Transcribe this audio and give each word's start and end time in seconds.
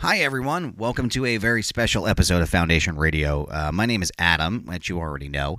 Hi, 0.00 0.18
everyone. 0.18 0.76
Welcome 0.76 1.08
to 1.08 1.26
a 1.26 1.38
very 1.38 1.60
special 1.60 2.06
episode 2.06 2.40
of 2.40 2.48
Foundation 2.48 2.96
Radio. 2.96 3.46
Uh, 3.46 3.72
my 3.72 3.84
name 3.84 4.00
is 4.00 4.12
Adam, 4.16 4.64
which 4.64 4.88
you 4.88 5.00
already 5.00 5.28
know. 5.28 5.58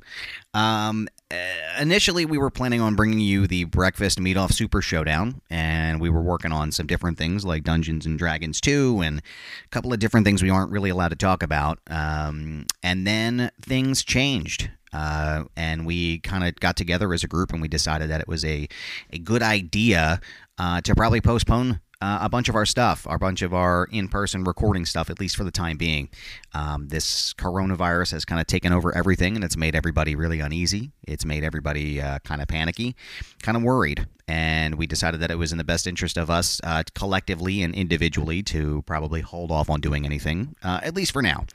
Um, 0.54 1.10
uh, 1.30 1.36
initially, 1.82 2.24
we 2.24 2.38
were 2.38 2.50
planning 2.50 2.80
on 2.80 2.96
bringing 2.96 3.20
you 3.20 3.48
the 3.48 3.66
Breakfast 3.66 4.18
Meet 4.18 4.38
Off 4.38 4.54
Super 4.54 4.82
Showdown, 4.82 5.42
and 5.50 6.00
we 6.00 6.10
were 6.10 6.22
working 6.22 6.54
on 6.54 6.72
some 6.72 6.88
different 6.88 7.18
things 7.18 7.44
like 7.44 7.66
Dungeons 7.66 8.06
and 8.06 8.18
Dragons 8.18 8.62
2 8.62 9.02
and 9.02 9.20
a 9.20 9.68
couple 9.72 9.92
of 9.92 10.00
different 10.00 10.26
things 10.26 10.42
we 10.42 10.50
aren't 10.50 10.72
really 10.72 10.90
allowed 10.90 11.10
to 11.10 11.18
talk 11.18 11.44
about. 11.44 11.80
Um, 11.90 12.66
and 12.82 13.06
then 13.06 13.52
things 13.62 14.06
changed. 14.06 14.70
Uh, 14.94 15.44
and 15.58 15.86
we 15.86 16.20
kind 16.20 16.46
of 16.46 16.56
got 16.62 16.78
together 16.78 17.14
as 17.14 17.26
a 17.26 17.28
group 17.28 17.52
and 17.52 17.62
we 17.62 17.68
decided 17.68 18.10
that 18.10 18.22
it 18.22 18.28
was 18.30 18.46
a, 18.46 18.70
a 19.12 19.20
good 19.20 19.44
idea 19.44 20.22
uh, 20.58 20.80
to 20.80 20.96
probably 20.96 21.20
postpone 21.20 21.82
uh, 22.02 22.20
a 22.22 22.30
bunch 22.30 22.48
of 22.48 22.56
our 22.56 22.66
stuff, 22.66 23.06
a 23.10 23.18
bunch 23.18 23.42
of 23.42 23.54
our 23.54 23.88
in 23.92 24.08
person 24.08 24.46
recording 24.46 24.86
stuff, 24.86 25.10
at 25.10 25.20
least 25.20 25.36
for 25.36 25.44
the 25.44 25.52
time 25.52 25.76
being. 25.76 26.10
Um, 26.54 26.88
this 26.88 27.34
coronavirus 27.34 28.14
has 28.14 28.24
kind 28.24 28.40
of 28.40 28.48
taken 28.48 28.72
over 28.72 28.96
everything 28.96 29.36
and 29.36 29.44
it's 29.44 29.58
made 29.58 29.76
everybody 29.76 30.16
really 30.16 30.40
uneasy. 30.40 30.92
It's 31.06 31.26
made 31.26 31.44
everybody 31.44 32.02
uh, 32.02 32.20
kind 32.20 32.42
of 32.42 32.48
panicky, 32.48 32.96
kind 33.42 33.58
of 33.58 33.64
worried. 33.64 34.08
And 34.30 34.76
we 34.76 34.88
decided 34.88 35.20
that 35.22 35.32
it 35.32 35.36
was 35.36 35.52
in 35.52 35.58
the 35.58 35.64
best 35.64 35.88
interest 35.88 36.16
of 36.16 36.30
us 36.30 36.62
uh, 36.64 36.84
collectively 36.94 37.64
and 37.64 37.76
individually 37.76 38.44
to 38.44 38.84
probably 38.84 39.22
hold 39.22 39.52
off 39.52 39.70
on 39.70 39.82
doing 39.82 40.06
anything, 40.06 40.56
uh, 40.64 40.80
at 40.84 40.96
least 40.96 41.12
for 41.12 41.22
now. 41.22 41.46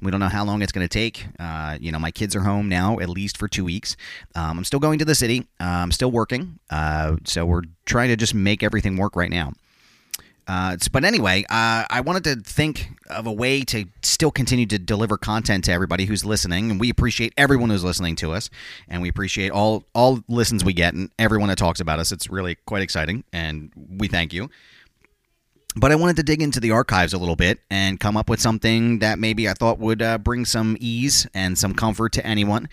We 0.00 0.10
don't 0.10 0.20
know 0.20 0.28
how 0.28 0.44
long 0.44 0.62
it's 0.62 0.72
going 0.72 0.88
to 0.88 0.92
take. 0.92 1.26
Uh, 1.38 1.76
you 1.80 1.92
know, 1.92 1.98
my 1.98 2.12
kids 2.12 2.34
are 2.34 2.42
home 2.42 2.68
now, 2.68 2.98
at 3.00 3.08
least 3.08 3.36
for 3.36 3.48
two 3.48 3.64
weeks. 3.64 3.96
Um, 4.34 4.58
I'm 4.58 4.64
still 4.64 4.80
going 4.80 5.00
to 5.00 5.04
the 5.04 5.14
city. 5.14 5.48
Uh, 5.60 5.64
I'm 5.64 5.92
still 5.92 6.10
working. 6.10 6.60
so 6.70 7.44
we're 7.44 7.62
trying 7.84 8.08
to 8.08 8.16
just 8.16 8.34
make 8.34 8.62
everything 8.62 8.96
work 8.96 9.16
right 9.16 9.30
now. 9.30 9.52
Uh, 10.46 10.76
but 10.90 11.04
anyway, 11.04 11.44
uh, 11.50 11.84
I 11.88 12.02
wanted 12.04 12.24
to 12.24 12.36
think 12.36 12.90
of 13.10 13.26
a 13.26 13.32
way 13.32 13.62
to 13.62 13.84
still 14.02 14.30
continue 14.30 14.66
to 14.66 14.78
deliver 14.78 15.16
content 15.16 15.64
to 15.64 15.72
everybody 15.72 16.04
who's 16.04 16.24
listening, 16.24 16.70
and 16.70 16.80
we 16.80 16.90
appreciate 16.90 17.32
everyone 17.36 17.70
who's 17.70 17.84
listening 17.84 18.16
to 18.16 18.32
us, 18.32 18.50
and 18.88 19.02
we 19.02 19.08
appreciate 19.08 19.50
all 19.50 19.84
all 19.94 20.22
listens 20.28 20.64
we 20.64 20.72
get 20.72 20.94
and 20.94 21.10
everyone 21.18 21.48
that 21.48 21.58
talks 21.58 21.80
about 21.80 21.98
us. 21.98 22.12
It's 22.12 22.28
really 22.28 22.56
quite 22.66 22.82
exciting, 22.82 23.24
and 23.32 23.70
we 23.76 24.08
thank 24.08 24.32
you. 24.32 24.50
But 25.74 25.90
I 25.90 25.94
wanted 25.94 26.16
to 26.16 26.22
dig 26.22 26.42
into 26.42 26.60
the 26.60 26.70
archives 26.70 27.14
a 27.14 27.18
little 27.18 27.36
bit 27.36 27.60
and 27.70 27.98
come 27.98 28.16
up 28.16 28.28
with 28.28 28.40
something 28.40 28.98
that 28.98 29.18
maybe 29.18 29.48
I 29.48 29.54
thought 29.54 29.78
would 29.78 30.02
uh, 30.02 30.18
bring 30.18 30.44
some 30.44 30.76
ease 30.80 31.26
and 31.34 31.56
some 31.56 31.74
comfort 31.74 32.12
to 32.12 32.26
anyone. 32.26 32.68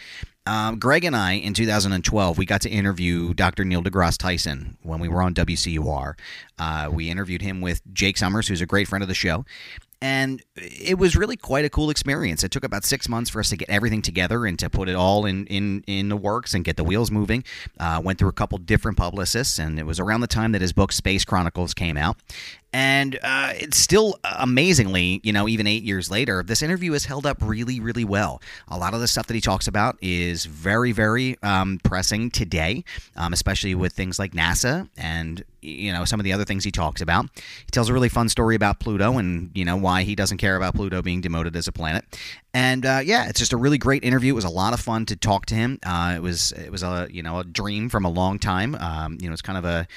Um, 0.46 0.80
Greg 0.80 1.04
and 1.04 1.16
I, 1.16 1.34
in 1.34 1.54
2012, 1.54 2.38
we 2.38 2.46
got 2.46 2.62
to 2.62 2.70
interview 2.70 3.34
Dr. 3.34 3.64
Neil 3.64 3.84
deGrasse 3.84 4.18
Tyson 4.18 4.78
when 4.82 5.00
we 5.00 5.08
were 5.08 5.22
on 5.22 5.34
WCUR. 5.34 6.14
Uh, 6.58 6.90
we 6.92 7.10
interviewed 7.10 7.42
him 7.42 7.62
with 7.62 7.82
Jake 7.94 8.18
Summers, 8.18 8.48
who's 8.48 8.62
a 8.62 8.66
great 8.66 8.88
friend 8.88 9.04
of 9.04 9.08
the 9.08 9.14
show. 9.14 9.46
And 10.02 10.42
it 10.56 10.98
was 10.98 11.18
really 11.18 11.36
quite 11.36 11.66
a 11.66 11.70
cool 11.70 11.90
experience. 11.90 12.44
It 12.44 12.52
took 12.52 12.64
about 12.64 12.86
six 12.86 13.10
months 13.10 13.30
for 13.30 13.42
us 13.42 13.50
to 13.50 13.58
get 13.58 13.70
everything 13.70 14.02
together 14.02 14.46
and 14.46 14.58
to 14.58 14.70
put 14.70 14.88
it 14.88 14.96
all 14.96 15.26
in 15.26 15.46
in, 15.48 15.84
in 15.88 16.08
the 16.08 16.16
works 16.16 16.54
and 16.54 16.64
get 16.64 16.78
the 16.78 16.86
wheels 16.86 17.12
moving. 17.12 17.44
Uh, 17.78 18.02
went 18.02 18.18
through 18.18 18.30
a 18.30 18.34
couple 18.34 18.58
different 18.60 18.98
publicists, 18.98 19.60
and 19.60 19.78
it 19.78 19.86
was 19.86 20.00
around 20.00 20.22
the 20.22 20.28
time 20.28 20.54
that 20.54 20.62
his 20.62 20.72
book 20.72 20.94
Space 20.94 21.26
Chronicles 21.26 21.74
came 21.74 21.98
out 21.98 22.18
and 22.72 23.18
uh, 23.24 23.54
it's 23.56 23.78
still 23.78 24.20
amazingly, 24.24 25.22
you 25.24 25.34
know, 25.34 25.48
even 25.48 25.66
eight 25.66 25.84
years 25.84 26.12
later, 26.12 26.44
this 26.44 26.62
interview 26.62 26.92
has 26.92 27.06
held 27.06 27.26
up 27.26 27.38
really, 27.42 27.80
really 27.80 28.06
well. 28.06 28.42
A 28.68 28.78
lot 28.78 28.94
of 28.94 29.00
the 29.00 29.08
stuff 29.08 29.28
that 29.28 29.34
he 29.34 29.42
talks 29.42 29.68
about 29.68 29.98
is 30.02 30.46
very, 30.46 30.92
very 30.92 31.38
um, 31.42 31.80
pressing 31.84 32.30
today, 32.30 32.84
um, 33.16 33.34
especially 33.34 33.74
with 33.74 33.94
things 33.94 34.20
like 34.20 34.34
NASA 34.34 34.88
and 34.98 35.44
you 35.62 35.92
know 35.92 36.06
some 36.06 36.20
of 36.20 36.24
the 36.24 36.32
other 36.32 36.46
things 36.46 36.64
he 36.64 36.72
talks 36.72 37.02
about. 37.02 37.26
He 37.36 37.72
tells 37.72 37.90
a 37.90 37.94
really 37.94 38.10
fun 38.10 38.30
story 38.30 38.56
about 38.56 38.80
Pluto 38.80 39.18
and 39.18 39.52
you 39.54 39.66
know 39.66 39.76
why 39.76 40.04
he 40.04 40.16
doesn't 40.16 40.38
care 40.38 40.56
about 40.56 40.76
Pluto 40.76 41.02
being 41.02 41.22
demoted 41.22 41.56
as 41.56 41.68
a 41.68 41.72
planet. 41.72 42.06
And 42.54 42.86
uh, 42.86 43.02
yeah, 43.04 43.28
it's 43.28 43.40
just 43.40 43.54
a 43.54 43.58
really 43.58 43.78
great 43.78 44.04
interview. 44.04 44.34
It 44.34 44.36
was 44.36 44.46
a 44.46 44.50
lot 44.50 44.74
of 44.74 44.80
fun 44.80 45.06
to 45.08 45.16
talk 45.16 45.46
to 45.48 45.56
him. 45.56 45.80
Uh, 45.84 46.14
it 46.16 46.22
was 46.22 46.52
it 46.54 46.72
was 46.72 46.84
a 46.84 47.08
you 47.10 47.24
know 47.24 47.40
a 47.40 47.44
dream 47.44 47.90
from 47.90 48.06
a 48.06 48.10
long 48.10 48.40
time. 48.40 48.76
Um, 48.76 49.18
you 49.20 49.28
know, 49.28 49.34
it's 49.34 49.42
kind 49.42 49.58
of 49.58 49.66
a 49.66 49.88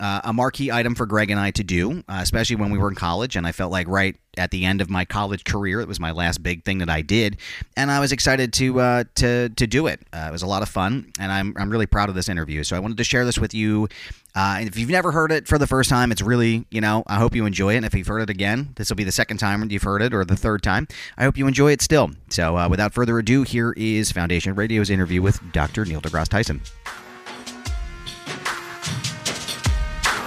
uh, 0.00 0.20
a 0.24 0.32
marquee 0.32 0.70
item 0.70 0.94
for 0.94 1.06
Greg 1.06 1.30
and 1.30 1.40
I 1.40 1.50
to 1.52 1.64
do, 1.64 2.02
uh, 2.08 2.18
especially 2.20 2.56
when 2.56 2.70
we 2.70 2.78
were 2.78 2.88
in 2.88 2.94
college. 2.94 3.36
And 3.36 3.46
I 3.46 3.52
felt 3.52 3.72
like 3.72 3.88
right 3.88 4.16
at 4.36 4.50
the 4.50 4.64
end 4.64 4.80
of 4.80 4.90
my 4.90 5.04
college 5.04 5.44
career, 5.44 5.80
it 5.80 5.88
was 5.88 5.98
my 5.98 6.10
last 6.10 6.42
big 6.42 6.64
thing 6.64 6.78
that 6.78 6.90
I 6.90 7.02
did, 7.02 7.38
and 7.76 7.90
I 7.90 8.00
was 8.00 8.12
excited 8.12 8.52
to 8.54 8.80
uh, 8.80 9.04
to 9.16 9.48
to 9.48 9.66
do 9.66 9.86
it. 9.86 10.00
Uh, 10.12 10.26
it 10.28 10.32
was 10.32 10.42
a 10.42 10.46
lot 10.46 10.62
of 10.62 10.68
fun, 10.68 11.10
and 11.18 11.32
I'm 11.32 11.54
I'm 11.56 11.70
really 11.70 11.86
proud 11.86 12.08
of 12.08 12.14
this 12.14 12.28
interview. 12.28 12.62
So 12.62 12.76
I 12.76 12.78
wanted 12.78 12.98
to 12.98 13.04
share 13.04 13.24
this 13.24 13.38
with 13.38 13.54
you. 13.54 13.88
Uh, 14.34 14.58
if 14.60 14.76
you've 14.78 14.90
never 14.90 15.12
heard 15.12 15.32
it 15.32 15.48
for 15.48 15.56
the 15.56 15.66
first 15.66 15.88
time, 15.88 16.12
it's 16.12 16.20
really 16.20 16.66
you 16.70 16.80
know 16.80 17.02
I 17.06 17.16
hope 17.16 17.34
you 17.34 17.46
enjoy 17.46 17.74
it. 17.74 17.78
And 17.78 17.86
if 17.86 17.94
you've 17.94 18.06
heard 18.06 18.22
it 18.22 18.30
again, 18.30 18.72
this 18.76 18.90
will 18.90 18.96
be 18.96 19.04
the 19.04 19.12
second 19.12 19.38
time 19.38 19.68
you've 19.70 19.82
heard 19.82 20.02
it, 20.02 20.12
or 20.12 20.24
the 20.24 20.36
third 20.36 20.62
time. 20.62 20.86
I 21.16 21.24
hope 21.24 21.38
you 21.38 21.46
enjoy 21.46 21.72
it 21.72 21.80
still. 21.80 22.10
So 22.28 22.56
uh, 22.56 22.68
without 22.68 22.92
further 22.92 23.18
ado, 23.18 23.42
here 23.42 23.72
is 23.76 24.12
Foundation 24.12 24.54
Radio's 24.54 24.90
interview 24.90 25.22
with 25.22 25.40
Dr. 25.52 25.84
Neil 25.84 26.00
deGrasse 26.00 26.28
Tyson. 26.28 26.60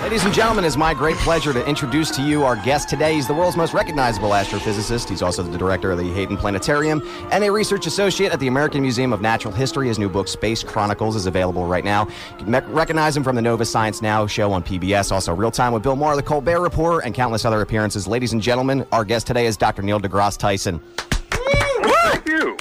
Ladies 0.02 0.24
and 0.24 0.34
gentlemen, 0.34 0.64
it's 0.64 0.78
my 0.78 0.94
great 0.94 1.18
pleasure 1.18 1.52
to 1.52 1.64
introduce 1.68 2.10
to 2.12 2.22
you 2.22 2.46
our 2.46 2.56
guest 2.56 2.88
today. 2.88 3.16
He's 3.16 3.28
the 3.28 3.34
world's 3.34 3.58
most 3.58 3.74
recognizable 3.74 4.30
astrophysicist. 4.30 5.10
He's 5.10 5.22
also 5.22 5.44
the 5.44 5.58
director 5.58 5.92
of 5.92 5.98
the 5.98 6.10
Hayden 6.14 6.38
Planetarium 6.38 7.02
and 7.32 7.44
a 7.44 7.52
research 7.52 7.86
associate 7.86 8.32
at 8.32 8.40
the 8.40 8.48
American 8.48 8.82
Museum 8.82 9.12
of 9.12 9.20
Natural 9.20 9.54
History. 9.54 9.90
His 9.90 10.00
new 10.00 10.08
book, 10.08 10.30
Space 10.30 10.64
Chronicles, 10.64 11.18
is 11.18 11.26
available 11.26 11.66
right 11.66 11.84
now. 11.84 12.08
You 12.40 12.46
can 12.46 12.74
recognize 12.74 13.18
him 13.18 13.26
from 13.26 13.36
the 13.36 13.42
Nova 13.42 13.66
Science 13.66 14.02
Now 14.02 14.26
show 14.26 14.54
on 14.54 14.64
PBS, 14.64 15.12
also 15.12 15.36
Real 15.36 15.52
Time 15.52 15.74
with 15.74 15.84
Bill 15.84 15.98
Maher, 15.98 16.16
The 16.16 16.24
Colbert 16.24 16.62
Report, 16.62 17.04
and 17.04 17.14
countless 17.14 17.44
other 17.44 17.60
appearances. 17.60 18.08
Ladies 18.08 18.32
and 18.32 18.42
gentlemen, 18.42 18.88
our 18.94 19.04
guest 19.04 19.28
today 19.28 19.48
is 19.48 19.58
Dr. 19.58 19.82
Neil 19.82 20.00
deGrasse 20.00 20.38
Tyson. 20.38 20.80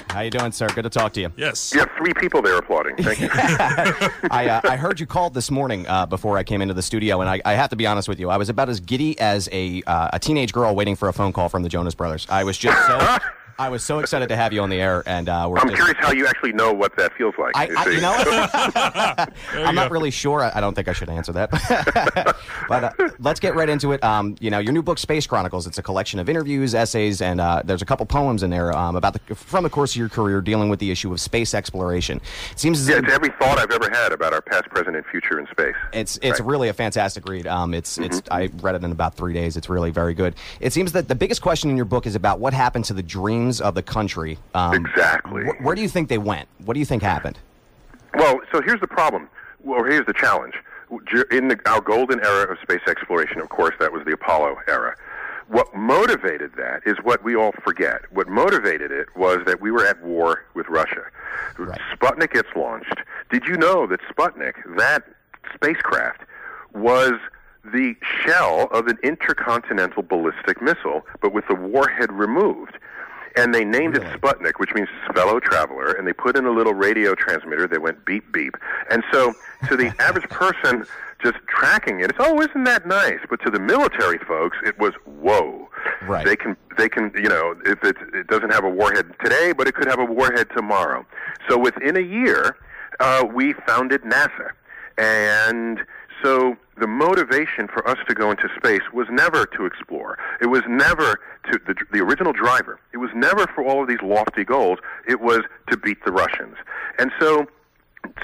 Thank 0.09 0.13
you. 0.13 0.17
How 0.17 0.23
you 0.23 0.31
doing, 0.31 0.53
sir? 0.53 0.69
Good 0.69 0.83
to 0.83 0.91
talk 0.91 1.13
to 1.15 1.21
you. 1.21 1.33
Yes. 1.37 1.73
You 1.73 1.81
have 1.81 1.91
three 1.97 2.15
people 2.15 2.43
there 2.43 2.57
applauding. 2.57 2.97
Thank 2.97 3.21
you. 3.21 3.29
I, 3.33 4.49
uh, 4.49 4.61
I 4.65 4.77
heard 4.77 5.01
you 5.01 5.07
called 5.07 5.35
this 5.35 5.51
morning 5.51 5.87
uh, 5.87 6.07
before 6.07 6.39
I 6.39 6.45
came 6.45 6.63
into 6.63 6.75
the 6.75 6.83
studio, 6.83 7.21
and 7.21 7.29
I, 7.29 7.41
I, 7.45 7.55
have 7.55 7.71
to 7.71 7.77
be 7.77 7.87
honest 7.87 8.09
with 8.09 8.19
you. 8.19 8.31
I 8.31 8.37
was 8.37 8.49
about 8.49 8.69
as 8.69 8.81
giddy 8.81 9.19
as 9.21 9.49
a, 9.53 9.83
uh, 9.87 10.11
a 10.15 10.19
teenage 10.19 10.53
girl 10.53 10.75
waiting 10.75 10.97
for 10.97 11.09
a 11.09 11.13
phone 11.13 11.33
call 11.33 11.49
from 11.49 11.63
the 11.63 11.69
Jonas 11.69 11.95
Brothers. 11.95 12.27
I 12.31 12.45
was 12.45 12.57
just 12.57 12.87
so 12.87 12.99
I 13.61 13.71
was 13.71 13.83
so 13.83 13.99
excited 13.99 14.29
to 14.29 14.37
have 14.37 14.53
you 14.53 14.63
on 14.63 14.71
the 14.71 14.81
air, 14.81 15.03
and 15.05 15.29
uh, 15.29 15.49
we're 15.51 15.59
I'm 15.59 15.69
just, 15.69 15.75
curious 15.75 15.97
how 15.99 16.13
you 16.13 16.29
actually 16.29 16.53
know 16.53 16.73
what 16.73 16.95
that 16.97 17.13
feels 17.15 17.35
like. 17.39 17.57
I, 17.57 17.69
I, 17.77 17.89
you 17.89 18.01
know, 18.01 19.65
I'm 19.67 19.75
not 19.75 19.91
really 19.91 20.13
sure. 20.13 20.45
I, 20.45 20.53
I, 20.55 20.61
don't 20.61 20.75
think 20.75 20.87
I 20.87 20.93
should 20.93 21.11
answer 21.11 21.33
that. 21.33 21.51
but 22.69 22.85
uh, 22.85 23.09
let's 23.19 23.41
get 23.41 23.57
right 23.57 23.69
into 23.69 23.91
it. 23.91 24.05
Um, 24.05 24.37
you 24.39 24.51
know, 24.51 24.61
your 24.61 24.73
new 24.73 24.83
book, 24.83 24.97
Space 24.97 25.27
Chronicles. 25.27 25.67
It's 25.67 25.77
a 25.77 25.83
collection 25.83 26.21
of 26.21 26.29
interviews, 26.29 26.73
essays, 26.73 27.21
and 27.21 27.41
uh, 27.41 27.63
there's 27.65 27.83
a 27.83 27.85
couple 27.85 28.07
poems 28.07 28.45
in 28.45 28.51
there 28.51 28.73
um, 28.77 28.95
about 28.95 29.15
the 29.15 29.35
from 29.35 29.65
the 29.65 29.71
course 29.71 29.93
of 29.93 29.97
your 29.97 30.09
career 30.09 30.41
dealing 30.41 30.69
with 30.69 30.79
the 30.79 30.93
issue 30.93 31.13
of 31.13 31.21
space 31.21 31.53
exploration. 31.53 32.21
It 32.53 32.61
seems 32.61 32.81
as 32.81 32.89
yeah, 32.89 32.99
it's 32.99 33.13
every 33.13 33.31
thought 33.41 33.59
I've 33.59 33.72
ever 33.72 33.91
had 33.91 34.13
about 34.13 34.33
our 34.33 34.41
past, 34.41 34.69
present, 34.69 34.95
and 34.95 35.04
future 35.07 35.41
in 35.41 35.49
space. 35.49 35.75
It's 35.93 36.16
it's 36.22 36.39
right. 36.39 36.49
really 36.49 36.69
a 36.69 36.75
fantastic 36.75 37.28
read. 37.28 37.49
Um, 37.49 37.75
it's 37.75 37.95
mm-hmm. 37.95 38.04
it's 38.04 38.22
I 38.31 38.51
read 38.61 38.77
it 38.77 38.84
in 38.84 38.93
about 38.93 39.16
three 39.16 39.34
days. 39.34 39.57
It's 39.57 39.69
really 39.69 39.91
very 39.91 40.15
good. 40.15 40.37
It 40.61 40.72
seems 40.72 40.93
that 40.93 41.09
the 41.09 41.16
biggest 41.16 41.43
question 41.43 41.71
in 41.71 41.77
your 41.77 41.87
book 41.87 42.07
is 42.07 42.15
about 42.15 42.39
what 42.39 42.53
happened 42.53 42.84
to 42.84 42.95
the 42.95 43.03
of 43.60 43.74
the 43.74 43.83
country 43.83 44.39
um, 44.54 44.74
exactly. 44.74 45.45
Wh- 45.45 45.65
where 45.65 45.74
do 45.74 45.83
you 45.83 45.89
think 45.89 46.09
they 46.09 46.18
went? 46.18 46.48
What 46.65 46.74
do 46.74 46.80
you 46.80 46.86
think 46.86 47.03
happened? 47.03 47.39
Well, 48.15 48.41
so 48.53 48.60
here's 48.62 48.80
the 48.80 48.86
problem, 48.86 49.28
or 49.65 49.86
here's 49.86 50.06
the 50.06 50.15
challenge. 50.15 50.54
In 51.30 51.48
the, 51.48 51.59
our 51.66 51.80
golden 51.80 52.24
era 52.24 52.50
of 52.50 52.59
space 52.62 52.80
exploration, 52.86 53.41
of 53.41 53.48
course, 53.48 53.74
that 53.80 53.92
was 53.92 54.04
the 54.06 54.12
Apollo 54.12 54.56
era. 54.66 54.97
What 55.48 55.74
motivated 55.74 56.53
that 56.56 56.83
is 56.86 56.97
what 57.03 57.24
we 57.24 57.34
all 57.34 57.53
forget. 57.62 58.03
What 58.12 58.28
motivated 58.28 58.91
it 58.91 59.09
was 59.16 59.39
that 59.47 59.60
we 59.60 59.71
were 59.71 59.86
at 59.86 60.03
war 60.03 60.44
with 60.54 60.68
Russia. 60.68 61.04
Right. 61.59 61.80
Sputnik 61.94 62.33
gets 62.33 62.48
launched. 62.54 62.97
Did 63.30 63.47
you 63.47 63.56
know 63.56 63.86
that 63.86 64.01
Sputnik, 64.03 64.54
that 64.77 65.04
spacecraft, 65.54 66.22
was 66.74 67.15
the 67.65 67.97
shell 68.24 68.68
of 68.72 68.86
an 68.86 68.98
intercontinental 69.03 70.03
ballistic 70.03 70.62
missile, 70.62 71.06
but 71.21 71.33
with 71.33 71.47
the 71.48 71.54
warhead 71.54 72.12
removed? 72.12 72.78
And 73.39 73.55
they 73.55 73.65
named 73.65 73.97
it 73.97 74.03
Sputnik, 74.03 74.55
which 74.59 74.75
means 74.75 74.89
fellow 75.15 75.39
traveler, 75.39 75.93
and 75.93 76.07
they 76.07 76.13
put 76.13 76.37
in 76.37 76.45
a 76.45 76.51
little 76.51 76.75
radio 76.75 77.15
transmitter 77.15 77.69
that 77.69 77.81
went 77.81 78.05
beep 78.05 78.31
beep. 78.33 78.57
And 78.91 79.05
so, 79.13 79.33
to 79.69 79.77
the 79.77 79.95
average 80.01 80.29
person 80.29 80.85
just 81.23 81.39
tracking 81.47 82.01
it, 82.01 82.11
it's 82.11 82.19
oh, 82.21 82.41
isn't 82.41 82.65
that 82.65 82.87
nice? 82.87 83.21
But 83.31 83.41
to 83.45 83.51
the 83.51 83.61
military 83.61 84.19
folks, 84.19 84.59
it 84.65 84.79
was 84.79 84.93
whoa. 85.05 85.69
Right. 86.03 86.27
They 86.27 86.37
can 86.37 86.57
they 86.77 86.89
can 86.89 87.13
you 87.15 87.29
know 87.29 87.55
if 87.65 87.83
it 87.85 87.97
it 88.13 88.27
doesn't 88.27 88.53
have 88.53 88.65
a 88.65 88.71
warhead 88.71 89.15
today, 89.23 89.53
but 89.53 89.69
it 89.69 89.75
could 89.75 89.87
have 89.87 90.01
a 90.01 90.05
warhead 90.05 90.49
tomorrow. 90.57 91.07
So 91.49 91.57
within 91.57 91.97
a 91.97 92.01
year, 92.01 92.57
uh, 92.99 93.25
we 93.33 93.55
founded 93.67 94.03
NASA, 94.03 94.51
and 94.97 95.81
so 96.23 96.57
the 96.80 96.86
motivation 96.86 97.69
for 97.69 97.86
us 97.89 97.98
to 98.09 98.15
go 98.15 98.30
into 98.30 98.48
space 98.57 98.83
was 98.92 99.07
never 99.10 99.47
to 99.47 99.66
explore. 99.66 100.19
It 100.41 100.47
was 100.47 100.63
never 100.69 101.21
to 101.51 101.60
the, 101.66 101.75
the 101.92 102.01
original 102.01 102.33
driver. 102.33 102.80
It 102.92 102.98
was 102.98 103.10
never 103.15 103.47
for 103.54 103.65
all 103.65 103.83
of 103.83 103.89
these 103.89 104.03
lofty 104.03 104.45
goals. 104.45 104.78
It 105.07 105.21
was 105.21 105.41
to 105.71 105.77
beat 105.77 106.04
the 106.04 106.13
Russians. 106.13 106.57
And 106.98 107.10
so, 107.21 107.47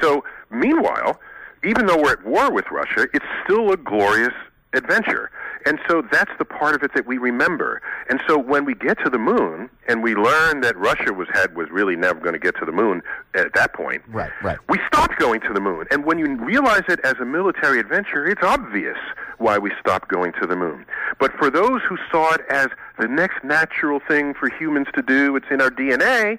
so 0.01 0.25
meanwhile, 0.51 1.21
even 1.65 1.87
though 1.87 2.01
we're 2.01 2.12
at 2.12 2.25
war 2.25 2.53
with 2.53 2.67
Russia, 2.71 3.06
it's 3.12 3.27
still 3.45 3.73
a 3.73 3.77
glorious 3.77 4.35
adventure. 4.75 5.31
And 5.67 5.79
so 5.89 6.03
that's 6.13 6.31
the 6.39 6.45
part 6.45 6.75
of 6.75 6.83
it 6.83 6.93
that 6.95 7.07
we 7.07 7.19
remember. 7.19 7.81
And 8.09 8.21
so 8.27 8.39
when 8.39 8.65
we 8.65 8.75
get 8.75 8.99
to 9.05 9.11
the 9.11 9.19
moon 9.19 9.71
and 9.89 10.03
we 10.03 10.15
learn 10.15 10.61
that 10.61 10.77
Russia 10.77 11.13
was 11.13 11.29
had 11.33 11.57
was 11.57 11.71
really 11.71 11.97
never 11.97 12.21
going 12.21 12.35
to 12.35 12.39
get 12.39 12.57
to 12.59 12.65
the 12.65 12.73
moon 12.73 13.03
at 13.35 13.53
that 13.55 13.73
point. 13.73 14.03
Right, 14.09 14.31
right. 14.43 14.59
We 14.69 14.79
stopped 14.87 15.19
going 15.19 15.41
to 15.43 15.53
the 15.53 15.61
moon. 15.61 15.87
And 15.91 16.05
when 16.05 16.19
you 16.19 16.37
realize 16.37 16.83
it 16.89 17.01
as 17.01 17.15
a 17.21 17.25
military 17.25 17.81
adventure, 17.81 18.27
it's 18.27 18.43
obvious 18.43 18.99
why 19.39 19.59
we 19.59 19.73
stopped 19.81 20.09
going 20.09 20.33
to 20.41 20.47
the 20.47 20.57
moon. 20.57 20.85
But 21.19 21.33
for 21.33 21.51
those 21.51 21.81
who 21.89 21.97
saw 22.11 22.35
it 22.35 22.43
as 22.51 22.69
the 22.99 23.09
next 23.09 23.43
natural 23.43 24.01
thing 24.01 24.35
for 24.35 24.49
humans 24.51 24.89
to 24.95 25.03
do, 25.03 25.35
it's 25.37 25.47
in 25.51 25.61
our 25.61 25.71
DNA, 25.71 26.39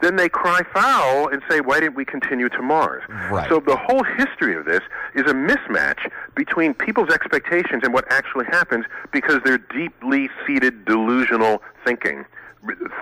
then 0.00 0.16
they 0.16 0.28
cry 0.28 0.62
foul 0.72 1.28
and 1.28 1.42
say, 1.50 1.60
why 1.60 1.80
didn't 1.80 1.96
we 1.96 2.04
continue 2.04 2.48
to 2.48 2.62
Mars? 2.62 3.02
Right. 3.08 3.48
So 3.48 3.60
the 3.60 3.76
whole 3.76 4.04
history 4.04 4.54
of 4.54 4.64
this 4.64 4.80
is 5.14 5.22
a 5.22 5.34
mismatch 5.34 6.10
between 6.34 6.74
people's 6.74 7.10
expectations 7.10 7.82
and 7.82 7.92
what 7.92 8.04
actually 8.10 8.46
happens 8.46 8.84
because 9.12 9.40
they're 9.44 9.58
deeply 9.58 10.28
seated 10.46 10.84
delusional 10.84 11.62
thinking 11.84 12.24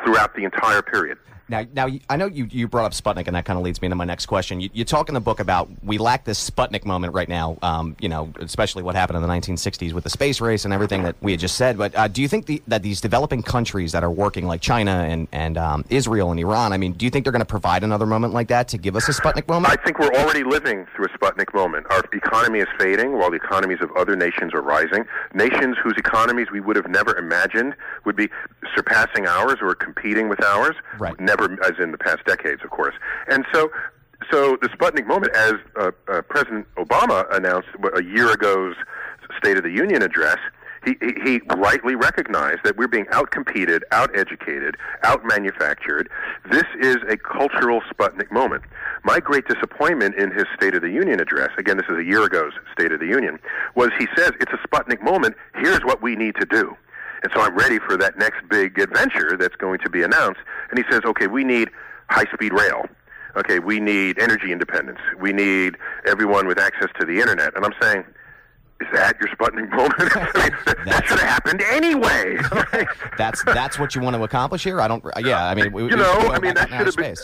throughout 0.04 0.34
the 0.34 0.44
entire 0.44 0.82
period. 0.82 1.18
Now, 1.48 1.64
now 1.72 1.88
I 2.10 2.16
know 2.16 2.26
you, 2.26 2.48
you 2.50 2.66
brought 2.66 2.86
up 2.86 2.92
Sputnik, 2.92 3.26
and 3.26 3.36
that 3.36 3.44
kind 3.44 3.58
of 3.58 3.64
leads 3.64 3.80
me 3.80 3.86
into 3.86 3.96
my 3.96 4.04
next 4.04 4.26
question. 4.26 4.60
You, 4.60 4.68
you 4.72 4.84
talk 4.84 5.08
in 5.08 5.14
the 5.14 5.20
book 5.20 5.38
about 5.38 5.68
we 5.82 5.98
lack 5.98 6.24
this 6.24 6.50
Sputnik 6.50 6.84
moment 6.84 7.14
right 7.14 7.28
now, 7.28 7.56
um, 7.62 7.96
you 8.00 8.08
know, 8.08 8.32
especially 8.40 8.82
what 8.82 8.96
happened 8.96 9.16
in 9.16 9.22
the 9.22 9.28
1960s 9.28 9.92
with 9.92 10.04
the 10.04 10.10
space 10.10 10.40
race 10.40 10.64
and 10.64 10.74
everything 10.74 11.04
that 11.04 11.14
we 11.20 11.30
had 11.32 11.40
just 11.40 11.56
said. 11.56 11.78
But 11.78 11.94
uh, 11.94 12.08
do 12.08 12.20
you 12.20 12.28
think 12.28 12.46
the, 12.46 12.62
that 12.66 12.82
these 12.82 13.00
developing 13.00 13.42
countries 13.42 13.92
that 13.92 14.02
are 14.02 14.10
working, 14.10 14.46
like 14.46 14.60
China 14.60 15.04
and, 15.08 15.28
and 15.30 15.56
um, 15.56 15.84
Israel 15.88 16.32
and 16.32 16.40
Iran, 16.40 16.72
I 16.72 16.78
mean, 16.78 16.92
do 16.92 17.04
you 17.04 17.10
think 17.10 17.24
they're 17.24 17.32
going 17.32 17.40
to 17.40 17.46
provide 17.46 17.84
another 17.84 18.06
moment 18.06 18.32
like 18.32 18.48
that 18.48 18.66
to 18.68 18.78
give 18.78 18.96
us 18.96 19.08
a 19.08 19.12
Sputnik 19.12 19.46
moment? 19.46 19.72
I 19.72 19.82
think 19.82 20.00
we're 20.00 20.14
already 20.14 20.42
living 20.42 20.86
through 20.96 21.06
a 21.06 21.18
Sputnik 21.18 21.54
moment. 21.54 21.86
Our 21.90 22.02
economy 22.12 22.58
is 22.58 22.68
fading 22.78 23.18
while 23.18 23.30
the 23.30 23.36
economies 23.36 23.78
of 23.80 23.92
other 23.92 24.16
nations 24.16 24.52
are 24.52 24.62
rising. 24.62 25.04
Nations 25.32 25.76
whose 25.82 25.94
economies 25.96 26.48
we 26.50 26.60
would 26.60 26.74
have 26.74 26.88
never 26.88 27.16
imagined 27.16 27.74
would 28.04 28.16
be 28.16 28.28
surpassing 28.74 29.26
ours 29.26 29.58
or 29.60 29.74
competing 29.74 30.28
with 30.28 30.42
ours. 30.42 30.74
Right. 30.98 31.18
Never, 31.20 31.35
as 31.64 31.72
in 31.78 31.92
the 31.92 31.98
past 31.98 32.24
decades, 32.26 32.62
of 32.64 32.70
course. 32.70 32.94
And 33.28 33.44
so, 33.52 33.70
so 34.30 34.56
the 34.60 34.68
Sputnik 34.68 35.06
moment, 35.06 35.34
as 35.36 35.54
uh, 35.78 35.90
uh, 36.08 36.22
President 36.22 36.66
Obama 36.76 37.24
announced 37.36 37.68
a 37.94 38.02
year 38.02 38.32
ago's 38.32 38.76
State 39.38 39.56
of 39.56 39.64
the 39.64 39.70
Union 39.70 40.02
address, 40.02 40.38
he, 40.84 40.96
he, 41.00 41.12
he 41.24 41.40
rightly 41.56 41.96
recognized 41.96 42.60
that 42.62 42.76
we're 42.76 42.86
being 42.86 43.06
outcompeted, 43.06 43.80
out-educated, 43.90 44.76
out-manufactured. 45.02 46.08
This 46.48 46.64
is 46.80 46.96
a 47.08 47.16
cultural 47.16 47.80
Sputnik 47.92 48.30
moment. 48.30 48.62
My 49.02 49.18
great 49.18 49.48
disappointment 49.48 50.14
in 50.14 50.30
his 50.30 50.44
State 50.54 50.74
of 50.76 50.82
the 50.82 50.90
Union 50.90 51.18
address, 51.18 51.50
again, 51.58 51.76
this 51.76 51.86
is 51.88 51.98
a 51.98 52.04
year 52.04 52.24
ago's 52.24 52.52
State 52.72 52.92
of 52.92 53.00
the 53.00 53.06
Union, 53.06 53.38
was 53.74 53.90
he 53.98 54.06
says 54.16 54.30
it's 54.40 54.52
a 54.52 54.68
Sputnik 54.68 55.02
moment. 55.02 55.34
Here's 55.56 55.80
what 55.80 56.02
we 56.02 56.14
need 56.14 56.36
to 56.36 56.46
do. 56.46 56.76
And 57.22 57.32
so 57.34 57.40
I'm 57.40 57.56
ready 57.56 57.78
for 57.78 57.96
that 57.96 58.18
next 58.18 58.48
big 58.48 58.78
adventure 58.78 59.36
that's 59.38 59.56
going 59.56 59.78
to 59.80 59.90
be 59.90 60.02
announced. 60.02 60.40
And 60.70 60.78
he 60.78 60.84
says, 60.90 61.00
okay, 61.04 61.26
we 61.26 61.44
need 61.44 61.70
high-speed 62.08 62.52
rail. 62.52 62.86
Okay, 63.36 63.58
we 63.58 63.80
need 63.80 64.18
energy 64.18 64.50
independence. 64.52 65.00
We 65.18 65.32
need 65.32 65.76
everyone 66.06 66.46
with 66.46 66.58
access 66.58 66.88
to 66.98 67.06
the 67.06 67.20
internet. 67.20 67.54
And 67.54 67.64
I'm 67.64 67.74
saying, 67.80 68.04
is 68.80 68.86
that 68.92 69.18
your 69.20 69.28
Sputnik 69.28 69.70
moment? 69.70 69.94
I 69.98 70.48
mean, 70.48 70.76
that, 70.86 71.06
should 71.06 71.18
have 71.18 71.28
happened 71.28 71.62
anyway. 71.62 72.36
that's 73.18 73.42
that's 73.44 73.78
what 73.78 73.94
you 73.94 74.02
want 74.02 74.16
to 74.16 74.22
accomplish 74.22 74.64
here. 74.64 74.80
I 74.80 74.88
don't. 74.88 75.04
Uh, 75.04 75.10
yeah, 75.18 75.46
I 75.46 75.54
mean, 75.54 75.72
we, 75.72 75.84
you 75.84 75.96
know, 75.96 76.12
I 76.30 76.38
mean, 76.38 76.54
that 76.54 76.68
should 76.68 76.86
have 76.86 76.96
been. 76.96 77.16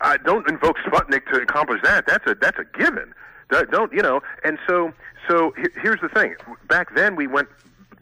I 0.00 0.16
don't 0.18 0.48
invoke 0.48 0.76
Sputnik 0.78 1.26
to 1.32 1.40
accomplish 1.40 1.80
that. 1.82 2.06
That's 2.06 2.26
a 2.26 2.34
that's 2.34 2.58
a 2.58 2.78
given. 2.78 3.12
That- 3.50 3.70
Don't 3.70 3.92
you 3.92 4.02
know? 4.02 4.22
And 4.44 4.58
so 4.68 4.92
so 5.28 5.52
here's 5.82 6.00
the 6.00 6.08
thing. 6.08 6.36
Back 6.68 6.94
then, 6.94 7.16
we 7.16 7.26
went 7.26 7.48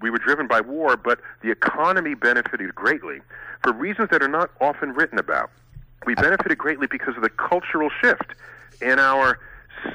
we 0.00 0.10
were 0.10 0.18
driven 0.18 0.46
by 0.46 0.60
war, 0.60 0.96
but 0.96 1.20
the 1.42 1.50
economy 1.50 2.14
benefited 2.14 2.74
greatly 2.74 3.20
for 3.62 3.72
reasons 3.72 4.08
that 4.10 4.22
are 4.22 4.28
not 4.28 4.50
often 4.60 4.92
written 4.92 5.18
about. 5.18 5.50
We 6.06 6.14
benefited 6.14 6.58
greatly 6.58 6.86
because 6.86 7.16
of 7.16 7.22
the 7.22 7.30
cultural 7.30 7.90
shift 8.00 8.34
in 8.80 8.98
our 8.98 9.38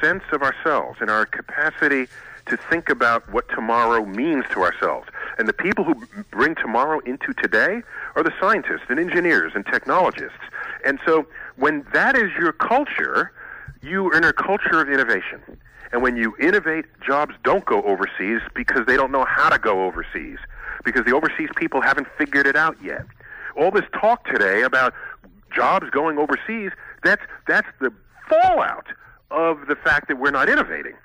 sense 0.01 0.23
of 0.31 0.41
ourselves, 0.41 0.99
in 1.01 1.09
our 1.09 1.25
capacity 1.25 2.07
to 2.45 2.57
think 2.57 2.89
about 2.89 3.31
what 3.31 3.47
tomorrow 3.49 4.05
means 4.05 4.43
to 4.51 4.61
ourselves. 4.61 5.07
And 5.37 5.47
the 5.47 5.53
people 5.53 5.85
who 5.85 5.95
bring 6.31 6.55
tomorrow 6.55 6.99
into 6.99 7.33
today 7.33 7.81
are 8.15 8.23
the 8.23 8.33
scientists 8.39 8.85
and 8.89 8.99
engineers 8.99 9.53
and 9.55 9.65
technologists. 9.65 10.39
And 10.85 10.99
so 11.05 11.25
when 11.55 11.85
that 11.93 12.17
is 12.17 12.31
your 12.37 12.51
culture, 12.51 13.31
you 13.81 14.07
are 14.07 14.17
in 14.17 14.23
a 14.23 14.33
culture 14.33 14.81
of 14.81 14.89
innovation. 14.89 15.41
And 15.93 16.01
when 16.01 16.17
you 16.17 16.35
innovate, 16.41 16.85
jobs 17.05 17.35
don't 17.43 17.63
go 17.65 17.83
overseas 17.83 18.41
because 18.55 18.87
they 18.87 18.97
don't 18.97 19.11
know 19.11 19.25
how 19.25 19.49
to 19.49 19.59
go 19.59 19.85
overseas, 19.85 20.39
because 20.83 21.05
the 21.05 21.13
overseas 21.13 21.49
people 21.55 21.81
haven't 21.81 22.07
figured 22.17 22.47
it 22.47 22.55
out 22.55 22.75
yet. 22.83 23.05
All 23.55 23.69
this 23.69 23.85
talk 23.93 24.25
today 24.25 24.63
about 24.63 24.93
jobs 25.55 25.89
going 25.91 26.17
overseas, 26.17 26.71
that's, 27.03 27.21
that's 27.47 27.67
the 27.79 27.93
fallout 28.27 28.87
of 29.29 29.67
the 29.67 29.75
fact 29.75 30.07
that 30.07 30.17
we're 30.19 30.31
not 30.31 30.49
innovating. 30.49 30.95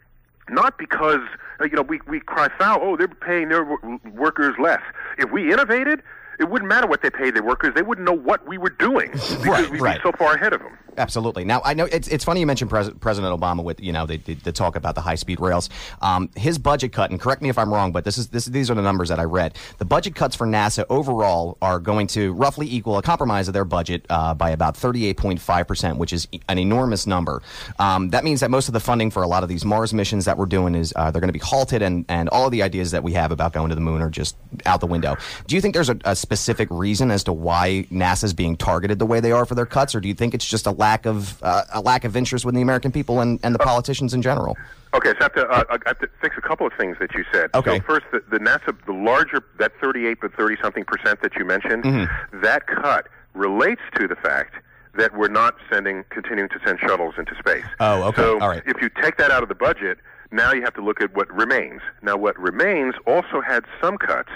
Not 0.48 0.78
because, 0.78 1.20
uh, 1.60 1.64
you 1.64 1.76
know, 1.76 1.82
we, 1.82 2.00
we 2.08 2.20
cry 2.20 2.48
foul, 2.58 2.78
oh, 2.80 2.96
they're 2.96 3.08
paying 3.08 3.50
their 3.50 3.66
workers 4.14 4.54
less. 4.58 4.80
If 5.18 5.30
we 5.30 5.52
innovated, 5.52 6.02
it 6.38 6.48
wouldn't 6.48 6.68
matter 6.68 6.86
what 6.86 7.02
they 7.02 7.10
paid 7.10 7.34
their 7.34 7.42
workers. 7.42 7.74
They 7.74 7.82
wouldn't 7.82 8.06
know 8.06 8.16
what 8.16 8.46
we 8.46 8.58
were 8.58 8.70
doing 8.70 9.10
because 9.12 9.46
Right, 9.46 9.70
we'd 9.70 9.80
right. 9.80 10.02
be 10.02 10.08
so 10.08 10.12
far 10.16 10.34
ahead 10.34 10.52
of 10.52 10.60
them. 10.60 10.76
Absolutely. 10.96 11.44
Now 11.44 11.60
I 11.64 11.74
know 11.74 11.84
it's 11.84 12.08
it's 12.08 12.24
funny 12.24 12.40
you 12.40 12.46
mentioned 12.46 12.70
Pres- 12.70 12.90
President 13.00 13.38
Obama 13.38 13.62
with 13.62 13.80
you 13.80 13.92
know 13.92 14.04
the, 14.04 14.16
the, 14.16 14.34
the 14.34 14.50
talk 14.52 14.74
about 14.74 14.96
the 14.96 15.00
high 15.00 15.14
speed 15.14 15.38
rails. 15.38 15.70
Um, 16.02 16.28
his 16.34 16.58
budget 16.58 16.92
cut, 16.92 17.10
and 17.12 17.20
correct 17.20 17.40
me 17.40 17.48
if 17.48 17.56
I'm 17.58 17.72
wrong, 17.72 17.92
but 17.92 18.04
this 18.04 18.18
is 18.18 18.28
this 18.28 18.46
these 18.46 18.68
are 18.68 18.74
the 18.74 18.82
numbers 18.82 19.08
that 19.10 19.20
I 19.20 19.24
read. 19.24 19.56
The 19.78 19.84
budget 19.84 20.16
cuts 20.16 20.34
for 20.34 20.44
NASA 20.44 20.84
overall 20.90 21.56
are 21.62 21.78
going 21.78 22.08
to 22.08 22.32
roughly 22.32 22.66
equal 22.68 22.98
a 22.98 23.02
compromise 23.02 23.46
of 23.46 23.54
their 23.54 23.64
budget 23.64 24.06
uh, 24.10 24.34
by 24.34 24.50
about 24.50 24.74
38.5 24.74 25.68
percent, 25.68 25.98
which 25.98 26.12
is 26.12 26.26
an 26.48 26.58
enormous 26.58 27.06
number. 27.06 27.42
Um, 27.78 28.10
that 28.10 28.24
means 28.24 28.40
that 28.40 28.50
most 28.50 28.66
of 28.68 28.72
the 28.74 28.80
funding 28.80 29.12
for 29.12 29.22
a 29.22 29.28
lot 29.28 29.44
of 29.44 29.48
these 29.48 29.64
Mars 29.64 29.94
missions 29.94 30.24
that 30.24 30.36
we're 30.36 30.46
doing 30.46 30.74
is 30.74 30.92
uh, 30.96 31.12
they're 31.12 31.20
going 31.20 31.28
to 31.28 31.32
be 31.32 31.38
halted, 31.38 31.80
and 31.80 32.04
and 32.08 32.28
all 32.30 32.46
of 32.46 32.50
the 32.50 32.62
ideas 32.64 32.90
that 32.90 33.04
we 33.04 33.12
have 33.12 33.30
about 33.30 33.52
going 33.52 33.68
to 33.68 33.76
the 33.76 33.80
moon 33.80 34.02
are 34.02 34.10
just 34.10 34.36
out 34.66 34.80
the 34.80 34.86
window. 34.86 35.16
Do 35.46 35.54
you 35.54 35.60
think 35.60 35.74
there's 35.74 35.90
a, 35.90 35.98
a 36.04 36.16
specific 36.28 36.68
reason 36.70 37.10
as 37.10 37.24
to 37.24 37.32
why 37.32 37.86
NASA's 37.90 38.34
being 38.34 38.54
targeted 38.54 38.98
the 38.98 39.06
way 39.06 39.18
they 39.18 39.32
are 39.32 39.46
for 39.46 39.54
their 39.54 39.64
cuts, 39.64 39.94
or 39.94 40.00
do 40.00 40.08
you 40.08 40.14
think 40.14 40.34
it's 40.34 40.44
just 40.44 40.66
a 40.66 40.70
lack 40.72 41.06
of 41.06 41.42
uh, 41.42 41.62
a 41.72 41.80
lack 41.80 42.04
of 42.04 42.16
interest 42.16 42.44
with 42.44 42.54
the 42.54 42.60
American 42.60 42.92
people 42.92 43.20
and, 43.20 43.40
and 43.42 43.54
the 43.54 43.58
politicians 43.58 44.12
in 44.12 44.20
general? 44.20 44.54
Okay, 44.92 45.12
so 45.12 45.16
I 45.20 45.22
have 45.22 45.34
to, 45.34 45.48
uh, 45.48 45.64
I 45.70 45.78
have 45.88 45.98
to 46.00 46.08
fix 46.20 46.36
a 46.36 46.42
couple 46.42 46.66
of 46.66 46.74
things 46.74 46.98
that 47.00 47.14
you 47.14 47.24
said. 47.32 47.48
Okay. 47.54 47.78
So 47.78 47.84
first, 47.84 48.04
the, 48.12 48.22
the 48.30 48.38
NASA, 48.38 48.76
the 48.84 48.92
larger, 48.92 49.42
that 49.58 49.72
38 49.80 50.18
but 50.20 50.34
30 50.34 50.56
something 50.60 50.84
percent 50.84 51.22
that 51.22 51.34
you 51.34 51.46
mentioned, 51.46 51.84
Mm-hmm. 51.84 52.40
that 52.42 52.66
cut 52.66 53.06
relates 53.32 53.80
to 53.96 54.06
the 54.06 54.16
fact 54.16 54.54
that 54.98 55.16
we're 55.16 55.28
not 55.28 55.54
sending, 55.72 56.04
continuing 56.10 56.50
to 56.50 56.58
send 56.66 56.78
shuttles 56.80 57.14
into 57.16 57.34
space. 57.38 57.64
Oh, 57.80 58.02
okay. 58.08 58.20
So 58.20 58.38
All 58.40 58.48
right. 58.50 58.62
if 58.66 58.82
you 58.82 58.90
take 59.00 59.16
that 59.16 59.30
out 59.30 59.42
of 59.42 59.48
the 59.48 59.54
budget, 59.54 59.96
now 60.30 60.52
you 60.52 60.60
have 60.62 60.74
to 60.74 60.82
look 60.82 61.00
at 61.00 61.14
what 61.16 61.32
remains. 61.32 61.80
Now, 62.02 62.16
what 62.18 62.38
remains 62.38 62.94
also 63.06 63.40
had 63.40 63.64
some 63.80 63.96
cuts 63.96 64.28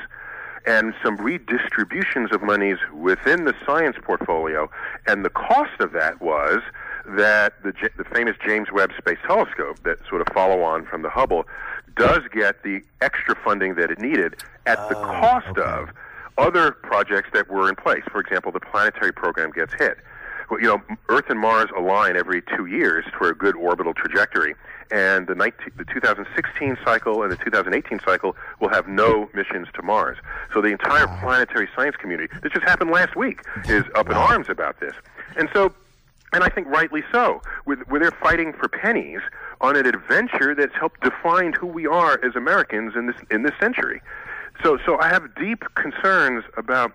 and 0.66 0.94
some 1.02 1.16
redistributions 1.16 2.32
of 2.32 2.42
monies 2.42 2.78
within 2.94 3.44
the 3.44 3.54
science 3.66 3.96
portfolio, 4.02 4.70
and 5.06 5.24
the 5.24 5.30
cost 5.30 5.80
of 5.80 5.92
that 5.92 6.20
was 6.20 6.60
that 7.06 7.60
the, 7.62 7.72
the 7.96 8.04
famous 8.04 8.36
James 8.44 8.68
Webb 8.72 8.92
Space 8.96 9.18
Telescope, 9.26 9.82
that 9.82 9.98
sort 10.08 10.20
of 10.20 10.28
follow 10.32 10.62
on 10.62 10.84
from 10.86 11.02
the 11.02 11.10
Hubble, 11.10 11.44
does 11.96 12.20
get 12.32 12.62
the 12.62 12.80
extra 13.00 13.34
funding 13.44 13.74
that 13.74 13.90
it 13.90 13.98
needed 13.98 14.36
at 14.66 14.76
the 14.88 14.96
oh, 14.96 15.02
cost 15.02 15.58
of 15.58 15.90
other 16.38 16.72
projects 16.72 17.28
that 17.34 17.50
were 17.50 17.68
in 17.68 17.74
place. 17.74 18.02
For 18.10 18.20
example, 18.20 18.52
the 18.52 18.60
planetary 18.60 19.12
program 19.12 19.50
gets 19.50 19.74
hit. 19.74 19.98
well, 20.48 20.60
you 20.60 20.66
know, 20.66 20.82
Earth 21.08 21.26
and 21.28 21.38
Mars 21.38 21.70
align 21.76 22.16
every 22.16 22.42
two 22.56 22.66
years 22.66 23.04
for 23.18 23.28
a 23.28 23.34
good 23.34 23.56
orbital 23.56 23.94
trajectory, 23.94 24.54
and 24.92 25.26
the, 25.26 25.34
19, 25.34 25.72
the 25.76 25.84
2016 25.84 26.76
cycle 26.84 27.22
and 27.22 27.32
the 27.32 27.36
2018 27.36 28.00
cycle 28.04 28.36
will 28.60 28.68
have 28.68 28.86
no 28.86 29.28
missions 29.34 29.68
to 29.74 29.82
Mars. 29.82 30.18
So 30.52 30.60
the 30.60 30.68
entire 30.68 31.06
planetary 31.20 31.68
science 31.74 31.96
community, 31.96 32.32
this 32.42 32.52
just 32.52 32.64
happened 32.64 32.90
last 32.90 33.16
week, 33.16 33.40
is 33.64 33.84
up 33.94 34.10
in 34.10 34.14
arms 34.14 34.48
about 34.48 34.78
this. 34.80 34.94
And 35.36 35.48
so 35.52 35.72
and 36.34 36.42
I 36.42 36.48
think 36.48 36.66
rightly 36.68 37.02
so, 37.12 37.42
where, 37.64 37.76
where 37.88 38.00
they're 38.00 38.10
fighting 38.10 38.54
for 38.54 38.66
pennies 38.66 39.20
on 39.60 39.76
an 39.76 39.86
adventure 39.86 40.54
that's 40.54 40.74
helped 40.74 41.02
define 41.02 41.52
who 41.52 41.66
we 41.66 41.86
are 41.86 42.18
as 42.24 42.34
Americans 42.34 42.94
in 42.96 43.06
this 43.06 43.16
in 43.30 43.42
this 43.42 43.52
century. 43.60 44.00
So, 44.62 44.78
so 44.84 44.98
I 44.98 45.08
have 45.08 45.34
deep 45.34 45.64
concerns 45.74 46.44
about 46.56 46.92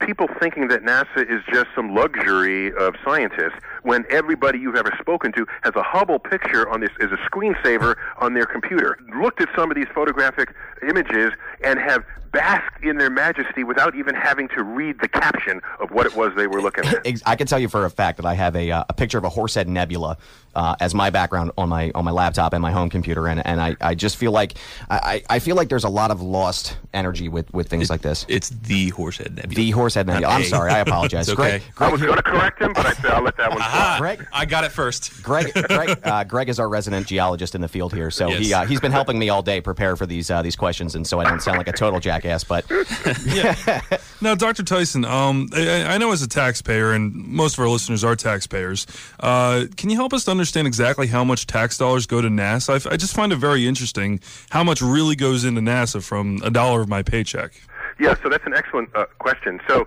people 0.00 0.28
thinking 0.40 0.68
that 0.68 0.82
NASA 0.82 1.22
is 1.28 1.42
just 1.52 1.66
some 1.74 1.94
luxury 1.94 2.72
of 2.74 2.94
scientists 3.04 3.58
when 3.82 4.04
everybody 4.10 4.58
you've 4.58 4.76
ever 4.76 4.92
spoken 5.00 5.32
to 5.32 5.46
has 5.62 5.72
a 5.76 5.82
Hubble 5.82 6.18
picture 6.18 6.68
on 6.68 6.80
this 6.80 6.90
as 7.00 7.10
a 7.10 7.16
screensaver 7.28 7.96
on 8.18 8.34
their 8.34 8.46
computer, 8.46 8.98
looked 9.20 9.40
at 9.40 9.48
some 9.56 9.70
of 9.70 9.76
these 9.76 9.86
photographic 9.94 10.54
images 10.88 11.32
and 11.64 11.78
have 11.78 12.04
basked 12.32 12.82
in 12.82 12.98
their 12.98 13.10
majesty 13.10 13.62
without 13.62 13.94
even 13.94 14.12
having 14.12 14.48
to 14.48 14.64
read 14.64 15.00
the 15.00 15.06
caption 15.06 15.60
of 15.78 15.88
what 15.92 16.04
it 16.04 16.16
was 16.16 16.32
they 16.34 16.48
were 16.48 16.60
looking 16.60 16.84
at. 16.84 17.06
I 17.26 17.36
can 17.36 17.46
tell 17.46 17.60
you 17.60 17.68
for 17.68 17.84
a 17.84 17.90
fact 17.90 18.16
that 18.16 18.26
I 18.26 18.34
have 18.34 18.56
a, 18.56 18.72
uh, 18.72 18.84
a 18.88 18.92
picture 18.92 19.18
of 19.18 19.22
a 19.24 19.28
Horsehead 19.28 19.68
Nebula 19.68 20.18
uh, 20.56 20.74
as 20.80 20.94
my 20.96 21.10
background 21.10 21.52
on 21.56 21.68
my 21.68 21.92
on 21.94 22.04
my 22.04 22.10
laptop 22.10 22.52
and 22.52 22.60
my 22.62 22.72
home 22.72 22.88
computer, 22.90 23.28
and, 23.28 23.44
and 23.46 23.60
I, 23.60 23.76
I 23.80 23.94
just 23.94 24.16
feel 24.16 24.30
like 24.32 24.54
I, 24.90 25.22
I 25.30 25.38
feel 25.40 25.54
like 25.56 25.68
there's 25.68 25.84
a 25.84 25.88
lot 25.88 26.10
of 26.12 26.22
lost 26.22 26.76
energy 26.92 27.28
with, 27.28 27.52
with 27.54 27.68
things 27.68 27.84
It- 27.84 27.90
like 27.92 28.02
this. 28.02 28.24
It's 28.28 28.48
the 28.50 28.88
Horsehead 28.90 29.36
Nebula. 29.36 29.54
The 29.54 29.70
Horsehead 29.70 30.06
Nebula. 30.08 30.26
Not 30.28 30.34
I'm 30.34 30.42
a. 30.42 30.44
sorry, 30.44 30.70
I 30.72 30.78
apologize. 30.80 31.28
It's 31.28 31.38
okay. 31.38 31.60
Greg, 31.74 31.88
I 31.88 31.92
was 31.92 32.00
going 32.02 32.16
to 32.16 32.22
correct 32.22 32.60
him, 32.60 32.72
but 32.72 32.84
I 32.86 32.92
said 32.94 33.06
I'll 33.12 33.22
let 33.22 33.36
that 33.36 33.50
one 33.50 33.58
slide. 33.58 33.96
Greg, 34.00 34.26
I 34.32 34.44
got 34.44 34.64
it 34.64 34.70
first. 34.72 35.22
Greg, 35.22 35.52
Greg, 35.68 35.98
uh, 36.04 36.24
Greg 36.24 36.48
is 36.48 36.58
our 36.60 36.68
resident 36.68 37.06
geologist 37.06 37.54
in 37.54 37.60
the 37.60 37.68
field 37.68 37.92
here, 37.94 38.10
so 38.10 38.28
he 38.28 38.48
Yes. 38.50 38.62
uh, 38.62 38.66
he's 38.66 38.80
been 38.80 38.92
helping 38.92 39.18
me 39.18 39.28
all 39.30 39.42
day 39.42 39.60
prepare 39.60 39.94
for 39.96 40.06
these 40.06 40.30
uh, 40.32 40.42
these 40.42 40.56
questions, 40.56 40.94
and 40.96 41.06
so 41.06 41.20
I 41.20 41.24
don't 41.24 41.40
sound 41.42 41.53
like 41.56 41.68
a 41.68 41.72
total 41.72 42.00
jackass. 42.00 42.44
But 42.44 42.64
yeah. 43.26 43.80
Now, 44.20 44.34
Dr. 44.34 44.62
Tyson, 44.62 45.04
um, 45.04 45.50
I, 45.52 45.94
I 45.94 45.98
know 45.98 46.12
as 46.12 46.22
a 46.22 46.28
taxpayer, 46.28 46.92
and 46.92 47.14
most 47.14 47.54
of 47.54 47.60
our 47.60 47.68
listeners 47.68 48.02
are 48.04 48.16
taxpayers, 48.16 48.86
uh, 49.20 49.66
can 49.76 49.90
you 49.90 49.96
help 49.96 50.12
us 50.14 50.24
to 50.24 50.30
understand 50.30 50.66
exactly 50.66 51.08
how 51.08 51.24
much 51.24 51.46
tax 51.46 51.76
dollars 51.76 52.06
go 52.06 52.20
to 52.20 52.28
NASA? 52.28 52.70
I 52.70 52.76
f- 52.76 52.86
I, 52.86 52.96
just 52.96 53.14
find 53.14 53.32
it 53.32 53.36
very 53.36 53.66
interesting 53.66 54.20
how 54.50 54.64
much 54.64 54.80
really 54.80 55.16
goes 55.16 55.44
into 55.44 55.60
NASA 55.60 56.02
from 56.02 56.40
a 56.42 56.50
dollar 56.50 56.80
of 56.80 56.88
my 56.88 57.02
paycheck. 57.02 57.52
Yeah, 58.00 58.14
so 58.22 58.28
that's 58.28 58.46
an 58.46 58.54
excellent 58.54 58.88
uh, 58.94 59.06
question. 59.18 59.60
So, 59.68 59.86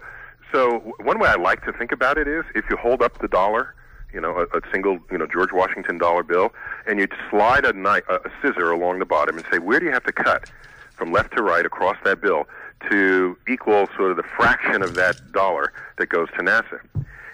so 0.52 0.94
one 1.02 1.20
way 1.20 1.30
I 1.30 1.36
like 1.36 1.66
to 1.66 1.74
think 1.74 1.92
about 1.92 2.18
it 2.18 2.28
is 2.28 2.46
if 2.56 2.66
you 2.70 2.78
hold 2.78 3.02
up 3.02 3.20
the 3.20 3.28
dollar, 3.28 3.74
you 4.14 4.22
know, 4.22 4.38
a, 4.38 4.58
a 4.58 4.62
single, 4.72 5.00
you 5.12 5.18
know, 5.18 5.28
George 5.28 5.52
Washington 5.52 5.98
dollar 5.98 6.24
bill, 6.24 6.54
and 6.86 7.00
you 7.00 7.08
slide 7.30 7.66
a, 7.66 7.74
knife, 7.74 8.04
a 8.08 8.16
a 8.16 8.32
scissor 8.42 8.72
along 8.72 9.00
the 9.00 9.06
bottom 9.06 9.38
and 9.38 9.46
say, 9.52 9.60
where 9.60 9.80
do 9.80 9.86
you 9.86 9.92
have 9.92 10.04
to 10.04 10.14
cut 10.14 10.50
from 10.98 11.12
left 11.12 11.36
to 11.36 11.44
right 11.44 11.66
across 11.66 11.98
that 12.04 12.22
bill 12.22 12.48
to 12.90 13.38
equal 13.48 13.88
sort 13.96 14.12
of 14.12 14.18
the 14.18 14.24
fraction 14.24 14.82
of 14.82 14.96
that 14.96 15.32
dollar 15.32 15.72
that 15.98 16.10
goes 16.10 16.28
to 16.32 16.44
NASA? 16.44 16.80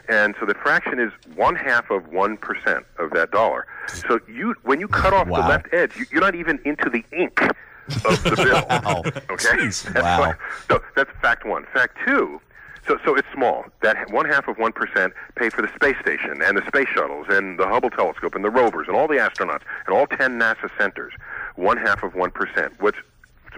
And 0.10 0.36
so 0.40 0.46
the 0.46 0.54
fraction 0.54 1.00
is 1.00 1.12
one 1.36 1.56
half 1.56 1.90
of 1.90 2.10
one 2.10 2.36
percent 2.38 2.86
of 3.00 3.12
that 3.12 3.32
dollar. 3.32 3.66
So 4.08 4.20
you, 4.28 4.54
when 4.64 4.80
you 4.82 4.88
cut 4.90 5.14
off 5.14 5.28
Wow. 5.28 5.42
the 5.42 5.48
left 5.48 5.68
edge, 5.74 5.96
you, 5.96 6.06
you're 6.12 6.22
not 6.22 6.36
even 6.36 6.60
into 6.66 6.90
the 6.90 7.04
ink 7.18 7.42
of 7.42 8.24
the 8.24 8.36
bill. 8.36 8.66
Wow. 8.70 9.04
Okay, 9.30 9.66
that's 9.66 9.86
Wow. 9.96 10.20
why- 10.20 10.36
so 10.68 10.82
that's 10.96 11.10
fact 11.22 11.46
one. 11.46 11.66
Fact 11.74 11.98
two. 12.06 12.42
So, 12.86 13.00
so 13.06 13.16
it's 13.16 13.28
small. 13.34 13.64
That 13.82 14.12
one 14.12 14.26
half 14.26 14.50
of 14.50 14.58
one 14.58 14.74
percent 14.74 15.14
pay 15.36 15.50
for 15.50 15.62
the 15.62 15.70
space 15.74 15.96
station 16.02 16.42
and 16.44 16.58
the 16.58 16.68
space 16.68 16.90
shuttles 16.94 17.28
and 17.30 17.58
the 17.58 17.66
Hubble 17.66 17.90
telescope 17.90 18.36
and 18.36 18.44
the 18.44 18.50
rovers 18.50 18.90
and 18.90 18.98
all 18.98 19.08
the 19.08 19.16
astronauts 19.16 19.62
and 19.88 19.96
all 19.96 20.06
ten 20.06 20.38
NASA 20.38 20.70
centers. 20.78 21.14
One 21.56 21.78
half 21.78 22.04
of 22.04 22.14
one 22.14 22.32
percent. 22.32 22.74
What's 22.82 22.98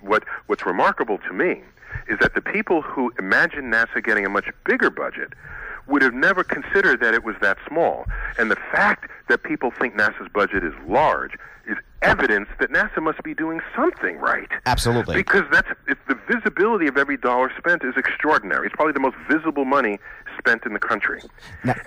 what 0.01 0.23
what's 0.47 0.65
remarkable 0.65 1.17
to 1.19 1.33
me 1.33 1.61
is 2.07 2.19
that 2.19 2.35
the 2.35 2.41
people 2.41 2.81
who 2.81 3.11
imagine 3.17 3.71
NASA 3.71 4.03
getting 4.03 4.25
a 4.25 4.29
much 4.29 4.49
bigger 4.65 4.89
budget 4.89 5.33
would 5.87 6.01
have 6.01 6.13
never 6.13 6.43
considered 6.43 6.99
that 6.99 7.13
it 7.13 7.23
was 7.23 7.35
that 7.41 7.57
small. 7.67 8.05
And 8.37 8.49
the 8.49 8.57
fact 8.71 9.09
that 9.29 9.43
people 9.43 9.71
think 9.71 9.95
NASA's 9.95 10.29
budget 10.33 10.63
is 10.63 10.73
large 10.87 11.37
is 11.67 11.77
evidence 12.01 12.47
that 12.59 12.71
NASA 12.71 13.01
must 13.01 13.23
be 13.23 13.33
doing 13.33 13.59
something 13.75 14.17
right. 14.17 14.49
Absolutely. 14.65 15.15
Because 15.15 15.43
that's 15.51 15.67
it's 15.87 15.99
the 16.07 16.17
visibility 16.31 16.87
of 16.87 16.97
every 16.97 17.17
dollar 17.17 17.51
spent 17.57 17.83
is 17.83 17.95
extraordinary. 17.97 18.67
It's 18.67 18.75
probably 18.75 18.93
the 18.93 18.99
most 18.99 19.17
visible 19.29 19.65
money 19.65 19.99
spent 20.37 20.65
in 20.65 20.73
the 20.73 20.79
country. 20.79 21.21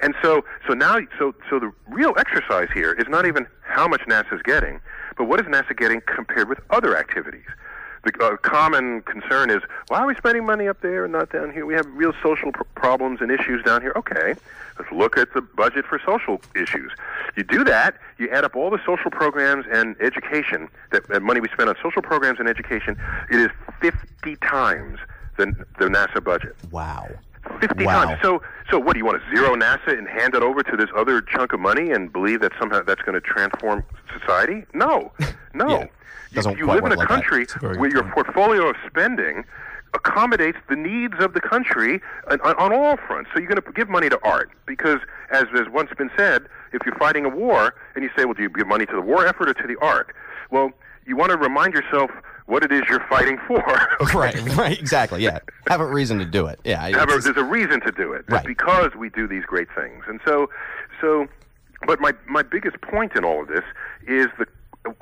And 0.03 0.15
so 0.23 0.45
so 0.67 0.75
now 0.75 0.99
so 1.19 1.35
so 1.49 1.61
the 1.61 1.73
real 1.89 2.15
exercise 2.19 2.69
here 2.75 2.93
is 2.93 3.07
not 3.09 3.27
even 3.27 3.47
how 3.63 3.87
much 3.87 4.03
NASA's 4.03 4.43
getting, 4.43 4.81
but 5.17 5.25
what 5.25 5.41
is 5.41 5.47
NASA 5.47 5.77
getting 5.77 6.01
compared 6.07 6.49
with 6.49 6.59
other 6.71 6.97
activities. 6.97 7.47
The 8.17 8.25
uh, 8.25 8.37
common 8.39 9.03
concern 9.03 9.51
is 9.51 9.63
why 9.89 10.01
are 10.01 10.07
we 10.07 10.15
spending 10.15 10.47
money 10.47 10.67
up 10.69 10.81
there 10.81 11.05
and 11.05 11.13
not 11.13 11.31
down 11.31 11.53
here? 11.53 11.67
We 11.67 11.75
have 11.75 11.87
real 11.95 12.13
social 12.23 12.53
pr- 12.53 12.63
problems 12.75 13.21
and 13.21 13.31
issues 13.31 13.63
down 13.65 13.83
here. 13.83 13.93
Okay, 13.97 14.35
let's 14.79 14.91
look 14.93 15.19
at 15.19 15.35
the 15.35 15.43
budget 15.43 15.85
for 15.85 16.01
social 16.05 16.41
issues. 16.55 16.93
You 17.37 17.45
do 17.45 17.65
that, 17.65 17.97
you 18.19 18.29
add 18.31 18.45
up 18.45 18.57
all 18.57 18.71
the 18.71 18.81
social 18.87 19.11
programs 19.11 19.67
and 19.71 19.95
education 20.01 20.69
that 20.93 21.11
uh, 21.11 21.21
money 21.21 21.41
we 21.41 21.49
spend 21.49 21.69
on 21.69 21.77
social 21.83 22.03
programs 22.03 22.39
and 22.41 22.49
education. 22.49 22.97
It 23.31 23.37
is 23.41 23.51
50 23.81 24.37
times 24.37 24.99
the, 25.37 25.47
the 25.79 25.87
NASA 25.87 26.23
budget. 26.23 26.57
wow. 26.71 27.09
50 27.61 27.85
Wow. 27.85 28.05
times. 28.05 28.21
So, 28.23 28.43
so 28.71 28.79
what 28.79 28.93
do 28.93 28.99
you 28.99 29.07
want 29.07 29.23
to 29.23 29.35
zero 29.37 29.55
NASA 29.55 29.97
and 29.97 30.07
hand 30.07 30.35
it 30.35 30.43
over 30.43 30.63
to 30.63 30.77
this 30.77 30.91
other 30.95 31.23
chunk 31.23 31.53
of 31.55 31.61
money 31.61 31.91
and 31.93 32.13
believe 32.13 32.41
that 32.43 32.53
somehow 32.61 32.83
that's 32.83 33.01
going 33.03 33.15
to 33.15 33.23
transform 33.23 33.85
society? 34.19 34.65
No, 34.75 35.13
no. 35.55 35.69
Yeah. 35.81 35.87
You- 36.31 36.37
Doesn't 36.37 36.59
you, 36.59 36.65
quite 36.65 36.77
live 36.83 36.85
in 36.87 36.93
a 36.93 36.97
like 36.97 37.09
country 37.09 37.47
where 37.61 37.89
your 37.91 38.03
point. 38.03 38.15
portfolio 38.15 38.69
of 38.69 38.77
spending 38.87 39.45
accommodates 39.95 40.59
the 40.69 40.77
needs 40.77 41.15
of 41.21 41.33
the 41.33 41.41
country 41.41 42.01
on, 42.31 42.41
on, 42.43 42.73
all 42.73 42.97
fronts. 43.07 43.31
So 43.33 43.41
you're 43.41 43.49
going 43.49 43.61
to 43.63 43.73
give 43.73 43.89
money 43.89 44.09
to 44.11 44.19
art 44.23 44.51
because, 44.67 45.01
as 45.31 45.45
has 45.55 45.67
once 45.71 45.91
been 45.97 46.11
said, 46.17 46.47
if 46.73 46.85
you're 46.85 46.95
fighting 46.97 47.25
a 47.25 47.29
war 47.31 47.75
and 47.95 48.05
you 48.05 48.11
say, 48.17 48.27
well, 48.27 48.35
do 48.35 48.43
you 48.43 48.51
give 48.51 48.67
money 48.67 48.85
to 48.85 48.93
the 48.95 49.01
war 49.01 49.27
effort 49.27 49.49
or 49.49 49.55
to 49.55 49.67
the 49.67 49.77
art? 49.81 50.15
Well, 50.51 50.73
you 51.07 51.17
want 51.17 51.33
to 51.33 51.39
remind 51.39 51.73
yourself 51.73 52.11
what 52.45 52.63
it 52.63 52.71
is 52.73 52.83
you're 52.89 53.05
fighting 53.09 53.39
for. 53.47 53.63
Right, 54.15 54.39
right, 54.57 54.79
exactly. 54.79 55.23
Yeah, 55.23 55.39
have 55.69 55.81
a 55.81 55.87
reason 55.87 56.19
to 56.19 56.25
do 56.27 56.47
it. 56.47 56.61
Yeah, 56.65 56.87
Have 56.97 57.09
a, 57.11 57.19
there's 57.19 57.37
a 57.37 57.45
reason 57.45 57.81
to 57.81 57.91
do 57.93 58.13
it. 58.13 58.21
It's 58.21 58.29
Right. 58.31 58.45
because 58.47 58.95
we 58.95 59.09
do 59.11 59.27
these 59.27 59.45
great 59.45 59.69
things. 59.75 60.05
And 60.07 60.21
so, 60.25 60.49
so, 61.01 61.27
but 61.87 62.01
my, 62.01 62.13
my 62.27 62.43
biggest 62.43 62.81
point 62.83 63.17
in 63.17 63.25
all 63.25 63.43
of 63.43 63.49
this 63.49 63.65
is 64.07 64.27
the, 64.39 64.47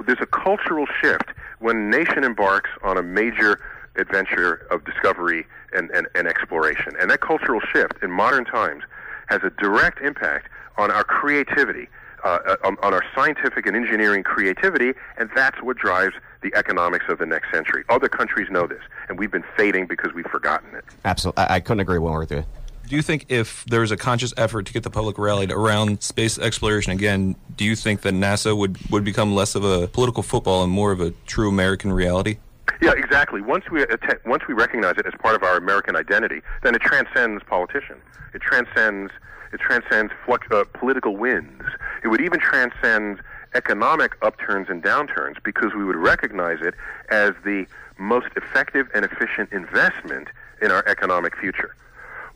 there's 0.07 0.21
a 0.21 0.27
cultural 0.27 0.87
shift 1.01 1.31
when 1.59 1.77
a 1.77 1.97
nation 1.99 2.25
embarks 2.25 2.71
on 2.83 2.97
a 2.97 3.03
major 3.03 3.61
adventure 3.97 4.67
of 4.71 4.85
discovery 4.85 5.47
and, 5.73 5.91
and, 5.91 6.07
and 6.15 6.27
exploration. 6.27 6.93
And 7.01 7.11
that 7.11 7.21
cultural 7.21 7.61
shift 7.61 8.03
in 8.03 8.11
modern 8.11 8.45
times 8.45 8.85
has 9.29 9.41
a 9.43 9.51
direct 9.51 10.01
impact 10.01 10.49
on 10.79 10.91
our 10.91 11.05
creativity, 11.05 11.89
uh, 12.25 12.57
on, 12.65 12.77
on 12.83 12.93
our 12.93 13.05
scientific 13.15 13.67
and 13.67 13.75
engineering 13.75 14.23
creativity, 14.23 14.93
and 15.17 15.31
that's 15.35 15.63
what 15.63 15.77
drives 15.77 16.15
the 16.43 16.55
economics 16.55 17.07
of 17.09 17.19
the 17.19 17.27
next 17.27 17.51
century. 17.51 17.85
Other 17.89 18.09
countries 18.09 18.49
know 18.51 18.67
this, 18.67 18.83
and 19.09 19.19
we've 19.19 19.31
been 19.31 19.45
fading 19.57 19.87
because 19.87 20.13
we've 20.13 20.27
forgotten 20.27 20.75
it. 20.75 20.85
absolutely. 21.05 21.43
I, 21.45 21.57
I 21.57 21.61
couldn't 21.61 21.81
agree 21.81 21.99
more 21.99 22.19
with 22.19 22.31
you. 22.31 22.45
Do 22.89 22.95
you 22.95 23.03
think 23.03 23.27
if 23.29 23.65
there's 23.67 23.91
a 23.91 23.97
conscious 23.97 24.33
effort 24.37 24.67
to 24.67 24.73
get 24.73 24.85
the 24.85 24.91
public 24.91 25.19
rallied 25.19 25.51
around 25.51 26.03
space 26.03 26.39
exploration 26.39 26.93
again, 26.93 27.35
do 27.57 27.65
you 27.65 27.75
think 27.75 28.03
that 28.03 28.15
NASA 28.15 28.57
would, 28.57 28.79
would 28.91 29.03
become 29.05 29.35
less 29.35 29.57
of 29.57 29.65
a 29.65 29.89
political 29.89 30.23
football 30.23 30.63
and 30.63 30.73
more 30.73 30.93
of 30.93 31.01
a 31.01 31.11
true 31.27 31.49
American 31.49 31.93
reality? 31.93 32.39
Yeah, 32.81 32.93
exactly. 32.93 33.41
Once 33.41 33.65
we 33.71 33.83
atta- 33.83 34.21
once 34.25 34.47
we 34.47 34.55
recognize 34.55 34.95
it 34.99 35.07
as 35.07 35.15
part 35.19 35.35
of 35.35 35.43
our 35.43 35.57
American 35.57 35.97
identity, 35.97 36.43
then 36.63 36.75
it 36.75 36.83
transcends 36.83 37.43
politician. 37.45 37.97
It 38.35 38.43
transcends 38.43 39.13
it 39.53 39.61
transcends 39.61 40.13
fluc- 40.27 40.53
uh, 40.53 40.65
political 40.75 41.17
winds. 41.17 41.65
It 42.05 42.09
would 42.09 42.21
even 42.21 42.39
transcend 42.41 43.21
economic 43.55 44.13
upturns 44.23 44.69
and 44.69 44.83
downturns 44.83 45.37
because 45.43 45.73
we 45.75 45.85
would 45.85 45.97
recognize 45.97 46.59
it 46.61 46.75
as 47.09 47.33
the 47.45 47.67
most 47.99 48.27
effective 48.37 48.89
and 48.95 49.05
efficient 49.05 49.51
investment 49.53 50.29
in 50.61 50.71
our 50.71 50.87
economic 50.87 51.37
future. 51.37 51.75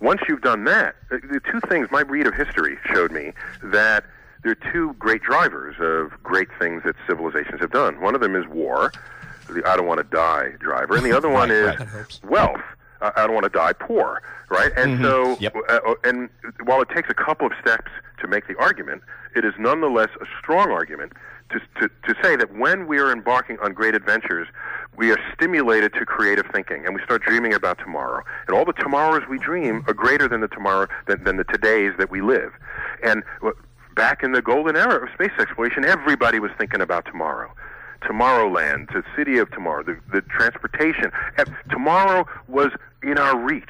Once 0.00 0.20
you've 0.28 0.40
done 0.42 0.64
that, 0.64 0.96
uh, 1.12 1.16
the 1.30 1.40
two 1.50 1.60
things 1.68 1.88
my 1.90 2.00
read 2.00 2.26
of 2.26 2.34
history 2.34 2.78
showed 2.92 3.12
me 3.12 3.32
that 3.62 4.04
there 4.42 4.52
are 4.52 4.72
two 4.72 4.94
great 4.98 5.22
drivers 5.22 5.76
of 5.78 6.20
great 6.22 6.48
things 6.58 6.82
that 6.84 6.96
civilizations 7.06 7.60
have 7.60 7.70
done. 7.70 8.00
One 8.00 8.14
of 8.14 8.20
them 8.20 8.34
is 8.34 8.46
war, 8.48 8.92
the 9.48 9.62
I 9.66 9.76
don't 9.76 9.86
want 9.86 9.98
to 9.98 10.04
die 10.04 10.52
driver, 10.58 10.96
and 10.96 11.04
the 11.04 11.12
other 11.16 11.28
one 11.28 11.50
is 11.50 11.74
wealth. 12.24 12.60
uh, 13.02 13.10
I 13.16 13.26
don't 13.26 13.34
want 13.34 13.44
to 13.44 13.50
die 13.50 13.72
poor, 13.74 14.22
right? 14.48 14.72
And 14.76 15.02
so, 15.02 15.36
Yep. 15.40 15.56
uh, 15.68 15.80
and 16.04 16.30
while 16.64 16.80
it 16.80 16.88
takes 16.88 17.10
a 17.10 17.14
couple 17.14 17.46
of 17.46 17.52
steps 17.60 17.90
to 18.20 18.26
make 18.28 18.46
the 18.48 18.56
argument, 18.58 19.02
it 19.36 19.44
is 19.44 19.52
nonetheless 19.58 20.08
a 20.20 20.26
strong 20.40 20.70
argument 20.70 21.12
to, 21.50 21.60
to, 21.80 21.88
to 21.88 22.22
say 22.22 22.36
that 22.36 22.54
when 22.54 22.86
we 22.86 22.98
are 22.98 23.12
embarking 23.12 23.58
on 23.60 23.72
great 23.72 23.94
adventures, 23.94 24.48
we 24.96 25.10
are 25.10 25.18
stimulated 25.34 25.92
to 25.94 26.04
creative 26.04 26.46
thinking, 26.52 26.84
and 26.84 26.94
we 26.94 27.02
start 27.02 27.22
dreaming 27.22 27.54
about 27.54 27.78
tomorrow. 27.78 28.22
And 28.46 28.56
all 28.56 28.64
the 28.64 28.72
tomorrows 28.72 29.22
we 29.28 29.38
dream 29.38 29.84
are 29.86 29.94
greater 29.94 30.28
than 30.28 30.40
the 30.40 30.48
tomorrow 30.48 30.86
than, 31.06 31.24
than 31.24 31.36
the 31.36 31.44
todays 31.44 31.96
that 31.98 32.10
we 32.10 32.20
live. 32.20 32.52
And 33.02 33.22
back 33.94 34.22
in 34.22 34.32
the 34.32 34.42
golden 34.42 34.76
era 34.76 35.02
of 35.02 35.08
space 35.14 35.32
exploration, 35.38 35.84
everybody 35.84 36.38
was 36.38 36.50
thinking 36.58 36.80
about 36.80 37.04
tomorrow. 37.06 37.52
Tomorrowland, 38.02 38.92
the 38.92 39.02
city 39.16 39.38
of 39.38 39.50
tomorrow, 39.50 39.82
the, 39.82 39.98
the 40.10 40.22
transportation. 40.22 41.12
Tomorrow 41.70 42.26
was 42.48 42.70
in 43.02 43.16
our 43.18 43.36
reach. 43.38 43.64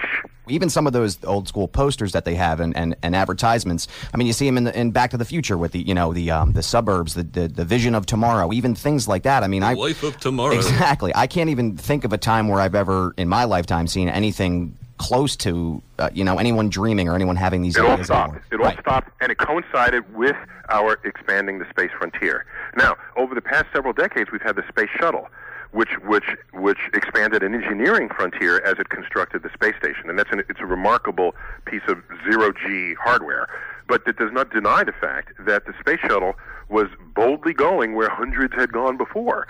even 0.49 0.69
some 0.69 0.87
of 0.87 0.93
those 0.93 1.23
old 1.25 1.47
school 1.47 1.69
posters 1.69 2.13
that 2.13 2.25
they 2.25 2.35
have 2.35 2.59
and, 2.61 2.77
and, 2.77 2.97
and 3.03 3.15
advertisements. 3.15 3.87
I 4.13 4.17
mean, 4.17 4.27
you 4.27 4.33
see 4.33 4.47
them 4.47 4.57
in, 4.59 4.65
the, 4.65 4.77
in 4.79 4.91
Back 4.91 5.11
to 5.11 5.17
the 5.17 5.25
Future 5.25 5.57
with 5.57 5.73
the 5.73 5.81
you 5.81 5.95
know 5.95 6.13
the 6.13 6.31
um, 6.33 6.53
the 6.53 6.63
suburbs, 6.63 7.15
the, 7.15 7.23
the 7.23 7.47
the 7.49 7.65
vision 7.65 7.95
of 7.95 8.07
tomorrow, 8.07 8.53
even 8.53 8.75
things 8.75 9.07
like 9.07 9.23
that. 9.23 9.43
I 9.45 9.47
mean, 9.49 9.63
I 9.63 9.75
Life 9.75 10.03
of 10.03 10.19
tomorrow. 10.19 10.55
exactly. 10.57 11.13
I 11.15 11.27
can't 11.27 11.51
even 11.51 11.77
think 11.77 12.05
of 12.05 12.13
a 12.13 12.19
time 12.19 12.49
where 12.49 12.61
I've 12.61 12.75
ever 12.75 13.15
in 13.17 13.29
my 13.29 13.45
lifetime 13.45 13.87
seen 13.87 14.09
anything 14.09 14.77
close 14.99 15.35
to 15.37 15.81
uh, 15.99 16.11
you 16.13 16.25
know 16.25 16.39
anyone 16.39 16.69
dreaming 16.69 17.09
or 17.09 17.15
anyone 17.15 17.37
having 17.37 17.63
these 17.63 17.77
It 17.77 17.85
all 17.85 17.93
ideas. 17.93 18.07
stopped. 18.09 18.31
anymore. 18.31 18.45
It 18.53 18.61
all 18.61 18.67
Right. 18.67 18.81
stopped, 18.81 19.09
and 19.21 19.31
it 19.33 19.39
coincided 19.39 20.13
with 20.15 20.37
our 20.69 20.99
expanding 21.05 21.59
the 21.59 21.67
space 21.71 21.91
frontier. 21.97 22.45
Now, 22.77 22.97
over 23.17 23.35
the 23.35 23.41
past 23.41 23.67
several 23.73 23.93
decades, 23.93 24.31
we've 24.33 24.43
had 24.43 24.57
the 24.57 24.65
space 24.69 24.91
shuttle, 24.99 25.29
which 25.73 25.91
which 26.05 26.37
which 26.53 26.79
expanded 26.95 27.43
an 27.43 27.55
engineering 27.55 28.09
frontier 28.09 28.61
as 28.65 28.79
it 28.79 28.89
constructed 28.89 29.43
the 29.43 29.51
space 29.53 29.75
station, 29.77 30.09
and 30.09 30.19
that's 30.19 30.31
an, 30.33 30.43
it's 30.49 30.61
a 30.61 30.67
remarkable 30.67 31.35
piece 31.65 31.83
of 31.89 31.99
zero 32.29 32.53
G 32.53 32.95
hardware. 32.95 33.49
But 33.89 34.03
it 34.07 34.17
does 34.17 34.33
not 34.33 34.51
deny 34.51 34.85
the 34.85 34.93
fact 34.93 35.33
that 35.47 35.67
the 35.67 35.75
space 35.81 35.99
shuttle 36.07 36.35
was 36.69 36.89
boldly 37.15 37.53
going 37.53 37.95
where 37.95 38.09
hundreds 38.09 38.55
had 38.55 38.73
gone 38.73 38.97
before. 38.97 39.49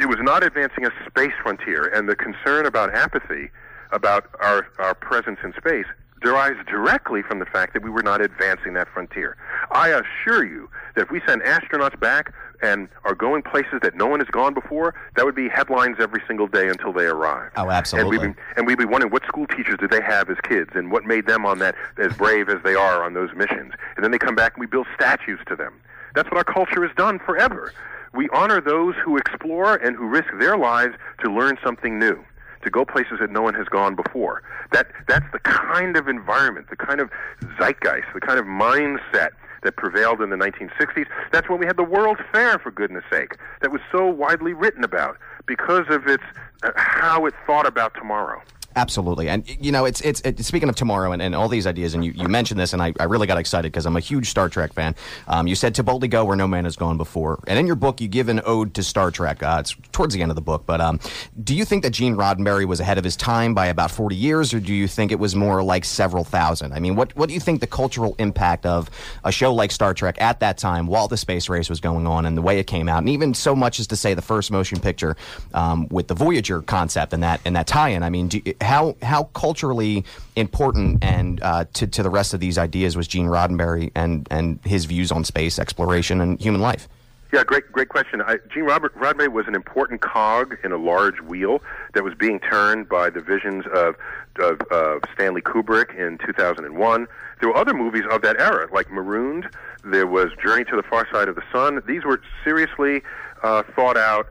It 0.00 0.06
was 0.06 0.18
not 0.20 0.42
advancing 0.42 0.86
a 0.86 0.90
space 1.06 1.34
frontier, 1.42 1.86
and 1.86 2.08
the 2.08 2.16
concern 2.16 2.66
about 2.66 2.94
apathy 2.94 3.50
about 3.92 4.28
our, 4.40 4.66
our 4.78 4.94
presence 4.94 5.38
in 5.44 5.52
space 5.52 5.86
derives 6.20 6.58
directly 6.66 7.22
from 7.22 7.38
the 7.38 7.44
fact 7.44 7.74
that 7.74 7.82
we 7.82 7.90
were 7.90 8.02
not 8.02 8.20
advancing 8.20 8.72
that 8.72 8.88
frontier. 8.88 9.36
I 9.70 9.88
assure 9.90 10.44
you 10.44 10.70
that 10.96 11.02
if 11.02 11.10
we 11.10 11.20
send 11.26 11.42
astronauts 11.42 11.98
back 12.00 12.32
and 12.64 12.88
are 13.04 13.14
going 13.14 13.42
places 13.42 13.80
that 13.82 13.94
no 13.94 14.06
one 14.06 14.20
has 14.20 14.28
gone 14.28 14.54
before, 14.54 14.94
that 15.16 15.24
would 15.24 15.34
be 15.34 15.48
headlines 15.48 15.96
every 16.00 16.22
single 16.26 16.46
day 16.46 16.68
until 16.68 16.92
they 16.92 17.04
arrive. 17.04 17.52
Oh, 17.56 17.70
absolutely. 17.70 18.16
And 18.16 18.26
we'd 18.26 18.34
be, 18.34 18.42
and 18.56 18.66
we'd 18.66 18.78
be 18.78 18.84
wondering 18.86 19.12
what 19.12 19.24
school 19.26 19.46
teachers 19.46 19.76
did 19.78 19.90
they 19.90 20.00
have 20.00 20.30
as 20.30 20.38
kids 20.42 20.70
and 20.74 20.90
what 20.90 21.04
made 21.04 21.26
them 21.26 21.44
on 21.44 21.58
that 21.58 21.74
as 21.98 22.14
brave 22.14 22.48
as 22.48 22.62
they 22.64 22.74
are 22.74 23.04
on 23.04 23.12
those 23.12 23.30
missions. 23.36 23.74
And 23.96 24.02
then 24.02 24.10
they 24.10 24.18
come 24.18 24.34
back 24.34 24.54
and 24.54 24.60
we 24.60 24.66
build 24.66 24.86
statues 24.94 25.40
to 25.48 25.56
them. 25.56 25.74
That's 26.14 26.30
what 26.30 26.38
our 26.38 26.44
culture 26.44 26.86
has 26.86 26.96
done 26.96 27.18
forever. 27.18 27.72
We 28.14 28.28
honor 28.32 28.60
those 28.60 28.94
who 29.04 29.16
explore 29.16 29.74
and 29.76 29.96
who 29.96 30.06
risk 30.06 30.28
their 30.38 30.56
lives 30.56 30.94
to 31.22 31.30
learn 31.30 31.58
something 31.62 31.98
new 31.98 32.24
to 32.62 32.70
go 32.70 32.82
places 32.82 33.18
that 33.20 33.30
no 33.30 33.42
one 33.42 33.52
has 33.52 33.68
gone 33.68 33.94
before. 33.94 34.42
That 34.72 34.86
that's 35.06 35.26
the 35.32 35.38
kind 35.40 35.98
of 35.98 36.08
environment, 36.08 36.70
the 36.70 36.76
kind 36.76 36.98
of 36.98 37.10
zeitgeist, 37.58 38.06
the 38.14 38.20
kind 38.20 38.38
of 38.38 38.46
mindset 38.46 39.32
that 39.64 39.76
prevailed 39.76 40.20
in 40.20 40.30
the 40.30 40.36
1960s. 40.36 41.06
That's 41.32 41.48
when 41.48 41.58
we 41.58 41.66
had 41.66 41.76
the 41.76 41.84
World 41.84 42.18
Fair, 42.32 42.58
for 42.58 42.70
goodness 42.70 43.04
sake, 43.10 43.36
that 43.60 43.72
was 43.72 43.80
so 43.90 44.06
widely 44.06 44.52
written 44.52 44.84
about 44.84 45.18
because 45.46 45.86
of 45.90 46.06
its 46.06 46.22
uh, 46.62 46.70
how 46.76 47.26
it 47.26 47.34
thought 47.46 47.66
about 47.66 47.94
tomorrow. 47.94 48.40
Absolutely, 48.76 49.28
and 49.28 49.48
you 49.64 49.70
know, 49.70 49.84
it's 49.84 50.00
it's, 50.00 50.20
it's 50.22 50.44
speaking 50.46 50.68
of 50.68 50.74
tomorrow 50.74 51.12
and, 51.12 51.22
and 51.22 51.32
all 51.34 51.48
these 51.48 51.64
ideas, 51.64 51.94
and 51.94 52.04
you, 52.04 52.10
you 52.12 52.28
mentioned 52.28 52.58
this, 52.58 52.72
and 52.72 52.82
I, 52.82 52.92
I 52.98 53.04
really 53.04 53.28
got 53.28 53.38
excited 53.38 53.70
because 53.70 53.86
I'm 53.86 53.96
a 53.96 54.00
huge 54.00 54.28
Star 54.28 54.48
Trek 54.48 54.72
fan. 54.72 54.96
Um, 55.28 55.46
you 55.46 55.54
said 55.54 55.76
to 55.76 55.84
boldly 55.84 56.08
go 56.08 56.24
where 56.24 56.36
no 56.36 56.48
man 56.48 56.64
has 56.64 56.74
gone 56.74 56.96
before, 56.96 57.40
and 57.46 57.56
in 57.56 57.68
your 57.68 57.76
book, 57.76 58.00
you 58.00 58.08
give 58.08 58.28
an 58.28 58.40
ode 58.44 58.74
to 58.74 58.82
Star 58.82 59.12
Trek. 59.12 59.44
Uh, 59.44 59.58
it's 59.60 59.76
towards 59.92 60.12
the 60.12 60.22
end 60.22 60.32
of 60.32 60.34
the 60.34 60.42
book, 60.42 60.64
but 60.66 60.80
um, 60.80 60.98
do 61.44 61.54
you 61.54 61.64
think 61.64 61.84
that 61.84 61.90
Gene 61.90 62.16
Roddenberry 62.16 62.64
was 62.64 62.80
ahead 62.80 62.98
of 62.98 63.04
his 63.04 63.14
time 63.14 63.54
by 63.54 63.66
about 63.66 63.92
40 63.92 64.16
years, 64.16 64.52
or 64.52 64.58
do 64.58 64.74
you 64.74 64.88
think 64.88 65.12
it 65.12 65.20
was 65.20 65.36
more 65.36 65.62
like 65.62 65.84
several 65.84 66.24
thousand? 66.24 66.72
I 66.72 66.80
mean, 66.80 66.96
what 66.96 67.14
what 67.14 67.28
do 67.28 67.34
you 67.34 67.40
think 67.40 67.60
the 67.60 67.68
cultural 67.68 68.16
impact 68.18 68.66
of 68.66 68.90
a 69.22 69.30
show 69.30 69.54
like 69.54 69.70
Star 69.70 69.94
Trek 69.94 70.20
at 70.20 70.40
that 70.40 70.58
time, 70.58 70.88
while 70.88 71.06
the 71.06 71.16
space 71.16 71.48
race 71.48 71.70
was 71.70 71.78
going 71.78 72.08
on, 72.08 72.26
and 72.26 72.36
the 72.36 72.42
way 72.42 72.58
it 72.58 72.66
came 72.66 72.88
out, 72.88 72.98
and 72.98 73.08
even 73.08 73.34
so 73.34 73.54
much 73.54 73.78
as 73.78 73.86
to 73.86 73.96
say 73.96 74.14
the 74.14 74.22
first 74.22 74.50
motion 74.50 74.80
picture 74.80 75.16
um, 75.52 75.86
with 75.90 76.08
the 76.08 76.14
Voyager 76.14 76.60
concept 76.60 77.12
and 77.12 77.22
that 77.22 77.40
and 77.44 77.54
that 77.54 77.68
tie-in? 77.68 78.02
I 78.02 78.10
mean, 78.10 78.26
do, 78.26 78.42
how 78.64 78.96
how 79.02 79.24
culturally 79.24 80.04
important 80.36 81.04
and 81.04 81.42
uh, 81.42 81.64
to 81.74 81.86
to 81.86 82.02
the 82.02 82.10
rest 82.10 82.34
of 82.34 82.40
these 82.40 82.58
ideas 82.58 82.96
was 82.96 83.06
Gene 83.06 83.26
Roddenberry 83.26 83.92
and 83.94 84.26
and 84.30 84.58
his 84.64 84.86
views 84.86 85.12
on 85.12 85.24
space 85.24 85.58
exploration 85.58 86.20
and 86.20 86.40
human 86.40 86.60
life? 86.60 86.88
Yeah, 87.34 87.42
great, 87.42 87.72
great 87.72 87.88
question. 87.88 88.22
I, 88.22 88.38
Gene 88.52 88.62
Robert 88.62 88.96
Roddenberry 88.96 89.32
was 89.32 89.48
an 89.48 89.56
important 89.56 90.00
cog 90.00 90.56
in 90.62 90.70
a 90.70 90.76
large 90.76 91.20
wheel 91.20 91.64
that 91.92 92.04
was 92.04 92.14
being 92.14 92.38
turned 92.38 92.88
by 92.88 93.10
the 93.10 93.20
visions 93.20 93.64
of, 93.74 93.96
of, 94.38 94.60
of 94.70 95.02
Stanley 95.14 95.42
Kubrick 95.42 95.98
in 95.98 96.16
2001. 96.24 97.08
There 97.40 97.48
were 97.48 97.56
other 97.56 97.74
movies 97.74 98.04
of 98.08 98.22
that 98.22 98.38
era, 98.38 98.68
like 98.72 98.88
Marooned. 98.88 99.48
There 99.82 100.06
was 100.06 100.30
Journey 100.40 100.62
to 100.66 100.76
the 100.76 100.84
Far 100.84 101.08
Side 101.10 101.26
of 101.26 101.34
the 101.34 101.42
Sun. 101.50 101.82
These 101.88 102.04
were 102.04 102.22
seriously 102.44 103.02
uh, 103.42 103.64
thought 103.74 103.96
out, 103.96 104.28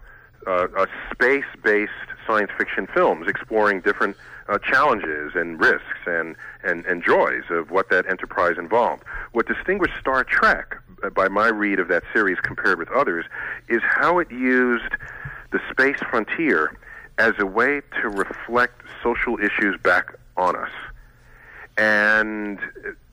uh, 0.48 0.67
space-based 1.12 1.91
science 2.26 2.52
fiction 2.58 2.88
films 2.88 3.28
exploring 3.28 3.82
different 3.82 4.16
uh, 4.50 4.58
challenges 4.60 5.34
and 5.36 5.60
risks 5.60 6.00
and, 6.06 6.36
and, 6.64 6.86
and 6.86 7.04
joys 7.04 7.44
of 7.50 7.72
what 7.72 7.90
that 7.90 8.06
enterprise 8.08 8.58
involved. 8.58 9.04
What 9.32 9.48
distinguished 9.48 9.96
Star 10.00 10.24
Trek, 10.24 10.78
uh, 11.04 11.10
by 11.10 11.28
my 11.28 11.48
read 11.48 11.80
of 11.80 11.88
that 11.88 12.04
series 12.12 12.40
compared 12.40 12.80
with 12.80 12.90
others, 12.92 13.26
is 13.70 13.82
how 13.84 14.20
it 14.20 14.30
used 14.32 14.94
the 15.52 15.60
space 15.70 16.00
frontier 16.10 16.76
as 17.18 17.34
a 17.40 17.46
way 17.46 17.82
to 18.02 18.10
reflect 18.10 18.82
social 19.02 19.38
issues 19.40 19.80
back 19.82 20.16
on 20.36 20.56
us 20.56 20.72
and 21.78 22.60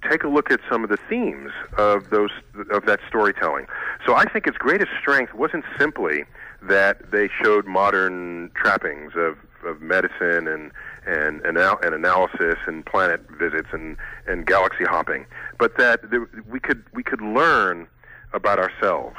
take 0.08 0.24
a 0.24 0.28
look 0.28 0.50
at 0.50 0.60
some 0.68 0.84
of 0.84 0.90
the 0.90 0.98
themes 1.08 1.50
of 1.78 2.10
those 2.10 2.30
of 2.70 2.86
that 2.86 3.00
storytelling. 3.08 3.66
So 4.06 4.14
I 4.14 4.24
think 4.24 4.46
its 4.46 4.56
greatest 4.56 4.90
strength 5.00 5.34
wasn't 5.34 5.64
simply 5.78 6.24
that 6.62 7.10
they 7.10 7.28
showed 7.42 7.66
modern 7.66 8.50
trappings 8.54 9.12
of, 9.14 9.36
of 9.64 9.80
medicine 9.80 10.48
and 10.48 10.72
and, 11.06 11.40
and, 11.46 11.56
and 11.56 11.94
analysis 11.94 12.56
and 12.66 12.84
planet 12.84 13.22
visits 13.38 13.68
and, 13.72 13.96
and 14.26 14.46
galaxy 14.46 14.84
hopping, 14.84 15.24
but 15.58 15.76
that 15.78 16.10
there, 16.10 16.28
we 16.48 16.60
could 16.60 16.84
we 16.92 17.02
could 17.02 17.22
learn 17.22 17.88
about 18.32 18.58
ourselves 18.58 19.16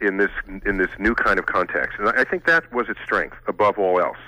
in 0.00 0.18
this 0.18 0.30
in 0.66 0.76
this 0.76 0.90
new 0.98 1.14
kind 1.14 1.38
of 1.38 1.46
context, 1.46 1.98
and 1.98 2.08
I 2.08 2.24
think 2.24 2.46
that 2.46 2.70
was 2.72 2.88
its 2.88 3.00
strength 3.02 3.36
above 3.48 3.78
all 3.78 4.00
else. 4.00 4.18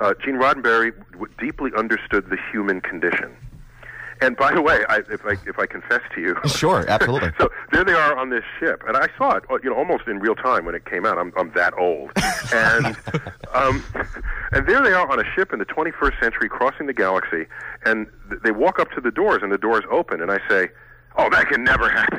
Uh, 0.00 0.14
Gene 0.24 0.34
Roddenberry 0.34 0.92
deeply 1.38 1.70
understood 1.76 2.28
the 2.28 2.38
human 2.50 2.80
condition. 2.80 3.36
And 4.22 4.36
by 4.36 4.54
the 4.54 4.62
way, 4.62 4.84
I, 4.88 4.98
if 5.10 5.26
I 5.26 5.32
if 5.46 5.58
I 5.58 5.66
confess 5.66 6.00
to 6.14 6.20
you, 6.20 6.36
Sure, 6.46 6.84
absolutely. 6.88 7.30
so 7.38 7.50
there 7.72 7.84
they 7.84 7.92
are 7.92 8.16
on 8.16 8.30
this 8.30 8.44
ship, 8.58 8.82
and 8.86 8.96
I 8.96 9.08
saw 9.18 9.36
it, 9.36 9.44
you 9.62 9.70
know, 9.70 9.76
almost 9.76 10.06
in 10.06 10.20
real 10.20 10.34
time 10.34 10.64
when 10.64 10.74
it 10.74 10.84
came 10.84 11.04
out. 11.04 11.18
I'm 11.18 11.32
I'm 11.36 11.52
that 11.52 11.76
old, 11.78 12.12
and 12.52 12.96
um, 13.52 13.84
and 14.52 14.66
there 14.66 14.82
they 14.82 14.92
are 14.92 15.10
on 15.10 15.18
a 15.20 15.24
ship 15.34 15.52
in 15.52 15.58
the 15.58 15.66
21st 15.66 16.20
century, 16.20 16.48
crossing 16.48 16.86
the 16.86 16.92
galaxy, 16.92 17.46
and 17.84 18.06
th- 18.28 18.40
they 18.42 18.52
walk 18.52 18.78
up 18.78 18.90
to 18.92 19.00
the 19.00 19.10
doors, 19.10 19.42
and 19.42 19.50
the 19.52 19.58
doors 19.58 19.84
open, 19.90 20.20
and 20.22 20.30
I 20.30 20.38
say. 20.48 20.68
Oh, 21.14 21.28
that 21.28 21.46
can 21.48 21.62
never 21.62 21.90
happen. 21.90 22.18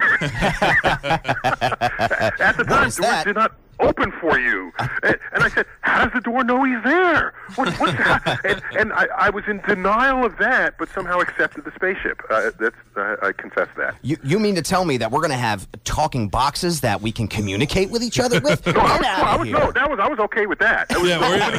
At 2.39 2.57
the 2.57 2.63
time, 2.63 2.91
doors 2.91 3.23
did 3.23 3.33
not 3.33 3.55
open 3.79 4.12
for 4.19 4.39
you. 4.39 4.71
And, 5.03 5.17
and 5.33 5.43
I 5.43 5.49
said, 5.49 5.65
How 5.81 6.05
does 6.05 6.13
the 6.13 6.21
door 6.21 6.43
know 6.45 6.63
he's 6.63 6.81
there? 6.83 7.33
What, 7.55 7.73
what's 7.79 7.97
that? 7.97 8.39
And, 8.45 8.62
and 8.77 8.93
I, 8.93 9.07
I 9.17 9.29
was 9.29 9.43
in 9.47 9.59
denial 9.67 10.23
of 10.25 10.38
that, 10.38 10.77
but 10.77 10.88
somehow 10.89 11.19
accepted 11.19 11.65
the 11.65 11.71
spaceship. 11.75 12.21
Uh, 12.29 12.51
that's, 12.59 12.75
uh, 12.95 13.17
I 13.21 13.31
confess 13.33 13.67
that. 13.77 13.95
You, 14.01 14.17
you 14.23 14.39
mean 14.39 14.55
to 14.55 14.62
tell 14.62 14.86
me 14.86 14.97
that 14.97 15.12
we're 15.12 15.19
going 15.19 15.31
to 15.31 15.36
have 15.38 15.67
talking 15.83 16.29
boxes 16.29 16.81
that 16.81 17.01
we 17.01 17.12
can 17.12 17.27
communicate 17.27 17.89
with 17.91 18.01
each 18.03 18.19
other 18.19 18.39
with? 18.39 18.65
No, 18.73 18.79
I 18.79 18.97
was, 18.97 19.05
out 19.05 19.23
I 19.23 19.38
was, 19.38 19.49
no, 19.49 19.71
that 19.73 19.89
was 19.89 19.99
I 19.99 20.07
was 20.07 20.19
okay 20.19 20.45
with 20.45 20.59
that. 20.59 20.88
That 20.89 20.99
was 21.01 21.09
Yeah, 21.09 21.17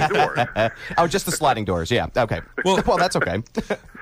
the 0.08 0.14
we're- 0.14 0.44
doors. 0.54 0.70
oh, 0.98 1.06
just 1.06 1.26
the 1.26 1.32
sliding 1.32 1.64
doors. 1.66 1.90
Yeah. 1.90 2.06
Okay. 2.16 2.40
Well, 2.64 2.82
Well- 2.86 2.96
that's 2.98 3.16
okay. 3.16 3.42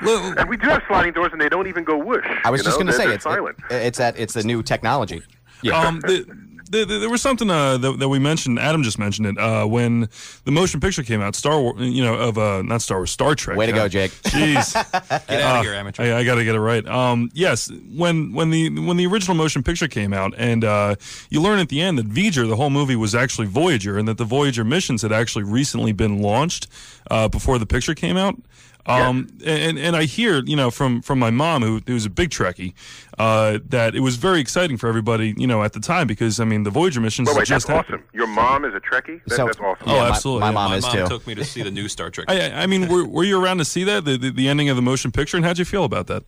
And 0.01 0.49
we 0.49 0.57
do 0.57 0.69
have 0.69 0.83
sliding 0.87 1.13
doors, 1.13 1.33
and 1.33 1.41
they 1.41 1.49
don't 1.49 1.67
even 1.67 1.85
go 1.85 1.97
whoosh. 1.99 2.27
I 2.45 2.51
was 2.51 2.63
just 2.63 2.77
going 2.77 2.87
to 2.87 2.93
say 2.93 3.07
it's 3.13 3.25
silent. 3.25 3.57
It, 3.71 3.75
it's 3.87 3.99
that 3.99 4.19
it's 4.19 4.35
the 4.35 4.43
new 4.45 4.63
technology. 4.63 5.23
Yeah. 5.63 5.79
um, 5.81 6.01
the, 6.01 6.27
the, 6.73 6.85
the- 6.85 6.99
there 6.99 7.09
was 7.11 7.23
something 7.23 7.49
uh, 7.51 7.77
that, 7.79 7.99
that 8.01 8.09
we 8.09 8.19
mentioned. 8.19 8.59
Adam 8.59 8.83
just 8.83 8.99
mentioned 8.99 9.27
it 9.29 9.39
uh, 9.39 9.65
when 9.67 10.09
the 10.45 10.51
motion 10.51 10.81
picture 10.81 11.03
came 11.03 11.21
out. 11.21 11.37
Star 11.37 11.61
Wars, 11.61 11.77
you 11.81 12.03
know, 12.03 12.15
of 12.15 12.37
uh, 12.39 12.63
not 12.63 12.83
Star 12.83 12.99
Wars, 12.99 13.11
Star 13.13 13.35
Trek. 13.35 13.57
Way 13.57 13.67
to 13.67 13.73
go, 13.73 13.85
Uh, 13.85 13.89
Jake. 13.89 14.11
Jeez, 14.23 14.73
Get 15.29 15.41
out 15.41 15.59
of 15.61 15.65
here, 15.65 15.75
amateur. 15.75 16.03
I, 16.03 16.19
I 16.19 16.25
got 16.25 16.35
to 16.37 16.45
get 16.45 16.55
it 16.55 16.61
right. 16.61 16.85
Um, 16.87 17.31
yes, 17.35 17.71
when 17.95 18.33
when 18.33 18.51
the 18.51 18.71
when 18.81 18.97
the 18.97 19.07
original 19.07 19.37
motion 19.37 19.63
picture 19.63 19.87
came 19.89 20.13
out, 20.13 20.35
and 20.37 20.65
uh, 20.65 20.97
you 21.31 21.41
learn 21.41 21.59
at 21.61 21.69
the 21.69 21.81
end 21.81 21.99
that 21.99 22.07
Voyager, 22.07 22.47
the 22.47 22.57
whole 22.57 22.71
movie 22.71 22.97
was 22.97 23.15
actually 23.15 23.47
Voyager, 23.47 23.99
and 23.99 24.09
that 24.09 24.19
the 24.19 24.25
Voyager 24.25 24.65
missions 24.65 25.03
had 25.03 25.13
actually 25.13 25.45
recently 25.45 25.93
been 25.93 26.21
launched 26.23 26.67
uh, 27.11 27.29
before 27.29 27.59
the 27.59 27.67
picture 27.67 27.95
came 27.95 28.17
out. 28.17 28.37
Um, 28.85 29.29
and 29.47 29.79
and 29.79 29.95
I 29.95 30.05
hear 30.05 30.43
you 30.45 30.57
know 30.57 30.71
from 30.73 31.03
from 31.03 31.19
my 31.21 31.31
mom 31.31 31.63
who 31.63 31.81
who's 31.87 32.05
a 32.05 32.11
big 32.11 32.31
Trekkie 32.31 32.75
uh, 33.17 33.59
that 33.69 33.95
it 33.95 34.01
was 34.01 34.17
very 34.17 34.41
exciting 34.41 34.77
for 34.77 34.89
everybody 34.89 35.35
you 35.37 35.47
know 35.47 35.63
at 35.63 35.73
the 35.73 35.79
time 35.79 36.09
because 36.09 36.41
I 36.41 36.45
mean 36.45 36.65
the 36.65 36.71
Voyager 36.71 37.01
missions 37.01 37.29
Wait, 37.29 37.37
wait, 37.37 37.47
just 37.47 37.69
that's 37.69 37.77
happened. 37.89 38.03
awesome. 38.03 38.09
Your 38.13 38.27
mom 38.27 38.65
is 38.65 38.75
a 38.75 38.81
Trekkie? 38.81 39.23
That, 39.27 39.37
So- 39.37 39.47
that's 39.47 39.59
awesome. 39.61 39.87
Oh, 39.89 39.95
Yeah, 39.95 40.01
my- 40.03 40.09
absolutely. 40.09 40.41
My, 40.41 40.47
yeah. 40.49 40.53
mom 40.55 40.71
My 40.73 40.77
is 40.79 40.83
mom 40.85 40.93
too. 40.97 41.07
took 41.07 41.27
me 41.29 41.35
to 41.37 41.45
see 41.45 41.63
the 41.63 41.71
new 41.71 41.87
Star 41.87 42.11
Trek. 42.11 42.27
I, 42.31 42.51
I 42.63 42.67
mean, 42.67 42.89
were, 42.89 43.07
were 43.07 43.25
you 43.25 43.41
around 43.43 43.59
to 43.59 43.65
see 43.65 43.85
that 43.85 44.05
the, 44.05 44.17
the 44.19 44.31
the 44.31 44.49
ending 44.49 44.69
of 44.69 44.75
the 44.77 44.83
motion 44.83 45.13
picture, 45.13 45.37
and 45.37 45.47
how'd 45.47 45.59
you 45.59 45.65
feel 45.65 45.85
about 45.85 46.09
that? 46.09 46.25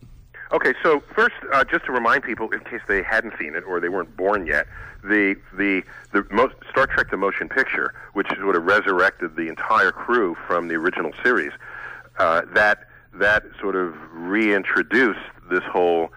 Okay, 0.53 0.73
so 0.81 1.01
first, 1.13 1.35
uh, 1.51 1.65
just 1.65 1.83
to 1.85 1.91
remind 1.91 2.23
people, 2.23 2.49
in 2.51 2.59
case 2.61 2.79
they 2.87 3.01
hadn't 3.03 3.33
seen 3.37 3.55
it 3.55 3.63
or 3.65 3.79
they 3.81 3.89
weren't 3.89 4.15
born 4.15 4.45
yet, 4.47 4.67
the 5.03 5.35
the 5.57 5.83
the 6.13 6.25
most, 6.31 6.53
Star 6.69 6.87
Trek: 6.87 7.09
The 7.11 7.17
Motion 7.17 7.49
Picture, 7.49 7.93
which 8.13 8.27
sort 8.39 8.55
of 8.55 8.63
resurrected 8.63 9.35
the 9.35 9.49
entire 9.49 9.91
crew 9.91 10.37
from 10.47 10.67
the 10.69 10.75
original 10.75 11.11
series, 11.23 11.51
uh, 12.17 12.41
that 12.53 12.87
that 13.13 13.43
sort 13.61 13.75
of 13.75 13.93
reintroduced 14.11 15.19
this 15.49 15.63
whole 15.63 16.09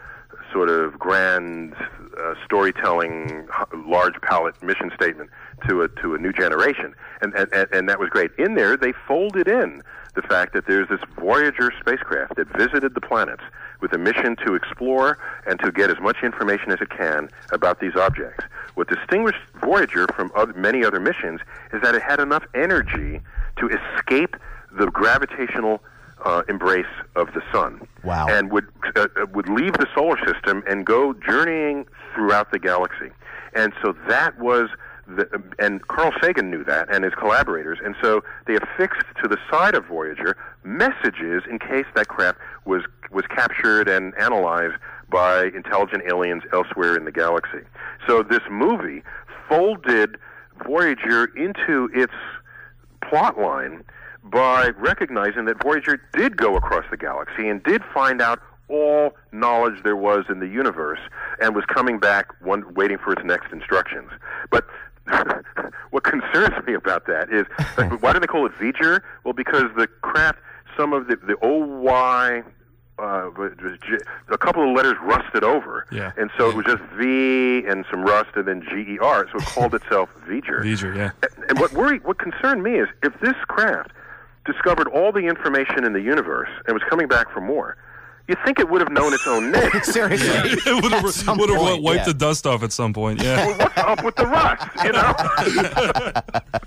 sort 0.52 0.68
of 0.68 0.98
grand 0.98 1.74
uh, 2.18 2.34
storytelling, 2.44 3.46
large 3.86 4.14
palette 4.22 4.60
mission 4.62 4.90
statement 4.94 5.30
to 5.68 5.82
a 5.82 5.88
to 6.00 6.14
a 6.14 6.18
new 6.18 6.32
generation, 6.32 6.94
and, 7.20 7.34
and 7.34 7.68
and 7.72 7.88
that 7.88 7.98
was 7.98 8.08
great. 8.08 8.30
In 8.38 8.54
there, 8.54 8.76
they 8.76 8.92
folded 9.06 9.48
in 9.48 9.82
the 10.14 10.22
fact 10.22 10.52
that 10.52 10.66
there's 10.66 10.88
this 10.88 11.00
Voyager 11.16 11.72
spacecraft 11.78 12.36
that 12.36 12.48
visited 12.56 12.94
the 12.94 13.00
planets 13.00 13.42
with 13.80 13.92
a 13.92 13.98
mission 13.98 14.34
to 14.44 14.54
explore 14.54 15.16
and 15.46 15.60
to 15.60 15.70
get 15.70 15.90
as 15.90 16.00
much 16.00 16.16
information 16.24 16.72
as 16.72 16.80
it 16.80 16.90
can 16.90 17.28
about 17.52 17.78
these 17.78 17.94
objects. 17.94 18.44
What 18.74 18.88
distinguished 18.88 19.38
Voyager 19.60 20.06
from 20.16 20.32
other, 20.34 20.52
many 20.54 20.84
other 20.84 20.98
missions 20.98 21.40
is 21.72 21.80
that 21.82 21.94
it 21.94 22.02
had 22.02 22.18
enough 22.18 22.44
energy 22.54 23.20
to 23.58 23.68
escape 23.68 24.36
the 24.78 24.86
gravitational 24.86 25.82
uh, 26.24 26.42
embrace 26.48 26.86
of 27.16 27.32
the 27.34 27.42
sun 27.52 27.86
Wow. 28.04 28.26
and 28.28 28.50
would 28.50 28.66
uh, 28.96 29.06
uh, 29.20 29.26
would 29.32 29.48
leave 29.48 29.74
the 29.74 29.86
solar 29.94 30.16
system 30.26 30.62
and 30.68 30.84
go 30.84 31.12
journeying 31.14 31.86
throughout 32.14 32.50
the 32.50 32.58
galaxy. 32.58 33.10
And 33.54 33.72
so 33.82 33.94
that 34.08 34.38
was 34.38 34.68
the, 35.06 35.42
and 35.58 35.86
Carl 35.88 36.12
Sagan 36.22 36.50
knew 36.50 36.64
that 36.64 36.92
and 36.94 37.02
his 37.04 37.14
collaborators, 37.14 37.78
and 37.84 37.94
so 38.02 38.22
they 38.46 38.56
affixed 38.56 39.06
to 39.22 39.28
the 39.28 39.38
side 39.50 39.74
of 39.74 39.86
Voyager 39.86 40.36
messages 40.64 41.42
in 41.50 41.58
case 41.58 41.86
that 41.94 42.08
craft 42.08 42.38
was 42.64 42.82
was 43.10 43.24
captured 43.26 43.88
and 43.88 44.14
analyzed 44.18 44.74
by 45.08 45.44
intelligent 45.54 46.02
aliens 46.06 46.42
elsewhere 46.52 46.94
in 46.96 47.04
the 47.04 47.12
galaxy. 47.12 47.60
So 48.06 48.22
this 48.22 48.42
movie 48.50 49.02
folded 49.48 50.18
Voyager 50.66 51.26
into 51.36 51.88
its 51.94 52.12
plot 53.08 53.38
line 53.38 53.82
by 54.30 54.70
recognizing 54.76 55.44
that 55.46 55.62
Voyager 55.62 56.00
did 56.12 56.36
go 56.36 56.56
across 56.56 56.84
the 56.90 56.96
galaxy 56.96 57.48
and 57.48 57.62
did 57.62 57.82
find 57.94 58.20
out 58.20 58.40
all 58.68 59.14
knowledge 59.32 59.82
there 59.82 59.96
was 59.96 60.24
in 60.28 60.40
the 60.40 60.46
universe 60.46 61.00
and 61.40 61.54
was 61.54 61.64
coming 61.66 61.98
back 61.98 62.26
one 62.42 62.74
waiting 62.74 62.98
for 62.98 63.12
its 63.12 63.22
next 63.24 63.50
instructions. 63.52 64.10
But 64.50 64.66
what 65.90 66.04
concerns 66.04 66.66
me 66.66 66.74
about 66.74 67.06
that 67.06 67.32
is 67.32 67.46
like, 67.78 68.02
why 68.02 68.12
do 68.12 68.20
they 68.20 68.26
call 68.26 68.44
it 68.46 68.52
Voyager? 68.58 69.02
Well, 69.24 69.32
because 69.34 69.64
the 69.76 69.86
craft, 70.02 70.38
some 70.76 70.92
of 70.92 71.06
the 71.08 71.16
the 71.16 71.36
OY 71.42 72.42
uh, 72.98 73.30
but 73.36 73.52
it 73.52 73.62
was 73.62 73.78
J- 73.88 74.04
a 74.28 74.36
couple 74.36 74.68
of 74.68 74.76
letters 74.76 74.96
rusted 75.00 75.44
over, 75.44 75.86
Yeah. 75.92 76.10
and 76.16 76.32
so 76.36 76.50
it 76.50 76.56
was 76.56 76.66
just 76.66 76.82
V 76.98 77.64
and 77.64 77.84
some 77.92 78.02
rust 78.02 78.30
and 78.34 78.44
then 78.44 78.60
G 78.60 78.94
E 78.94 78.98
R, 79.00 79.28
so 79.30 79.38
it 79.38 79.44
called 79.44 79.72
itself 79.80 80.08
Voyager. 80.26 80.62
Voyager, 80.62 80.92
yeah. 80.96 81.10
And 81.48 81.60
what 81.60 81.72
worried, 81.72 82.02
what 82.02 82.18
concerned 82.18 82.64
me 82.64 82.74
is 82.74 82.88
if 83.04 83.12
this 83.20 83.36
craft 83.46 83.92
discovered 84.50 84.88
all 84.88 85.12
the 85.12 85.26
information 85.26 85.84
in 85.84 85.92
the 85.92 86.00
universe 86.00 86.48
and 86.66 86.74
was 86.74 86.82
coming 86.88 87.06
back 87.06 87.30
for 87.32 87.40
more, 87.40 87.76
you'd 88.28 88.38
think 88.44 88.58
it 88.60 88.68
would 88.68 88.80
have 88.80 88.92
known 88.92 89.12
its 89.14 89.26
own 89.26 89.50
niche. 89.50 89.72
Seriously. 89.84 90.28
It 90.28 90.82
would 90.82 90.92
have 90.92 91.10
some 91.10 91.38
would 91.38 91.50
have 91.50 91.58
point, 91.58 91.82
wiped 91.82 92.00
yeah. 92.00 92.04
the 92.04 92.14
dust 92.14 92.46
off 92.46 92.62
at 92.62 92.72
some 92.72 92.92
point. 92.92 93.22
Yeah, 93.22 93.46
What's 93.56 93.76
up 93.78 94.04
with 94.04 94.16
the 94.16 94.26
rust? 94.26 94.66
You 94.84 94.92
know. 94.92 95.14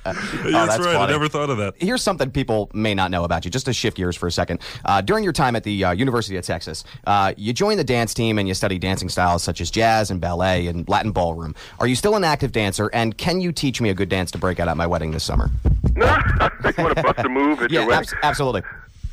that's, 0.04 0.52
that's 0.52 0.80
right. 0.80 0.95
I 0.95 1.08
never 1.08 1.28
thought 1.28 1.50
of 1.50 1.58
that. 1.58 1.76
Here's 1.78 2.02
something 2.02 2.32
people 2.32 2.69
may 2.74 2.93
not 2.95 3.12
know 3.12 3.24
about 3.24 3.45
you, 3.45 3.52
just 3.52 3.65
to 3.67 3.74
shift 3.74 3.97
gears 3.97 4.15
for 4.15 4.28
a 4.28 4.32
second. 4.32 4.60
Uh, 4.86 5.02
during 5.02 5.24
your 5.24 5.34
time 5.34 5.56
at 5.56 5.63
the 5.63 5.84
uh, 5.86 5.91
University 5.91 6.36
of 6.38 6.43
Texas, 6.43 6.84
uh, 7.06 7.34
you 7.38 7.54
joined 7.54 7.80
the 7.80 7.84
dance 7.84 8.13
team 8.13 8.39
and 8.39 8.47
you 8.47 8.54
studied 8.54 8.82
dancing 8.82 9.10
styles 9.10 9.43
such 9.43 9.62
as 9.62 9.69
jazz 9.69 10.10
and 10.12 10.19
ballet 10.19 10.67
and 10.67 10.88
Latin 10.89 11.12
ballroom. 11.12 11.54
Are 11.80 11.88
you 11.88 11.95
still 11.95 12.15
an 12.15 12.24
active 12.24 12.52
dancer, 12.52 12.89
and 12.93 13.17
can 13.17 13.39
you 13.39 13.52
teach 13.52 13.80
me 13.82 13.89
a 13.89 13.93
good 13.93 14.10
dance 14.10 14.32
to 14.32 14.38
break 14.38 14.60
out 14.60 14.67
at 14.67 14.78
my 14.78 14.88
wedding 14.88 15.12
this 15.12 15.24
summer? 15.24 15.50
no, 15.95 16.06
you 16.65 16.84
want 16.84 16.95
to 16.95 17.04
bust 17.04 17.19
a 17.19 17.30
move 17.30 17.62
at 17.62 17.71
Yeah, 17.71 17.82
your 17.82 17.89
wedding? 17.89 18.00
abs- 18.00 18.13
absolutely. 18.24 18.62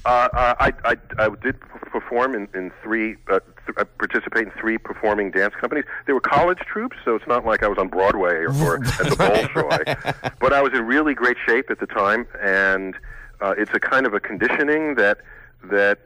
Uh, 0.08 0.26
uh, 0.32 0.54
I, 0.58 0.72
I, 0.86 0.96
I 1.18 1.28
did 1.42 1.60
perform 1.60 2.34
in, 2.34 2.48
in 2.54 2.72
three, 2.82 3.16
uh, 3.30 3.40
th- 3.66 3.76
uh, 3.76 3.84
participate 3.98 4.44
in 4.44 4.50
three 4.58 4.78
performing 4.78 5.30
dance 5.30 5.52
companies. 5.60 5.84
They 6.06 6.14
were 6.14 6.20
college 6.22 6.60
troops, 6.60 6.96
so 7.04 7.14
it's 7.14 7.26
not 7.26 7.44
like 7.44 7.62
I 7.62 7.68
was 7.68 7.76
on 7.76 7.88
Broadway 7.88 8.36
or, 8.36 8.52
or 8.54 8.76
at 8.84 9.10
the 9.10 9.16
Bolshoi. 9.16 10.32
But 10.40 10.54
I 10.54 10.62
was 10.62 10.72
in 10.72 10.86
really 10.86 11.12
great 11.12 11.36
shape 11.46 11.70
at 11.70 11.78
the 11.78 11.86
time, 11.86 12.26
and 12.42 12.94
uh, 13.42 13.52
it's 13.58 13.72
a 13.74 13.80
kind 13.80 14.06
of 14.06 14.14
a 14.14 14.20
conditioning 14.20 14.94
that 14.94 15.18
that 15.64 15.98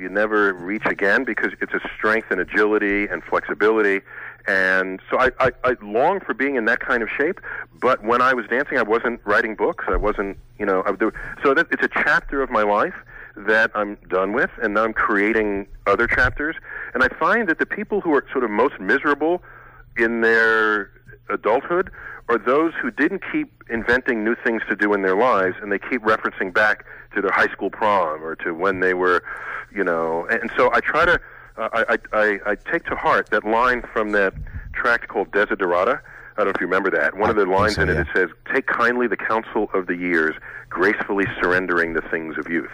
you 0.00 0.08
never 0.08 0.52
reach 0.52 0.86
again 0.86 1.22
because 1.22 1.52
it's 1.60 1.74
a 1.74 1.80
strength 1.96 2.32
and 2.32 2.40
agility 2.40 3.06
and 3.06 3.22
flexibility. 3.22 4.00
And 4.48 5.00
so 5.08 5.16
I, 5.20 5.30
I, 5.38 5.52
I 5.62 5.76
long 5.80 6.18
for 6.18 6.34
being 6.34 6.56
in 6.56 6.64
that 6.64 6.80
kind 6.80 7.04
of 7.04 7.08
shape. 7.16 7.40
But 7.80 8.02
when 8.02 8.20
I 8.20 8.34
was 8.34 8.46
dancing, 8.46 8.78
I 8.78 8.82
wasn't 8.82 9.20
writing 9.24 9.54
books. 9.54 9.84
I 9.86 9.96
wasn't, 9.96 10.38
you 10.58 10.66
know, 10.66 10.82
I 10.84 10.92
do, 10.92 11.12
so 11.44 11.54
that 11.54 11.68
it's 11.70 11.84
a 11.84 12.02
chapter 12.02 12.42
of 12.42 12.50
my 12.50 12.62
life 12.62 12.94
that 13.46 13.70
I'm 13.74 13.96
done 14.08 14.32
with, 14.32 14.50
and 14.62 14.74
now 14.74 14.84
I'm 14.84 14.92
creating 14.92 15.66
other 15.86 16.06
chapters. 16.06 16.56
And 16.94 17.02
I 17.02 17.08
find 17.08 17.48
that 17.48 17.58
the 17.58 17.66
people 17.66 18.00
who 18.00 18.14
are 18.14 18.24
sort 18.32 18.44
of 18.44 18.50
most 18.50 18.80
miserable 18.80 19.42
in 19.96 20.20
their 20.22 20.90
adulthood 21.28 21.90
are 22.28 22.38
those 22.38 22.72
who 22.80 22.90
didn't 22.90 23.22
keep 23.30 23.64
inventing 23.70 24.24
new 24.24 24.34
things 24.34 24.62
to 24.68 24.76
do 24.76 24.92
in 24.92 25.02
their 25.02 25.16
lives, 25.16 25.56
and 25.60 25.72
they 25.72 25.78
keep 25.78 26.02
referencing 26.02 26.52
back 26.52 26.84
to 27.14 27.22
their 27.22 27.30
high 27.30 27.48
school 27.48 27.70
prom 27.70 28.22
or 28.22 28.36
to 28.36 28.52
when 28.52 28.80
they 28.80 28.94
were, 28.94 29.22
you 29.74 29.84
know. 29.84 30.26
And 30.30 30.50
so 30.56 30.70
I 30.72 30.80
try 30.80 31.04
to, 31.06 31.20
uh, 31.56 31.68
I, 31.72 31.98
I, 32.12 32.38
I, 32.46 32.54
take 32.70 32.84
to 32.86 32.96
heart 32.96 33.30
that 33.30 33.44
line 33.44 33.82
from 33.92 34.10
that 34.10 34.34
tract 34.74 35.08
called 35.08 35.30
Desiderata. 35.30 36.00
I 36.36 36.44
don't 36.44 36.46
know 36.46 36.52
if 36.54 36.60
you 36.60 36.66
remember 36.66 36.90
that. 36.90 37.16
One 37.16 37.30
of 37.30 37.36
the 37.36 37.46
lines 37.46 37.76
so, 37.76 37.82
in 37.82 37.88
it, 37.88 37.94
yeah. 37.94 38.02
it 38.02 38.06
says, 38.14 38.28
"Take 38.52 38.66
kindly 38.66 39.08
the 39.08 39.16
counsel 39.16 39.68
of 39.74 39.86
the 39.86 39.96
years, 39.96 40.36
gracefully 40.68 41.24
surrendering 41.40 41.94
the 41.94 42.02
things 42.02 42.36
of 42.38 42.48
youth." 42.48 42.70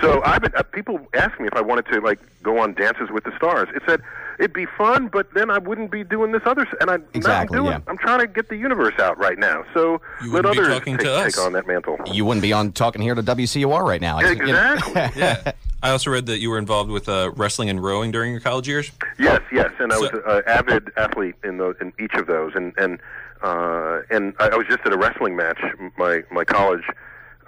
So 0.00 0.22
I've 0.24 0.42
been, 0.42 0.52
uh, 0.54 0.62
people 0.62 0.98
ask 1.14 1.38
me 1.40 1.46
if 1.46 1.54
I 1.54 1.60
wanted 1.60 1.86
to 1.86 2.00
like 2.00 2.18
go 2.42 2.58
on 2.58 2.74
Dances 2.74 3.10
with 3.10 3.24
the 3.24 3.34
Stars. 3.36 3.68
It 3.74 3.82
said 3.86 4.02
it'd 4.38 4.52
be 4.52 4.66
fun, 4.66 5.08
but 5.08 5.32
then 5.34 5.50
I 5.50 5.58
wouldn't 5.58 5.90
be 5.90 6.04
doing 6.04 6.32
this 6.32 6.42
other. 6.44 6.66
And 6.80 6.90
I 6.90 6.98
Exactly, 7.14 7.22
now 7.24 7.36
I'm 7.40 7.46
doing. 7.46 7.66
yeah. 7.66 7.78
I'm 7.90 7.98
trying 7.98 8.20
to 8.20 8.26
get 8.26 8.48
the 8.48 8.56
universe 8.56 8.98
out 8.98 9.16
right 9.18 9.38
now. 9.38 9.64
So 9.72 10.00
You 10.22 10.32
let 10.32 10.44
wouldn't 10.44 10.54
be 10.54 10.60
others 10.60 10.74
talking 10.74 10.96
take, 10.98 11.06
to 11.06 11.14
us. 11.14 11.34
take 11.36 11.44
on 11.44 11.52
that 11.52 11.66
mantle. 11.66 11.98
You 12.12 12.24
wouldn't 12.24 12.42
be 12.42 12.52
on 12.52 12.72
talking 12.72 13.02
here 13.02 13.14
to 13.14 13.22
WCUR 13.22 13.82
right 13.84 14.00
now. 14.00 14.20
You 14.20 14.34
know- 14.34 14.74
Exactly. 14.74 14.94
Yeah. 15.22 15.52
I 15.82 15.90
also 15.90 16.10
read 16.10 16.26
that 16.26 16.38
you 16.38 16.48
were 16.48 16.56
involved 16.58 16.90
with 16.90 17.08
uh, 17.10 17.30
wrestling 17.36 17.68
and 17.68 17.82
rowing 17.82 18.10
during 18.10 18.32
your 18.32 18.40
college 18.40 18.66
years. 18.66 18.90
Yes, 19.18 19.42
yes, 19.52 19.70
and 19.78 19.92
I 19.92 19.98
was 19.98 20.10
an 20.26 20.42
avid 20.46 20.90
athlete 20.96 21.34
in 21.44 21.58
those 21.58 21.76
in 21.78 21.92
each 22.00 22.14
of 22.14 22.26
those, 22.26 22.52
and 22.54 22.72
and 22.78 22.98
uh, 23.42 24.00
and 24.10 24.32
I 24.40 24.48
I 24.48 24.56
was 24.56 24.66
just 24.66 24.80
at 24.86 24.94
a 24.94 24.96
wrestling 24.96 25.36
match. 25.36 25.60
My 25.98 26.22
my 26.30 26.42
college 26.42 26.84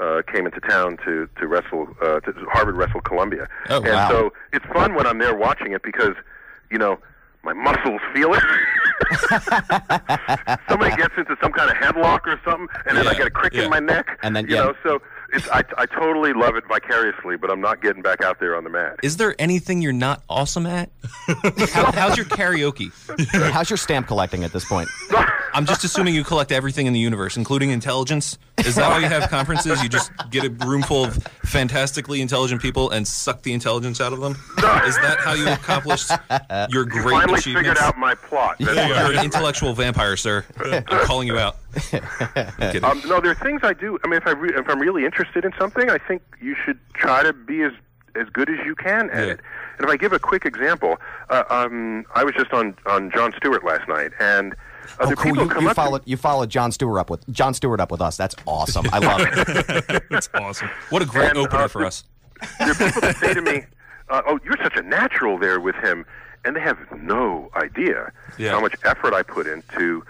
uh, 0.01 0.23
came 0.33 0.47
into 0.47 0.61
town 0.61 0.97
to 1.05 1.29
to 1.39 1.47
wrestle. 1.47 1.89
Uh, 2.03 2.21
to 2.21 2.33
Harvard 2.53 2.77
wrestle 2.77 3.01
Columbia, 3.01 3.49
Oh, 3.69 3.77
and 3.79 3.87
wow. 3.93 4.09
so 4.11 4.33
it's 4.53 4.65
fun 4.67 4.95
when 4.95 5.07
I'm 5.07 5.19
there 5.19 5.35
watching 5.35 5.73
it 5.73 5.83
because 5.83 6.15
you 6.71 6.79
know 6.79 6.99
my 7.43 7.53
muscles 7.53 8.01
feel 8.13 8.35
it. 8.35 8.43
Somebody 10.69 10.97
gets 10.97 11.15
into 11.17 11.37
some 11.41 11.53
kind 11.53 11.71
of 11.71 11.77
headlock 11.77 12.27
or 12.27 12.41
something, 12.45 12.69
and 12.87 12.97
then 12.97 13.07
I 13.07 13.15
get 13.15 13.27
a 13.27 13.31
crick 13.31 13.55
yeah. 13.55 13.65
in 13.65 13.71
my 13.71 13.79
neck. 13.79 14.19
And 14.23 14.35
then- 14.35 14.49
you 14.49 14.57
yeah. 14.57 14.65
know, 14.65 14.75
so 14.83 15.01
it's 15.33 15.49
I 15.51 15.63
I 15.79 15.87
totally 15.87 16.33
love 16.33 16.57
it 16.57 16.65
vicariously, 16.69 17.37
but 17.37 17.51
I'm 17.51 17.61
not 17.61 17.83
getting 17.83 18.03
back 18.03 18.23
out 18.23 18.41
there 18.41 18.57
on 18.57 18.65
the 18.65 18.71
mat. 18.71 18.97
Is 19.03 19.17
there 19.17 19.35
anything 19.39 19.81
you're 19.83 19.93
not 19.93 20.23
awesome 20.29 20.67
at? 20.67 20.91
How, 21.73 21.93
how's 21.93 22.17
your 22.17 22.27
karaoke? 22.27 22.91
How's 23.53 23.71
your 23.71 23.77
stamp 23.77 24.07
collecting 24.07 24.45
at 24.45 24.53
this 24.53 24.65
point? 24.65 24.89
I'm 25.57 25.65
just 25.65 25.85
assuming 25.85 26.15
you 26.15 26.23
collect 26.23 26.53
everything 26.53 26.87
in 26.87 26.93
the 26.93 27.01
universe, 27.01 27.39
including 27.39 27.71
intelligence. 27.71 28.37
Is 28.59 28.75
that 28.75 28.91
why 28.91 28.99
you 28.99 29.07
have 29.07 29.31
conferences? 29.31 29.83
You 29.83 29.89
just 29.89 30.13
get 30.31 30.45
a 30.45 30.51
room 30.67 30.83
full 30.83 31.07
of 31.07 31.15
fantastically 31.47 32.21
intelligent 32.21 32.61
people 32.61 32.91
and 32.91 33.09
suck 33.09 33.41
the 33.43 33.55
intelligence 33.55 33.99
out 33.99 34.13
of 34.13 34.21
them? 34.21 34.33
Is 34.33 34.97
that 34.99 35.17
how 35.21 35.33
you 35.33 35.49
accomplished 35.49 36.11
your 36.69 36.85
great 36.85 37.05
Finally 37.05 37.39
achievements? 37.39 37.69
figured 37.71 37.79
out 37.79 37.97
my 37.97 38.15
plot. 38.15 38.57
That's 38.61 38.77
what 38.77 38.89
You're 39.11 39.19
an 39.19 39.25
intellectual 39.25 39.73
vampire, 39.73 40.17
sir. 40.19 40.45
I'm 40.59 40.85
calling 41.07 41.27
you 41.27 41.39
out. 41.39 41.57
Um, 42.83 43.03
no, 43.07 43.21
there 43.23 43.31
are 43.31 43.35
things 43.35 43.61
I 43.63 43.73
do. 43.73 43.99
I 44.05 44.09
mean, 44.09 44.19
if 44.19 44.27
I 44.27 44.33
re- 44.33 44.53
if 44.55 44.69
I'm 44.69 44.79
really 44.81 45.07
interested 45.07 45.45
in 45.47 45.53
something, 45.59 45.89
I 45.89 45.97
think 45.97 46.21
you 46.39 46.55
should 46.65 46.79
try 46.93 47.23
to 47.23 47.33
be 47.33 47.63
as 47.63 47.73
as 48.15 48.29
good 48.31 48.51
as 48.51 48.59
you 48.67 48.75
can 48.75 49.09
at 49.11 49.27
Yeah. 49.27 49.33
it. 49.35 49.41
And 49.79 49.87
if 49.87 49.91
I 49.91 49.97
give 49.97 50.13
a 50.13 50.19
quick 50.19 50.45
example, 50.45 50.97
uh, 51.31 51.45
um, 51.49 52.05
I 52.15 52.25
was 52.25 52.35
just 52.35 52.53
on 52.53 52.77
on 52.87 53.11
Jon 53.11 53.33
Stewart 53.39 53.65
last 53.65 53.89
night, 53.89 54.13
and 54.21 54.55
uh, 54.99 55.07
Oh, 55.07 55.07
cool! 55.15 55.17
people 55.33 55.43
You, 55.45 55.49
come 55.51 55.65
you 55.65 55.69
up 55.71 55.77
to 55.77 55.83
me- 55.83 55.85
followed 55.85 56.03
you 56.05 56.17
followed 56.17 56.51
Jon 56.51 56.73
Stewart 56.73 56.99
up 57.01 57.11
with 57.11 57.29
Jon 57.33 57.55
Stewart 57.55 57.81
up 57.81 57.91
with 57.91 58.01
us. 58.01 58.17
That's 58.17 58.35
awesome. 58.47 58.87
I 58.93 58.99
love 58.99 59.21
it. 59.23 60.05
That's 60.11 60.29
awesome. 60.35 60.69
what 60.91 61.03
a 61.03 61.07
great 61.07 61.31
and, 61.31 61.39
opener 61.39 61.63
uh, 61.63 61.69
for 61.69 61.85
us. 61.85 62.05
There 62.59 62.71
are 62.71 62.75
people 62.75 63.01
that 63.01 63.17
say 63.21 63.35
to 63.35 63.43
me, 63.43 63.65
uh, 64.09 64.23
"Oh, 64.27 64.39
you're 64.45 64.57
such 64.63 64.77
a 64.77 64.83
natural 64.83 65.39
there 65.39 65.61
with 65.61 65.77
him," 65.77 66.05
and 66.45 66.55
they 66.57 66.61
have 66.61 66.79
no 67.01 67.51
idea 67.57 68.13
Yeah. 68.39 68.51
how 68.51 68.61
much 68.61 68.75
effort 68.85 69.15
I 69.15 69.23
put 69.23 69.47
into 69.47 70.05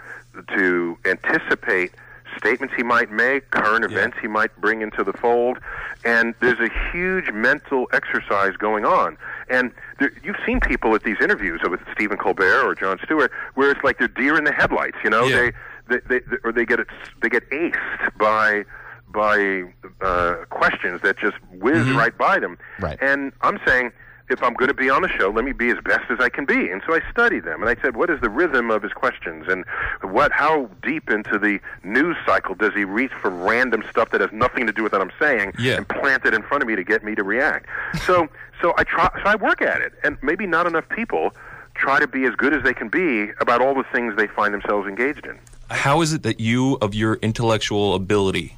to 0.55 0.97
anticipate 1.05 1.91
statements 2.37 2.73
he 2.77 2.83
might 2.83 3.09
make, 3.11 3.49
current 3.49 3.83
events 3.83 4.17
he 4.21 4.27
might 4.27 4.55
bring 4.61 4.81
into 4.83 5.03
the 5.03 5.13
fold, 5.13 5.57
and 6.05 6.35
there's 6.39 6.59
a 6.59 6.69
huge 6.91 7.31
mental 7.31 7.87
exercise 7.93 8.55
going 8.57 8.85
on. 8.85 9.17
And 9.49 9.71
there, 9.99 10.11
you've 10.23 10.37
seen 10.45 10.59
people 10.59 10.93
at 10.95 11.03
these 11.03 11.17
interviews 11.21 11.61
with 11.69 11.79
Stephen 11.93 12.17
Colbert 12.17 12.63
or 12.63 12.75
Jon 12.75 12.99
Stewart, 13.03 13.31
where 13.55 13.71
it's 13.71 13.83
like 13.83 13.97
they're 13.99 14.07
deer 14.07 14.37
in 14.37 14.43
the 14.43 14.51
headlights. 14.53 14.97
You 15.03 15.09
know, 15.09 15.25
Yeah. 15.25 15.49
they, 15.89 15.99
they, 16.07 16.19
they 16.19 16.37
or 16.43 16.51
they 16.51 16.65
get 16.65 16.79
it, 16.79 16.87
they 17.21 17.29
get 17.29 17.49
aced 17.51 18.17
by 18.17 18.63
by 19.09 19.63
uh, 20.01 20.35
questions 20.49 21.01
that 21.01 21.17
just 21.17 21.37
whiz 21.59 21.89
right 21.91 22.17
by 22.17 22.39
them. 22.39 22.57
Right. 22.79 22.97
And 23.01 23.31
I'm 23.41 23.59
saying, 23.65 23.91
if 24.29 24.43
I'm 24.43 24.53
going 24.53 24.67
to 24.67 24.73
be 24.73 24.89
on 24.89 25.01
the 25.01 25.07
show, 25.09 25.29
let 25.29 25.45
me 25.45 25.53
be 25.53 25.69
as 25.69 25.77
best 25.83 26.09
as 26.11 26.19
I 26.19 26.27
can 26.29 26.45
be. 26.45 26.69
And 26.69 26.81
so 26.85 26.93
I 26.93 27.01
studied 27.09 27.45
them, 27.45 27.61
and 27.61 27.69
I 27.69 27.81
said, 27.81 27.95
what 27.95 28.09
is 28.09 28.19
the 28.19 28.29
rhythm 28.29 28.69
of 28.69 28.83
his 28.83 28.91
questions, 28.91 29.45
and 29.47 29.63
what, 30.01 30.31
how 30.33 30.69
deep 30.83 31.09
into 31.09 31.39
the 31.39 31.59
news 31.83 32.17
cycle 32.25 32.53
does 32.55 32.73
he 32.73 32.83
reach 32.83 33.11
for 33.21 33.29
random 33.29 33.83
stuff 33.89 34.09
that 34.11 34.19
has 34.21 34.31
nothing 34.33 34.67
to 34.67 34.73
do 34.73 34.83
with 34.83 34.91
what 34.91 35.01
I'm 35.01 35.11
saying, 35.19 35.53
Yeah. 35.57 35.77
and 35.77 35.87
plant 35.87 36.25
it 36.25 36.33
in 36.33 36.43
front 36.43 36.61
of 36.61 36.67
me 36.67 36.75
to 36.75 36.83
get 36.83 37.03
me 37.03 37.15
to 37.15 37.23
react. 37.23 37.67
So, 38.05 38.27
so 38.61 38.73
I 38.77 38.83
try, 38.83 39.09
so 39.23 39.29
I 39.29 39.35
work 39.35 39.61
at 39.61 39.81
it, 39.81 39.93
and 40.03 40.17
maybe 40.21 40.45
not 40.45 40.67
enough 40.67 40.87
people 40.89 41.33
try 41.75 41.99
to 41.99 42.07
be 42.07 42.25
as 42.25 42.35
good 42.35 42.53
as 42.53 42.63
they 42.63 42.73
can 42.73 42.89
be 42.89 43.29
about 43.39 43.61
all 43.61 43.75
the 43.75 43.85
things 43.93 44.15
they 44.17 44.27
find 44.27 44.53
themselves 44.53 44.87
engaged 44.87 45.25
in. 45.25 45.37
How 45.69 46.01
is 46.01 46.11
it 46.11 46.23
that 46.23 46.39
you, 46.39 46.77
of 46.81 46.95
your 46.95 47.15
intellectual 47.15 47.93
ability, 47.93 48.57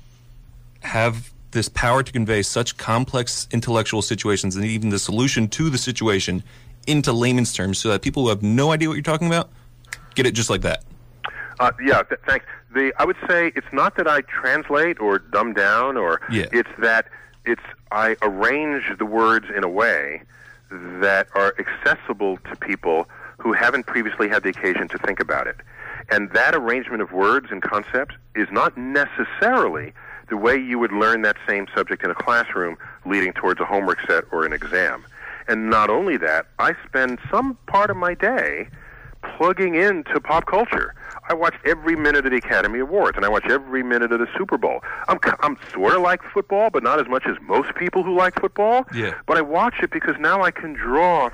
have 0.81 1.31
this 1.51 1.69
power 1.69 2.03
to 2.03 2.11
convey 2.11 2.41
such 2.41 2.77
complex 2.77 3.47
intellectual 3.51 4.01
situations 4.01 4.55
and 4.55 4.65
even 4.65 4.89
the 4.89 4.99
solution 4.99 5.47
to 5.49 5.69
the 5.69 5.77
situation 5.77 6.43
into 6.87 7.11
layman's 7.11 7.53
terms 7.53 7.77
so 7.79 7.89
that 7.89 8.01
people 8.01 8.23
who 8.23 8.29
have 8.29 8.43
no 8.43 8.71
idea 8.71 8.87
what 8.87 8.93
you're 8.95 9.01
talking 9.03 9.27
about 9.27 9.49
get 10.15 10.25
it 10.25 10.31
just 10.31 10.49
like 10.49 10.61
that? 10.61 10.83
Uh, 11.59 11.71
yeah, 11.83 12.01
th- 12.03 12.21
thanks. 12.25 12.45
The 12.73 12.93
I 12.99 13.05
would 13.05 13.17
say 13.27 13.51
it's 13.55 13.71
not 13.73 13.95
that 13.97 14.07
I 14.07 14.21
translate 14.21 14.99
or 14.99 15.19
dumb 15.19 15.53
down, 15.53 15.97
or 15.97 16.21
Yeah. 16.31 16.45
it's 16.51 16.69
that 16.79 17.07
it's 17.45 17.61
I 17.91 18.15
arrange 18.21 18.97
the 18.97 19.05
words 19.05 19.47
in 19.55 19.63
a 19.63 19.67
way 19.67 20.21
that 20.69 21.27
are 21.33 21.55
accessible 21.59 22.37
to 22.49 22.55
people 22.55 23.09
who 23.39 23.53
haven't 23.53 23.87
previously 23.87 24.29
had 24.29 24.43
the 24.43 24.49
occasion 24.49 24.87
to 24.89 24.97
think 24.99 25.19
about 25.19 25.47
it. 25.47 25.57
And 26.11 26.31
that 26.31 26.53
arrangement 26.55 27.01
of 27.01 27.11
words 27.11 27.47
and 27.51 27.61
concepts 27.61 28.15
is 28.35 28.47
not 28.51 28.77
necessarily 28.77 29.93
the 30.29 30.37
way 30.37 30.55
you 30.55 30.79
would 30.79 30.91
learn 30.91 31.21
that 31.23 31.37
same 31.47 31.67
subject 31.75 32.03
in 32.03 32.11
a 32.11 32.15
classroom 32.15 32.77
leading 33.05 33.33
towards 33.33 33.59
a 33.59 33.65
homework 33.65 33.99
set 34.07 34.23
or 34.31 34.45
an 34.45 34.53
exam. 34.53 35.05
And 35.47 35.69
not 35.69 35.89
only 35.89 36.17
that, 36.17 36.47
I 36.59 36.75
spend 36.85 37.19
some 37.31 37.57
part 37.65 37.89
of 37.89 37.97
my 37.97 38.13
day 38.13 38.67
plugging 39.37 39.75
into 39.75 40.19
pop 40.19 40.45
culture. 40.45 40.93
I 41.27 41.33
watch 41.33 41.55
every 41.65 41.95
minute 41.95 42.25
of 42.25 42.31
the 42.31 42.37
Academy 42.37 42.79
Awards, 42.79 43.15
and 43.15 43.25
I 43.25 43.29
watch 43.29 43.45
every 43.49 43.83
minute 43.83 44.11
of 44.11 44.19
the 44.19 44.27
Super 44.37 44.57
Bowl. 44.57 44.81
I'm 45.07 45.19
I'm 45.41 45.57
sort 45.73 45.93
of 45.93 46.01
like 46.01 46.21
football, 46.23 46.69
but 46.69 46.83
not 46.83 46.99
as 46.99 47.07
much 47.07 47.25
as 47.27 47.35
most 47.41 47.75
people 47.75 48.03
who 48.03 48.15
like 48.15 48.39
football. 48.39 48.85
Yeah. 48.93 49.13
But 49.27 49.37
I 49.37 49.41
watch 49.41 49.75
it 49.81 49.91
because 49.91 50.15
now 50.19 50.43
I 50.43 50.51
can 50.51 50.73
draw 50.73 51.29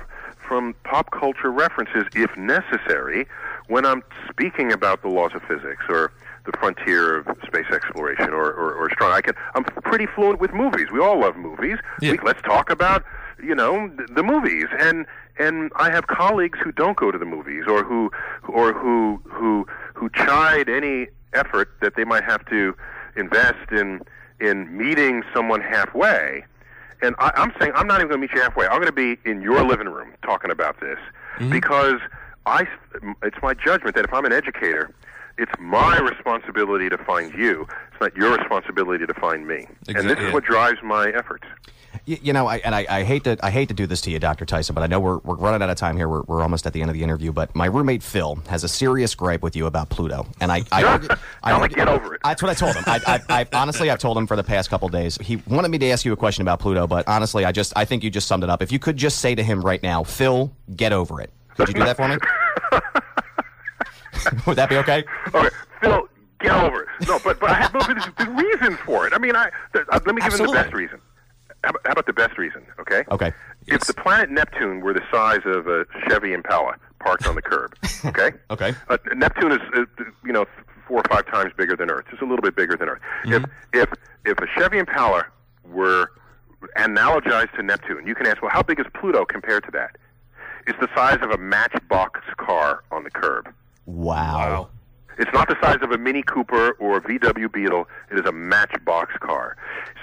from 0.46 0.74
pop 0.84 1.10
culture 1.10 1.50
references, 1.50 2.04
if 2.14 2.36
necessary, 2.36 3.26
when 3.68 3.84
I'm 3.84 4.02
speaking 4.30 4.72
about 4.72 5.02
the 5.02 5.08
laws 5.08 5.32
of 5.34 5.42
physics 5.42 5.84
or 5.88 6.12
the 6.46 6.56
frontier 6.58 7.18
of 7.18 7.26
space 7.46 7.66
exploration 7.72 8.30
or, 8.30 8.52
or, 8.52 8.72
or 8.72 8.90
strong. 8.90 9.12
I 9.12 9.20
can. 9.20 9.34
I'm 9.54 9.64
pretty 9.64 10.06
fluent 10.06 10.40
with 10.40 10.52
movies. 10.52 10.88
We 10.92 11.00
all 11.00 11.20
love 11.20 11.36
movies. 11.36 11.78
Yeah. 12.00 12.12
We, 12.12 12.18
let's 12.24 12.42
talk 12.42 12.70
about 12.70 13.04
you 13.42 13.54
know 13.54 13.88
the, 13.88 14.06
the 14.14 14.22
movies 14.22 14.66
and 14.78 15.06
and 15.38 15.70
I 15.76 15.90
have 15.90 16.06
colleagues 16.06 16.58
who 16.62 16.72
don't 16.72 16.96
go 16.96 17.10
to 17.10 17.18
the 17.18 17.24
movies 17.24 17.64
or 17.68 17.84
who 17.84 18.10
or 18.48 18.72
who 18.72 19.20
who 19.24 19.66
who 19.94 20.08
chide 20.10 20.68
any 20.68 21.08
effort 21.34 21.70
that 21.82 21.96
they 21.96 22.04
might 22.04 22.24
have 22.24 22.44
to 22.46 22.74
invest 23.16 23.70
in 23.70 24.00
in 24.40 24.76
meeting 24.76 25.22
someone 25.34 25.60
halfway. 25.60 26.44
And 27.02 27.14
I, 27.18 27.32
I'm 27.36 27.52
saying 27.60 27.72
I'm 27.74 27.86
not 27.86 27.96
even 28.00 28.08
going 28.08 28.20
to 28.20 28.26
meet 28.26 28.34
you 28.34 28.40
halfway. 28.40 28.66
I'm 28.66 28.80
going 28.80 28.86
to 28.86 28.92
be 28.92 29.18
in 29.28 29.42
your 29.42 29.62
living 29.64 29.88
room 29.88 30.12
talking 30.22 30.50
about 30.50 30.80
this 30.80 30.98
mm-hmm. 31.38 31.50
because 31.50 32.00
I 32.46 32.66
it's 33.22 33.36
my 33.42 33.54
judgment 33.54 33.96
that 33.96 34.04
if 34.04 34.14
I'm 34.14 34.24
an 34.24 34.32
educator, 34.32 34.94
it's 35.38 35.52
my 35.58 35.98
responsibility 35.98 36.88
to 36.88 36.98
find 36.98 37.32
you. 37.34 37.66
It's 37.92 38.00
not 38.00 38.16
your 38.16 38.36
responsibility 38.36 39.06
to 39.06 39.14
find 39.14 39.46
me. 39.46 39.66
Exactly. 39.88 39.94
And 39.96 40.10
this 40.10 40.18
is 40.20 40.32
what 40.32 40.44
drives 40.44 40.78
my 40.82 41.08
efforts. 41.10 41.44
You, 42.04 42.18
you 42.22 42.32
know, 42.32 42.46
I, 42.46 42.58
and 42.58 42.74
I, 42.74 42.86
I 42.88 43.02
hate 43.04 43.24
to 43.24 43.36
I 43.42 43.50
hate 43.50 43.68
to 43.68 43.74
do 43.74 43.86
this 43.86 44.00
to 44.02 44.10
you, 44.10 44.18
Dr. 44.18 44.44
Tyson, 44.44 44.74
but 44.74 44.82
I 44.82 44.86
know 44.86 45.00
we're, 45.00 45.18
we're 45.18 45.34
running 45.34 45.62
out 45.62 45.70
of 45.70 45.76
time 45.76 45.96
here. 45.96 46.08
We're, 46.08 46.22
we're 46.22 46.42
almost 46.42 46.66
at 46.66 46.72
the 46.72 46.80
end 46.80 46.90
of 46.90 46.94
the 46.94 47.02
interview. 47.02 47.32
But 47.32 47.54
my 47.56 47.66
roommate 47.66 48.02
Phil 48.02 48.38
has 48.48 48.64
a 48.64 48.68
serious 48.68 49.14
gripe 49.14 49.42
with 49.42 49.56
you 49.56 49.66
about 49.66 49.88
Pluto, 49.88 50.26
and 50.40 50.52
I 50.52 50.62
I, 50.70 50.84
argue- 50.92 51.08
I 51.42 51.50
to 51.52 51.56
argue- 51.58 51.76
get 51.76 51.88
over 51.88 52.14
it. 52.14 52.20
That's 52.22 52.42
what 52.42 52.50
I 52.50 52.54
told 52.54 52.76
him. 52.76 52.84
I, 52.86 53.00
I, 53.28 53.40
I 53.40 53.46
honestly 53.54 53.90
I've 53.90 53.98
told 53.98 54.16
him 54.18 54.26
for 54.26 54.36
the 54.36 54.44
past 54.44 54.70
couple 54.70 54.88
days. 54.88 55.16
He 55.20 55.36
wanted 55.48 55.68
me 55.70 55.78
to 55.78 55.90
ask 55.90 56.04
you 56.04 56.12
a 56.12 56.16
question 56.16 56.42
about 56.42 56.60
Pluto, 56.60 56.86
but 56.86 57.08
honestly, 57.08 57.44
I 57.44 57.50
just 57.52 57.72
I 57.76 57.84
think 57.84 58.04
you 58.04 58.10
just 58.10 58.28
summed 58.28 58.44
it 58.44 58.50
up. 58.50 58.62
If 58.62 58.70
you 58.70 58.78
could 58.78 58.96
just 58.96 59.18
say 59.18 59.34
to 59.34 59.42
him 59.42 59.60
right 59.62 59.82
now, 59.82 60.04
Phil, 60.04 60.52
get 60.76 60.92
over 60.92 61.20
it. 61.20 61.30
Could 61.56 61.68
you 61.68 61.74
do 61.74 61.84
that 61.84 61.96
for 61.96 62.06
me? 62.08 62.18
Would 64.46 64.56
that 64.56 64.68
be 64.68 64.76
okay? 64.78 65.04
Okay, 65.34 65.48
Phil, 65.80 66.08
get 66.40 66.52
over 66.52 66.82
it. 66.82 66.88
No, 67.06 67.18
but 67.24 67.40
but 67.40 67.50
I 67.50 67.54
have 67.54 67.72
there's 67.72 68.28
reason 68.28 68.76
for 68.84 69.06
it. 69.06 69.12
I 69.12 69.18
mean, 69.18 69.36
I 69.36 69.50
th- 69.72 69.86
uh, 69.90 70.00
let 70.06 70.14
me 70.14 70.22
give 70.22 70.32
him 70.34 70.46
the 70.46 70.52
best 70.52 70.72
reason. 70.72 71.00
How 71.64 71.70
about, 71.70 71.82
how 71.86 71.92
about 71.92 72.06
the 72.06 72.12
best 72.12 72.38
reason? 72.38 72.64
Okay. 72.80 73.04
Okay. 73.10 73.32
If 73.66 73.80
the 73.86 73.94
planet 73.94 74.30
Neptune 74.30 74.80
were 74.80 74.92
the 74.92 75.02
size 75.10 75.40
of 75.44 75.66
a 75.66 75.84
Chevy 76.08 76.32
Impala 76.32 76.76
parked 77.00 77.26
on 77.26 77.34
the 77.34 77.42
curb, 77.42 77.74
okay? 78.04 78.30
Okay. 78.50 78.74
Uh, 78.88 78.98
Neptune 79.16 79.52
is, 79.52 79.60
uh, 79.74 79.84
you 80.24 80.32
know, 80.32 80.46
four 80.86 80.98
or 80.98 81.04
five 81.10 81.26
times 81.26 81.52
bigger 81.56 81.74
than 81.74 81.90
Earth. 81.90 82.04
It's 82.12 82.22
a 82.22 82.24
little 82.24 82.42
bit 82.42 82.54
bigger 82.54 82.76
than 82.76 82.88
Earth. 82.88 83.00
If 83.24 83.44
if 83.72 83.92
if 84.24 84.38
a 84.38 84.46
Chevy 84.56 84.78
Impala 84.78 85.26
were 85.64 86.12
analogized 86.76 87.52
to 87.56 87.62
Neptune, 87.62 88.06
you 88.06 88.14
can 88.14 88.26
ask, 88.26 88.40
well, 88.42 88.50
how 88.50 88.62
big 88.62 88.78
is 88.78 88.86
Pluto 88.94 89.24
compared 89.24 89.64
to 89.64 89.70
that? 89.72 89.96
It's 90.66 90.78
the 90.80 90.88
size 90.94 91.18
of 91.22 91.30
a 91.30 91.38
Matchbox 91.38 92.20
car 92.36 92.82
on 92.90 93.04
the 93.04 93.10
curb. 93.10 93.52
Wow. 93.86 94.68
It's 95.18 95.32
not 95.32 95.48
the 95.48 95.56
size 95.62 95.78
of 95.80 95.92
a 95.92 95.98
Mini 95.98 96.22
Cooper 96.22 96.72
or 96.72 96.98
a 96.98 97.00
VW 97.00 97.50
Beetle. 97.50 97.88
It 98.10 98.18
is 98.18 98.26
a 98.26 98.32
Matchbox 98.32 99.14
car. 99.20 99.56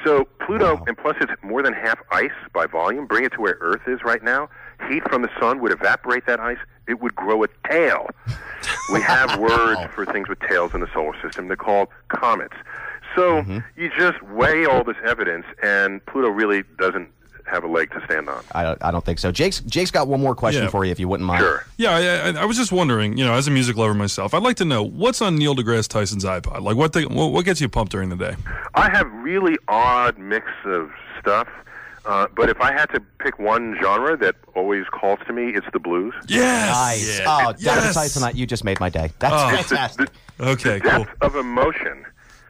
So 0.04 0.26
Pluto, 0.46 0.84
and 0.88 0.98
plus 0.98 1.16
it's 1.22 1.32
more 1.44 1.62
than 1.62 1.74
half 1.74 2.00
ice 2.12 2.32
by 2.52 2.66
volume. 2.66 3.06
Bring 3.06 3.24
it 3.24 3.34
to 3.34 3.42
where 3.42 3.58
Earth 3.62 3.84
is 3.88 4.04
right 4.04 4.24
now. 4.24 4.50
Heat 4.90 5.04
from 5.08 5.22
the 5.22 5.30
sun 5.40 5.62
would 5.62 5.72
evaporate 5.72 6.26
that 6.26 6.40
ice. 6.40 6.58
It 6.88 7.00
would 7.00 7.16
grow 7.16 7.44
a 7.44 7.48
tail. 7.70 8.10
we 8.94 9.02
have 9.02 9.40
words 9.40 9.82
for 9.94 10.06
things 10.06 10.28
with 10.28 10.40
tails 10.40 10.74
in 10.74 10.82
the 10.82 10.90
solar 10.94 11.20
system. 11.22 11.48
They're 11.48 11.58
called 11.58 11.90
comets. 12.10 12.56
So 13.16 13.44
mm-hmm. 13.44 13.60
you 13.78 13.92
just 13.96 14.22
weigh 14.24 14.66
all 14.66 14.84
this 14.84 14.98
evidence, 15.06 15.46
and 15.62 16.04
Pluto 16.08 16.30
really 16.30 16.64
doesn't 16.80 17.10
have 17.46 17.64
a 17.64 17.68
leg 17.68 17.92
to 17.92 18.02
stand 18.06 18.30
on. 18.30 18.44
I, 18.54 18.76
I 18.82 18.92
don't 18.92 19.04
think 19.06 19.20
so. 19.20 19.32
Jake's 19.32 19.60
Jake's 19.62 19.92
got 19.92 20.08
one 20.08 20.22
more 20.22 20.36
question 20.36 20.64
Yeah. 20.64 20.70
for 20.70 20.86
you, 20.86 20.92
if 20.92 21.00
you 21.00 21.08
wouldn't 21.08 21.28
mind. 21.28 21.42
Sure. 21.42 21.66
Yeah, 21.78 21.92
I, 21.96 22.30
I, 22.30 22.42
I 22.42 22.46
was 22.46 22.58
just 22.58 22.72
wondering, 22.72 23.18
you 23.18 23.26
know, 23.26 23.34
as 23.34 23.48
a 23.48 23.52
music 23.52 23.76
lover 23.78 23.94
myself, 23.94 24.34
I'd 24.34 24.44
like 24.44 24.58
to 24.58 24.66
know 24.66 24.84
what's 24.84 25.22
on 25.22 25.36
Neil 25.36 25.56
deGrasse 25.56 25.88
Tyson's 25.88 26.26
iPod. 26.26 26.62
Like, 26.62 26.76
what 26.78 26.94
the, 26.94 27.04
what, 27.04 27.32
what 27.32 27.46
gets 27.46 27.62
you 27.62 27.70
pumped 27.70 27.92
during 27.92 28.10
the 28.10 28.16
day? 28.16 28.36
I 28.76 28.90
have 28.90 29.12
really 29.14 29.58
odd 29.68 30.18
mix 30.18 30.48
of 30.66 30.92
stuff. 31.20 31.48
Uh, 32.06 32.28
but 32.36 32.50
if 32.50 32.60
I 32.60 32.74
had 32.74 32.88
to 32.88 33.00
pick 33.20 33.40
one 33.40 33.78
genre 33.82 34.18
that 34.18 34.36
always 34.56 34.84
calls 34.92 35.20
to 35.26 35.32
me, 35.32 35.52
it's 35.56 35.66
the 35.72 35.80
blues. 35.80 36.14
Yes. 36.28 36.70
Nice. 36.76 37.20
Yeah. 37.20 37.26
Oh, 37.30 37.52
Dr. 37.54 37.64
Yes. 37.64 37.94
Tyson, 37.94 38.36
you 38.36 38.46
just 38.46 38.66
made 38.66 38.78
my 38.82 38.90
day. 38.90 39.10
That's 39.20 39.34
Oh. 39.36 39.50
fantastic. 39.56 40.10
Okay, 40.40 40.80
the 40.80 40.90
cool. 40.90 41.04
depth 41.06 41.16
of 41.22 41.36
emotion, 41.36 42.04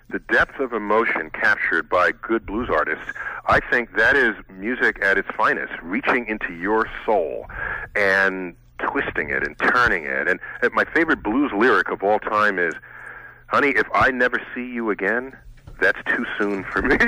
the 0.10 0.20
depth 0.20 0.60
of 0.60 0.74
emotion 0.74 1.30
captured 1.32 1.90
by 1.90 2.12
good 2.12 2.46
blues 2.46 2.70
artists, 2.72 3.06
I 3.46 3.60
think 3.72 3.96
that 3.98 4.16
is 4.16 4.36
music 4.50 5.02
at 5.02 5.18
its 5.18 5.28
finest, 5.36 5.74
reaching 5.82 6.28
into 6.28 6.54
your 6.54 6.88
soul 7.06 7.48
and 7.96 8.56
twisting 8.80 9.30
it 9.30 9.44
and 9.46 9.58
turning 9.60 10.04
it. 10.06 10.28
And, 10.28 10.40
and 10.62 10.74
my 10.74 10.86
favorite 10.86 11.24
blues 11.24 11.52
lyric 11.56 11.90
of 11.90 12.04
all 12.04 12.20
time 12.20 12.60
is, 12.60 12.74
"Honey, 13.48 13.70
if 13.70 13.88
I 13.94 14.12
never 14.12 14.42
see 14.54 14.66
you 14.66 14.90
again." 14.90 15.36
That's 15.82 15.98
too 16.06 16.24
soon 16.38 16.64
for 16.66 16.82
me. 16.84 16.96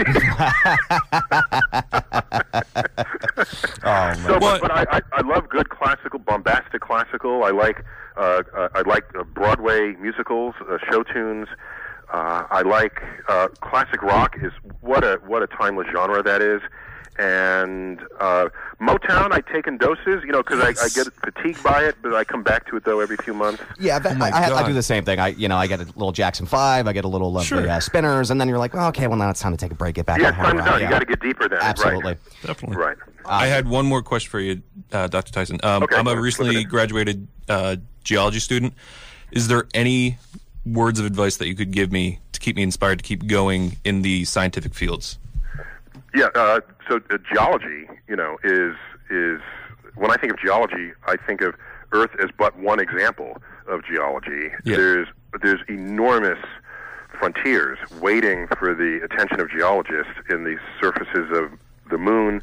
Oh, 3.83 4.13
So, 4.25 4.39
but, 4.39 4.61
but 4.61 4.71
I, 4.71 4.85
I, 4.89 5.01
I 5.13 5.21
love 5.21 5.47
good 5.49 5.69
classical, 5.69 6.19
bombastic 6.19 6.81
classical. 6.81 7.43
I 7.43 7.51
like 7.51 7.83
uh, 8.17 8.43
uh, 8.55 8.69
I 8.73 8.81
like 8.81 9.03
uh, 9.17 9.23
Broadway 9.23 9.93
musicals, 9.99 10.55
uh, 10.69 10.77
show 10.89 11.03
tunes. 11.03 11.47
Uh, 12.15 12.47
I 12.49 12.61
like 12.61 13.01
uh, 13.27 13.47
classic 13.59 14.01
rock. 14.01 14.37
Is 14.41 14.53
what 14.81 15.03
a 15.03 15.19
what 15.25 15.43
a 15.43 15.47
timeless 15.47 15.87
genre 15.91 16.23
that 16.23 16.41
is. 16.41 16.61
and 17.17 17.99
uh, 18.19 18.49
Motown, 18.81 19.31
I 19.31 19.39
take 19.41 19.67
in 19.67 19.77
doses, 19.77 20.21
you 20.25 20.31
know, 20.31 20.43
because 20.43 20.59
I, 20.59 20.69
I 20.85 20.89
get 20.89 21.07
fatigued 21.13 21.63
by 21.63 21.83
it, 21.85 21.95
but 22.01 22.13
I 22.13 22.23
come 22.23 22.43
back 22.43 22.67
to 22.69 22.75
it 22.77 22.83
though 22.83 22.99
every 22.99 23.17
few 23.17 23.33
months. 23.33 23.63
Yeah, 23.79 23.99
that, 23.99 24.17
Oh 24.19 24.23
I, 24.23 24.29
I, 24.29 24.63
I 24.63 24.67
do 24.67 24.73
the 24.73 24.83
same 24.83 25.03
thing. 25.05 25.19
I, 25.19 25.29
you 25.29 25.47
know, 25.47 25.57
I 25.57 25.67
get 25.67 25.79
a 25.79 25.85
little 25.85 26.11
Jackson 26.11 26.45
Five, 26.45 26.87
I 26.87 26.93
get 26.93 27.05
a 27.05 27.07
little 27.07 27.31
lovely 27.31 27.47
Sure. 27.47 27.69
uh, 27.69 27.79
spinners, 27.79 28.31
and 28.31 28.39
then 28.39 28.47
you're 28.49 28.57
like, 28.57 28.75
oh, 28.75 28.87
okay, 28.87 29.07
well 29.07 29.17
now 29.17 29.29
it's 29.29 29.39
time 29.39 29.51
to 29.53 29.57
take 29.57 29.71
a 29.71 29.75
break, 29.75 29.95
get 29.95 30.05
back 30.05 30.19
Yeah, 30.19 30.27
on 30.27 30.33
it's 30.33 30.41
time 30.43 30.57
to 30.57 30.63
heroin. 30.63 30.81
You 30.83 30.89
got 30.89 30.99
to 30.99 31.05
get 31.05 31.19
deeper 31.21 31.47
then. 31.49 31.59
Absolutely. 31.61 32.03
Right. 32.13 32.17
Definitely. 32.45 32.77
Right. 32.77 32.97
I 33.25 33.47
had 33.47 33.67
one 33.67 33.85
more 33.85 34.01
question 34.03 34.29
for 34.29 34.39
you, 34.39 34.61
uh, 34.91 35.07
Dr. 35.07 35.31
Tyson. 35.31 35.59
Um, 35.63 35.83
Okay, 35.83 35.95
I'm 35.95 36.07
a 36.07 36.19
recently 36.19 36.63
graduated 36.63 37.27
uh, 37.49 37.77
geology 38.03 38.39
student. 38.39 38.73
Is 39.31 39.47
there 39.47 39.67
any 39.73 40.17
words 40.65 40.99
of 40.99 41.05
advice 41.05 41.37
that 41.37 41.47
you 41.47 41.55
could 41.55 41.71
give 41.71 41.91
me 41.91 42.19
to 42.31 42.39
keep 42.39 42.55
me 42.55 42.63
inspired 42.63 42.99
to 42.99 43.03
keep 43.03 43.27
going 43.27 43.77
in 43.83 44.01
the 44.01 44.25
scientific 44.25 44.73
fields? 44.73 45.17
Yeah. 46.13 46.27
Uh, 46.35 46.61
so 46.89 46.99
uh, 47.09 47.17
geology, 47.31 47.87
you 48.07 48.15
know, 48.15 48.37
is 48.43 48.75
is 49.09 49.41
when 49.95 50.11
I 50.11 50.17
think 50.17 50.33
of 50.33 50.39
geology, 50.39 50.91
I 51.07 51.15
think 51.17 51.41
of 51.41 51.55
Earth 51.91 52.11
as 52.21 52.29
but 52.37 52.57
one 52.57 52.79
example 52.79 53.41
of 53.67 53.85
geology. 53.85 54.49
Yeah. 54.63 54.77
There's 54.77 55.07
there's 55.41 55.61
enormous 55.67 56.39
frontiers 57.19 57.77
waiting 58.01 58.47
for 58.57 58.73
the 58.73 59.01
attention 59.03 59.39
of 59.39 59.49
geologists 59.49 60.13
in 60.29 60.43
the 60.43 60.57
surfaces 60.81 61.31
of 61.31 61.51
the 61.89 61.97
moon, 61.97 62.41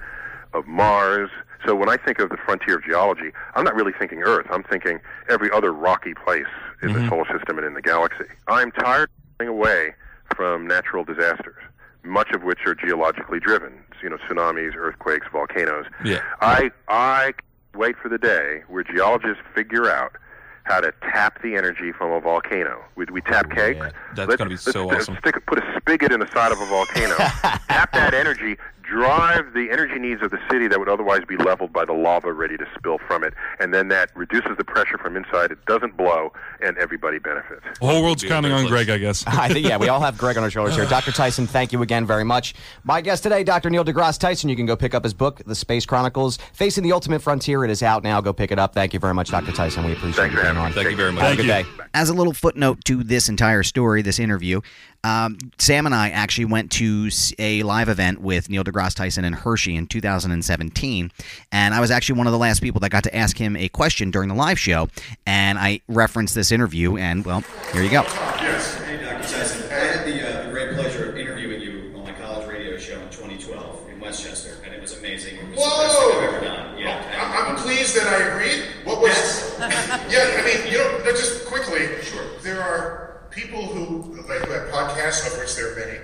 of 0.52 0.66
Mars. 0.66 1.30
So 1.64 1.74
when 1.74 1.88
I 1.88 1.96
think 1.96 2.18
of 2.18 2.30
the 2.30 2.36
frontier 2.36 2.76
of 2.76 2.84
geology, 2.84 3.32
I'm 3.54 3.64
not 3.64 3.74
really 3.74 3.92
thinking 3.98 4.22
Earth. 4.22 4.46
I'm 4.50 4.62
thinking 4.62 5.00
every 5.28 5.50
other 5.50 5.72
rocky 5.72 6.14
place 6.14 6.44
in 6.82 6.92
the 6.92 7.00
mm-hmm. 7.00 7.08
solar 7.08 7.26
system 7.26 7.58
and 7.58 7.66
in 7.66 7.74
the 7.74 7.82
galaxy. 7.82 8.24
I'm 8.48 8.72
tired 8.72 9.08
of 9.08 9.40
running 9.40 9.54
away 9.54 9.94
from 10.34 10.66
natural 10.66 11.04
disasters, 11.04 11.62
much 12.02 12.30
of 12.32 12.42
which 12.42 12.60
are 12.66 12.74
geologically 12.74 13.38
driven. 13.38 13.84
You 14.02 14.10
know, 14.10 14.16
tsunamis, 14.16 14.74
earthquakes, 14.76 15.26
volcanoes. 15.30 15.86
Yeah. 16.04 16.22
I 16.40 16.72
I 16.88 17.34
wait 17.74 17.96
for 17.96 18.08
the 18.08 18.18
day 18.18 18.62
where 18.66 18.82
geologists 18.82 19.42
figure 19.54 19.88
out 19.88 20.16
how 20.64 20.80
to 20.80 20.92
tap 21.02 21.42
the 21.42 21.56
energy 21.56 21.92
from 21.92 22.12
a 22.12 22.20
volcano. 22.20 22.84
We, 22.94 23.06
we 23.06 23.20
tap 23.20 23.50
cakes. 23.50 23.78
yeah. 23.80 23.90
That's 24.14 24.36
gonna 24.36 24.50
be 24.50 24.54
let's 24.54 24.72
so 24.72 24.90
awesome. 24.90 25.16
Stick, 25.18 25.44
put 25.46 25.58
a 25.58 25.80
spigot 25.80 26.12
in 26.12 26.20
the 26.20 26.30
side 26.32 26.52
of 26.52 26.60
a 26.60 26.66
volcano. 26.66 27.16
tap 27.68 27.92
that 27.92 28.14
energy. 28.14 28.56
Drive 28.92 29.54
the 29.54 29.70
energy 29.70 29.98
needs 29.98 30.20
of 30.20 30.30
the 30.30 30.38
city 30.50 30.68
that 30.68 30.78
would 30.78 30.90
otherwise 30.90 31.22
be 31.26 31.38
leveled 31.38 31.72
by 31.72 31.86
the 31.86 31.94
lava 31.94 32.30
ready 32.30 32.58
to 32.58 32.66
spill 32.76 32.98
from 32.98 33.24
it, 33.24 33.32
and 33.58 33.72
then 33.72 33.88
that 33.88 34.14
reduces 34.14 34.54
the 34.58 34.64
pressure 34.64 34.98
from 34.98 35.16
inside. 35.16 35.50
It 35.50 35.64
doesn't 35.64 35.96
blow, 35.96 36.30
and 36.60 36.76
everybody 36.76 37.18
benefits. 37.18 37.62
The 37.80 37.86
whole 37.86 38.02
world's 38.02 38.22
counting 38.22 38.52
on. 38.52 38.66
Greg, 38.66 38.90
I 38.90 38.98
guess. 38.98 39.24
I 39.26 39.48
think, 39.48 39.66
yeah, 39.66 39.78
we 39.78 39.88
all 39.88 40.00
have 40.00 40.18
Greg 40.18 40.36
on 40.36 40.42
our 40.42 40.50
shoulders 40.50 40.74
here. 40.74 40.84
Dr. 40.90 41.10
Tyson, 41.10 41.46
thank 41.46 41.72
you 41.72 41.80
again 41.80 42.04
very 42.04 42.22
much. 42.22 42.54
My 42.84 43.00
guest 43.00 43.22
today, 43.22 43.42
Dr. 43.44 43.70
Neil 43.70 43.82
deGrasse 43.82 44.18
Tyson. 44.18 44.50
You 44.50 44.56
can 44.56 44.66
go 44.66 44.76
pick 44.76 44.92
up 44.92 45.04
his 45.04 45.14
book, 45.14 45.40
The 45.46 45.54
Space 45.54 45.86
Chronicles, 45.86 46.38
Facing 46.52 46.84
the 46.84 46.92
Ultimate 46.92 47.22
Frontier. 47.22 47.64
It 47.64 47.70
is 47.70 47.82
out 47.82 48.02
now. 48.02 48.20
Go 48.20 48.34
pick 48.34 48.52
it 48.52 48.58
up. 48.58 48.74
Thank 48.74 48.92
you 48.92 49.00
very 49.00 49.14
much, 49.14 49.30
Dr. 49.30 49.52
Tyson. 49.52 49.86
We 49.86 49.92
appreciate 49.92 50.16
Thanks 50.16 50.34
you 50.34 50.40
for 50.40 50.44
being 50.44 50.58
on. 50.58 50.72
Thank 50.74 50.90
you 50.90 50.96
very 50.96 51.12
much. 51.12 51.22
Have 51.22 51.32
a 51.32 51.36
good 51.36 51.46
day. 51.46 51.64
As 51.94 52.10
a 52.10 52.14
little 52.14 52.34
footnote 52.34 52.84
to 52.84 53.02
this 53.02 53.30
entire 53.30 53.62
story, 53.62 54.02
this 54.02 54.18
interview, 54.18 54.60
um, 55.04 55.38
Sam 55.58 55.86
and 55.86 55.94
I 55.94 56.10
actually 56.10 56.44
went 56.44 56.70
to 56.72 57.10
a 57.38 57.62
live 57.62 57.88
event 57.88 58.20
with 58.20 58.50
Neil 58.50 58.64
deGrasse 58.64 58.81
Tyson 58.90 59.24
and 59.24 59.34
Hershey 59.34 59.76
in 59.76 59.86
2017, 59.86 61.10
and 61.52 61.74
I 61.74 61.80
was 61.80 61.90
actually 61.90 62.18
one 62.18 62.26
of 62.26 62.32
the 62.32 62.38
last 62.38 62.60
people 62.62 62.80
that 62.80 62.90
got 62.90 63.04
to 63.04 63.16
ask 63.16 63.36
him 63.36 63.56
a 63.56 63.68
question 63.68 64.10
during 64.10 64.28
the 64.28 64.34
live 64.34 64.58
show, 64.58 64.88
and 65.26 65.58
I 65.58 65.80
referenced 65.88 66.34
this 66.34 66.50
interview, 66.52 66.96
and 66.96 67.24
well, 67.24 67.42
here 67.72 67.82
you 67.82 67.90
go. 67.90 68.02
Yes. 68.02 68.74
Hey, 68.84 68.98
Dr. 69.02 69.22
Tyson. 69.22 69.70
I 69.70 69.74
had 69.74 70.06
the, 70.06 70.40
uh, 70.40 70.42
the 70.44 70.50
great 70.50 70.74
pleasure 70.74 71.10
of 71.10 71.16
interviewing 71.16 71.60
you 71.60 71.92
on 71.96 72.04
my 72.04 72.12
college 72.12 72.46
radio 72.48 72.76
show 72.76 73.00
in 73.00 73.08
2012 73.10 73.88
in 73.90 74.00
West 74.00 74.22
Chester, 74.24 74.56
and 74.64 74.74
it 74.74 74.80
was 74.80 74.98
amazing. 74.98 75.36
It 75.36 75.48
was 75.48 75.56
the 75.56 75.82
best 75.82 75.98
I've 75.98 76.34
ever 76.34 76.44
done. 76.44 76.78
Yeah. 76.78 77.18
I- 77.18 77.48
I'm 77.48 77.56
pleased 77.56 77.96
that 77.96 78.06
I 78.06 78.28
agreed. 78.34 78.64
What 78.84 79.00
was? 79.00 79.54
yeah, 79.60 80.36
I 80.38 80.42
mean, 80.44 80.72
you 80.72 80.78
know, 80.78 81.00
just 81.12 81.46
quickly. 81.46 81.86
Sure. 82.02 82.24
There 82.42 82.60
are 82.60 83.20
people 83.30 83.62
who 83.66 84.14
like 84.28 84.40
who 84.46 84.52
have 84.52 84.68
podcasts, 84.70 85.26
of 85.32 85.38
which 85.38 85.54
there 85.56 85.72
are 85.72 85.76
many. 85.76 85.98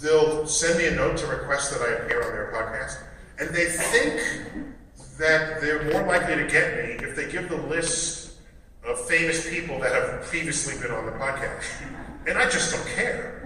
They'll 0.00 0.46
send 0.46 0.78
me 0.78 0.86
a 0.86 0.92
note 0.92 1.18
to 1.18 1.26
request 1.26 1.72
that 1.72 1.82
I 1.82 1.92
appear 2.02 2.22
on 2.24 2.32
their 2.32 2.50
podcast, 2.52 3.02
and 3.38 3.54
they 3.54 3.66
think 3.66 4.20
that 5.18 5.60
they're 5.60 5.84
more 5.92 6.06
likely 6.06 6.36
to 6.36 6.46
get 6.46 6.76
me 6.76 7.06
if 7.06 7.14
they 7.14 7.30
give 7.30 7.48
the 7.48 7.56
list 7.56 8.32
of 8.84 8.98
famous 9.06 9.48
people 9.48 9.78
that 9.80 9.92
have 9.92 10.22
previously 10.22 10.80
been 10.80 10.90
on 10.90 11.04
the 11.04 11.12
podcast. 11.12 11.64
And 12.26 12.38
I 12.38 12.48
just 12.48 12.74
don't 12.74 12.86
care. 12.88 13.42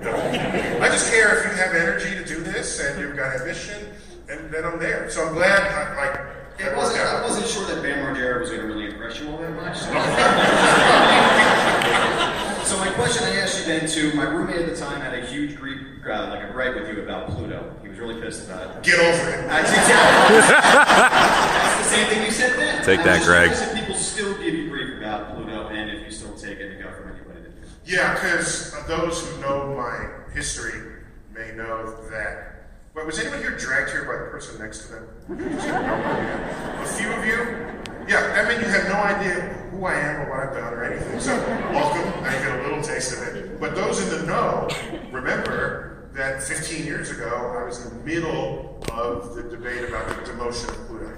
I 0.80 0.88
just 0.88 1.10
care 1.12 1.38
if 1.38 1.44
you 1.44 1.50
have 1.62 1.74
energy 1.74 2.14
to 2.14 2.24
do 2.24 2.40
this 2.42 2.80
and 2.80 3.00
you've 3.00 3.16
got 3.16 3.34
ambition, 3.36 3.88
and 4.28 4.50
then 4.50 4.64
I'm 4.64 4.78
there. 4.78 5.10
So 5.10 5.26
I'm 5.26 5.34
glad, 5.34 5.60
I, 5.60 5.96
like, 5.96 6.14
It 6.58 6.64
that 6.64 6.76
wasn't, 6.76 7.00
I 7.00 7.22
wasn't 7.22 7.46
sure 7.46 7.66
that 7.66 7.82
Bam 7.82 7.98
Margera 8.04 8.40
was 8.40 8.50
going 8.50 8.62
to 8.62 8.66
really 8.68 8.86
impress 8.86 9.20
you 9.20 9.28
all 9.30 9.38
that 9.38 9.52
much. 9.54 9.78
so 12.66 12.78
my 12.78 12.90
question 12.90 13.24
I 13.24 13.36
asked 13.36 13.60
you 13.60 13.66
then 13.66 13.88
too, 13.88 14.12
my 14.16 14.24
roommate 14.24 14.56
at 14.56 14.66
the 14.66 14.76
time 14.76 15.00
had 15.00 15.14
a 15.14 15.24
huge 15.26 15.56
gripe, 15.56 15.80
uh, 16.08 16.28
like 16.30 16.48
a 16.48 16.52
gripe 16.52 16.74
with 16.74 16.88
you 16.88 17.02
about 17.02 17.28
Pluto. 17.30 17.74
He 17.82 17.88
was 17.88 17.98
really 17.98 18.20
pissed 18.20 18.48
about 18.48 18.76
it. 18.76 18.82
Get 18.82 18.98
over 18.98 19.30
it. 19.30 19.46
That's 19.48 19.70
exactly. 19.78 20.36
That's 20.38 21.78
the 21.78 21.96
same 21.96 22.08
thing 22.08 22.24
you 22.24 22.30
said 22.30 22.58
then. 22.58 22.84
Take 22.84 23.00
I 23.00 23.04
that, 23.04 23.16
just 23.16 23.26
Greg. 23.26 23.50
curious 23.50 23.72
If 23.72 23.78
people 23.80 23.94
still 23.94 24.34
give 24.38 24.54
you 24.54 24.68
grief 24.70 24.98
about 24.98 25.34
Pluto, 25.34 25.68
and 25.68 25.90
if 25.90 26.04
you 26.04 26.10
still 26.10 26.34
take 26.34 26.58
it 26.58 26.76
to 26.76 26.82
go 26.82 26.90
from 26.92 27.10
anybody 27.12 27.40
that 27.42 27.60
does. 27.60 27.70
Yeah, 27.86 28.14
because 28.14 28.74
those 28.86 29.28
who 29.28 29.40
know 29.40 29.74
my 29.76 30.32
history 30.34 31.02
may 31.32 31.52
know 31.52 31.96
that. 32.10 32.50
Wait, 32.94 33.06
was 33.06 33.18
anyone 33.18 33.40
here 33.40 33.56
dragged 33.56 33.90
here 33.90 34.04
by 34.04 34.24
the 34.24 34.30
person 34.30 34.58
next 34.60 34.86
to 34.86 34.92
them? 34.92 35.08
A 36.80 36.86
few 36.86 37.12
of 37.12 37.24
you? 37.26 37.74
Yeah, 38.06 38.44
I 38.44 38.48
mean, 38.48 38.60
you 38.60 38.66
have 38.68 38.86
no 38.88 38.94
idea 38.96 39.40
who 39.70 39.84
I 39.86 39.94
am 39.94 40.20
or 40.20 40.30
what 40.30 40.48
I've 40.48 40.54
done 40.54 40.74
or 40.74 40.84
anything. 40.84 41.18
So, 41.18 41.34
welcome. 41.72 42.24
I 42.24 42.32
get 42.32 42.60
a 42.60 42.62
little 42.62 42.82
taste 42.82 43.14
of 43.16 43.34
it. 43.34 43.58
But 43.58 43.74
those 43.74 44.00
in 44.02 44.20
the 44.20 44.26
know 44.26 44.68
remember 45.10 45.93
that 46.14 46.42
15 46.42 46.86
years 46.86 47.10
ago, 47.10 47.56
I 47.60 47.64
was 47.64 47.84
in 47.84 47.98
the 47.98 48.04
middle 48.04 48.80
of 48.92 49.34
the 49.34 49.42
debate 49.42 49.88
about 49.88 50.08
the 50.08 50.30
demotion 50.30 50.68
of 50.68 50.86
Pluto. 50.86 51.12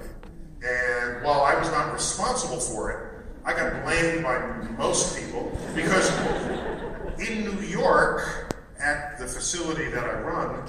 And 0.63 1.23
while 1.23 1.41
I 1.41 1.53
was 1.57 1.69
not 1.69 1.93
responsible 1.93 2.59
for 2.59 2.91
it, 2.91 3.25
I 3.45 3.53
got 3.53 3.85
blamed 3.85 4.23
by 4.23 4.39
most 4.77 5.17
people 5.17 5.55
because 5.75 6.09
in 7.19 7.43
New 7.45 7.61
York, 7.67 8.55
at 8.79 9.17
the 9.17 9.25
facility 9.25 9.87
that 9.89 10.03
I 10.03 10.19
run, 10.19 10.67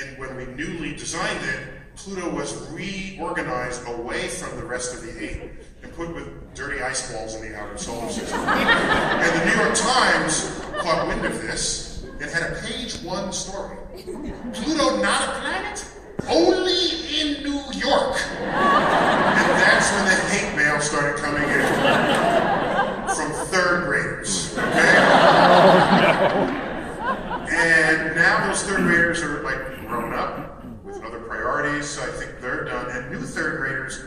and 0.00 0.18
when 0.18 0.36
we 0.36 0.46
newly 0.46 0.94
designed 0.94 1.44
it, 1.44 1.96
Pluto 1.96 2.30
was 2.34 2.70
reorganized 2.70 3.86
away 3.88 4.28
from 4.28 4.56
the 4.56 4.64
rest 4.64 4.94
of 4.94 5.02
the 5.02 5.22
eight 5.22 5.50
and 5.82 5.92
put 5.94 6.14
with 6.14 6.54
dirty 6.54 6.80
ice 6.82 7.12
balls 7.12 7.34
in 7.34 7.50
the 7.50 7.58
outer 7.58 7.76
solar 7.76 8.08
system. 8.10 8.38
and 8.46 9.40
the 9.40 9.44
New 9.44 9.62
York 9.62 9.74
Times 9.74 10.62
caught 10.78 11.08
wind 11.08 11.24
of 11.24 11.42
this 11.42 11.89
and 12.20 12.30
had 12.30 12.52
a 12.52 12.60
page 12.60 12.96
one 13.02 13.32
story. 13.32 13.78
Pluto 14.52 15.00
not 15.00 15.22
a 15.28 15.40
planet? 15.40 15.84
Only 16.28 17.08
in 17.18 17.42
New 17.42 17.62
York. 17.72 18.20
And 18.40 19.50
that's 19.56 19.90
when 19.92 20.04
the 20.04 20.14
hate 20.28 20.54
mail 20.56 20.80
started 20.80 21.20
coming 21.20 21.42
in 21.42 21.60
from 23.14 23.32
third 23.46 23.86
graders. 23.86 24.52
Okay? 24.58 24.96
And 27.52 28.14
now 28.14 28.46
those 28.46 28.62
third 28.64 28.80
graders 28.82 29.22
are 29.22 29.42
like 29.42 29.86
grown 29.86 30.12
up 30.12 30.64
with 30.84 31.02
other 31.02 31.20
priorities, 31.20 31.88
so 31.88 32.02
I 32.02 32.10
think 32.12 32.40
they're 32.40 32.64
done. 32.64 32.90
And 32.90 33.10
new 33.10 33.22
third 33.22 33.58
graders 33.58 34.04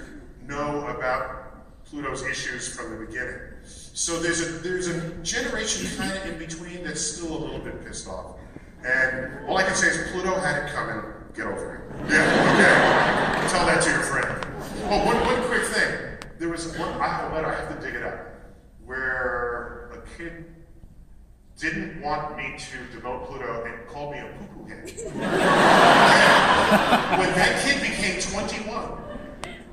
know 0.48 0.86
about 0.88 1.84
Pluto's 1.86 2.24
issues 2.24 2.74
from 2.76 2.92
the 2.92 3.06
beginning. 3.06 3.53
So 3.66 4.20
there's 4.20 4.42
a 4.42 4.46
there's 4.60 4.88
a 4.88 5.12
generation 5.24 5.88
kind 5.98 6.18
of 6.18 6.26
in 6.26 6.38
between 6.38 6.84
that's 6.84 7.02
still 7.02 7.38
a 7.38 7.40
little 7.40 7.60
bit 7.60 7.86
pissed 7.86 8.08
off. 8.08 8.38
And 8.86 9.48
all 9.48 9.58
I 9.58 9.64
can 9.64 9.76
say 9.76 9.88
is 9.88 10.12
Pluto 10.12 10.40
had 10.40 10.64
it 10.64 10.74
coming. 10.74 11.04
Get 11.36 11.48
over 11.48 11.76
it. 11.76 12.12
Yeah, 12.12 13.42
okay. 13.42 13.48
Tell 13.50 13.66
that 13.66 13.82
to 13.82 13.90
your 13.90 14.02
friend. 14.02 14.46
Oh, 14.86 15.06
one, 15.06 15.18
one 15.26 15.42
quick 15.48 15.64
thing. 15.64 16.18
There 16.38 16.50
was 16.50 16.78
one 16.78 16.90
I 17.02 17.08
have 17.08 17.32
a 17.32 17.36
letter, 17.36 17.48
I 17.48 17.56
have 17.56 17.80
to 17.80 17.86
dig 17.86 17.96
it 17.96 18.04
up, 18.04 18.20
where 18.86 19.92
a 19.94 20.18
kid 20.18 20.46
didn't 21.58 22.02
want 22.02 22.36
me 22.36 22.56
to 22.58 22.78
demote 22.98 23.28
Pluto 23.28 23.64
and 23.64 23.88
called 23.88 24.12
me 24.12 24.20
a 24.20 24.26
poo-poo 24.38 24.66
head. 24.66 24.92
when 27.20 27.34
that 27.36 27.64
kid 27.64 27.82
became 27.82 28.20
21, 28.20 29.00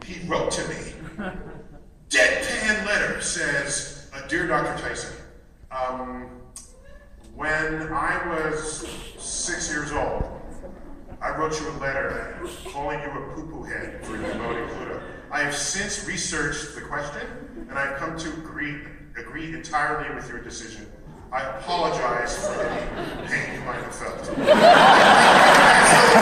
he 0.07 0.27
wrote 0.29 0.51
to 0.53 0.69
me, 0.69 0.95
deadpan 2.11 2.85
letter, 2.87 3.21
says, 3.21 4.11
uh, 4.13 4.27
Dear 4.27 4.49
Dr. 4.49 4.83
Tyson, 4.83 5.17
um, 5.71 6.29
when 7.37 7.93
I 7.93 8.27
was 8.27 8.87
six 9.19 9.71
years 9.71 9.93
old, 9.93 10.25
I 11.23 11.37
wrote 11.37 11.59
you 11.61 11.69
a 11.71 11.77
letter 11.79 12.41
calling 12.67 13.01
you 13.01 13.11
a 13.11 13.35
poo-poo 13.35 13.63
head 13.63 14.05
for 14.05 14.19
demoting 14.19 14.69
Pluto. 14.77 15.01
I 15.31 15.43
have 15.45 15.55
since 15.55 16.07
researched 16.07 16.75
the 16.75 16.81
question, 16.81 17.27
and 17.69 17.79
I've 17.79 17.97
come 17.97 18.19
to 18.19 18.29
agree, 18.29 18.81
agree 19.17 19.55
entirely 19.55 20.13
with 20.15 20.29
your 20.29 20.41
decision. 20.41 20.91
I 21.33 21.43
apologize 21.43 22.45
for 22.45 22.61
any 22.61 23.29
pain 23.29 23.55
you 23.55 23.61
might 23.61 23.83
have 23.83 23.95
felt. 23.95 24.31
So 25.91 26.21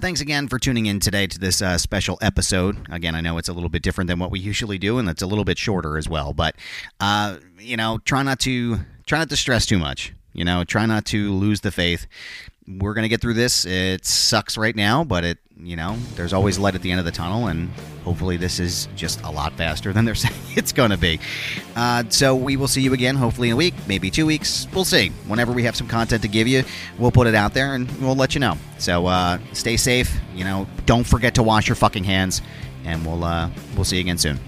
thanks 0.00 0.20
again 0.20 0.48
for 0.48 0.58
tuning 0.58 0.86
in 0.86 1.00
today 1.00 1.26
to 1.26 1.38
this 1.38 1.62
uh, 1.62 1.78
special 1.78 2.18
episode. 2.20 2.86
Again, 2.90 3.14
I 3.14 3.20
know 3.20 3.38
it's 3.38 3.48
a 3.48 3.52
little 3.52 3.68
bit 3.68 3.82
different 3.82 4.08
than 4.08 4.18
what 4.18 4.30
we 4.30 4.40
usually 4.40 4.78
do, 4.78 4.98
and 4.98 5.08
it's 5.08 5.22
a 5.22 5.26
little 5.26 5.44
bit 5.44 5.58
shorter 5.58 5.96
as 5.96 6.08
well. 6.08 6.32
But 6.32 6.56
uh, 7.00 7.38
you 7.58 7.76
know, 7.76 7.98
try 8.04 8.22
not 8.22 8.40
to 8.40 8.80
try 9.06 9.18
not 9.18 9.28
to 9.30 9.36
stress 9.36 9.66
too 9.66 9.78
much. 9.78 10.12
You 10.32 10.44
know, 10.44 10.64
try 10.64 10.86
not 10.86 11.04
to 11.06 11.32
lose 11.32 11.60
the 11.60 11.70
faith. 11.70 12.06
We're 12.66 12.94
gonna 12.94 13.08
get 13.08 13.20
through 13.20 13.34
this. 13.34 13.66
It 13.66 14.04
sucks 14.04 14.56
right 14.56 14.74
now, 14.74 15.04
but 15.04 15.24
it 15.24 15.38
you 15.62 15.76
know, 15.76 15.96
there's 16.14 16.32
always 16.32 16.58
light 16.58 16.74
at 16.74 16.82
the 16.82 16.90
end 16.90 16.98
of 16.98 17.06
the 17.06 17.12
tunnel, 17.12 17.46
and 17.46 17.70
hopefully 18.04 18.36
this 18.36 18.58
is 18.58 18.88
just 18.96 19.22
a 19.22 19.30
lot 19.30 19.52
faster 19.52 19.92
than 19.92 20.04
they're 20.04 20.14
saying 20.14 20.34
it's 20.56 20.72
to 20.72 20.96
be. 20.96 21.20
Uh, 21.76 22.04
so 22.08 22.34
we 22.34 22.56
will 22.56 22.68
see 22.68 22.82
you 22.82 22.92
again, 22.92 23.14
hopefully 23.16 23.48
in 23.48 23.54
a 23.54 23.56
week, 23.56 23.74
maybe 23.86 24.10
two 24.10 24.26
weeks. 24.26 24.66
We'll 24.74 24.84
see. 24.84 25.10
Whenever 25.26 25.52
we 25.52 25.62
have 25.64 25.76
some 25.76 25.86
content 25.88 26.22
to 26.22 26.28
give 26.28 26.48
you, 26.48 26.64
we'll 26.98 27.12
put 27.12 27.26
it 27.26 27.34
out 27.34 27.54
there 27.54 27.74
and 27.74 27.90
we'll 28.00 28.16
let 28.16 28.34
you 28.34 28.40
know. 28.40 28.56
So 28.78 29.06
uh, 29.06 29.38
stay 29.52 29.76
safe. 29.76 30.14
You 30.34 30.44
know, 30.44 30.66
don't 30.86 31.06
forget 31.06 31.36
to 31.36 31.42
wash 31.42 31.68
your 31.68 31.76
fucking 31.76 32.04
hands, 32.04 32.42
and 32.84 33.04
we'll 33.06 33.24
uh, 33.24 33.50
we'll 33.76 33.84
see 33.84 33.96
you 33.96 34.00
again 34.00 34.18
soon. 34.18 34.40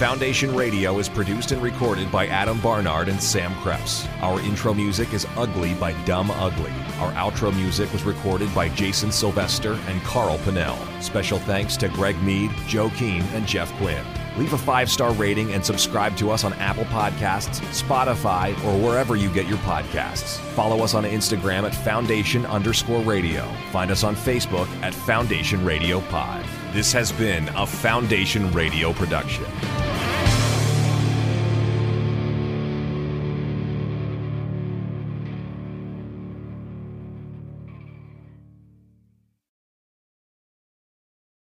Foundation 0.00 0.56
Radio 0.56 0.98
is 0.98 1.10
produced 1.10 1.52
and 1.52 1.62
recorded 1.62 2.10
by 2.10 2.26
Adam 2.28 2.58
Barnard 2.62 3.10
and 3.10 3.22
Sam 3.22 3.52
Krepps. 3.56 4.08
Our 4.22 4.40
intro 4.40 4.72
music 4.72 5.12
is 5.12 5.26
Ugly 5.36 5.74
by 5.74 5.92
Dumb 6.04 6.30
Ugly. 6.30 6.72
Our 7.00 7.12
outro 7.12 7.54
music 7.54 7.92
was 7.92 8.02
recorded 8.02 8.52
by 8.54 8.70
Jason 8.70 9.12
Silvester 9.12 9.74
and 9.88 10.00
Carl 10.00 10.38
Pannell. 10.38 10.78
Special 11.02 11.38
thanks 11.40 11.76
to 11.76 11.88
Greg 11.90 12.16
Mead, 12.22 12.50
Joe 12.66 12.88
Keane, 12.96 13.20
and 13.34 13.46
Jeff 13.46 13.70
Quinn. 13.74 14.02
Leave 14.38 14.54
a 14.54 14.58
five 14.58 14.90
star 14.90 15.12
rating 15.12 15.52
and 15.52 15.62
subscribe 15.62 16.16
to 16.16 16.30
us 16.30 16.44
on 16.44 16.54
Apple 16.54 16.84
Podcasts, 16.84 17.60
Spotify, 17.78 18.52
or 18.64 18.82
wherever 18.82 19.16
you 19.16 19.28
get 19.28 19.46
your 19.46 19.58
podcasts. 19.58 20.38
Follow 20.54 20.82
us 20.82 20.94
on 20.94 21.04
Instagram 21.04 21.64
at 21.64 21.74
Foundation 21.74 22.46
underscore 22.46 23.02
radio. 23.02 23.46
Find 23.70 23.90
us 23.90 24.02
on 24.02 24.16
Facebook 24.16 24.66
at 24.82 24.94
Foundation 24.94 25.62
Radio 25.62 26.00
Pod. 26.08 26.42
This 26.72 26.92
has 26.92 27.10
been 27.10 27.48
a 27.56 27.66
Foundation 27.66 28.52
Radio 28.52 28.92
production. 28.92 29.44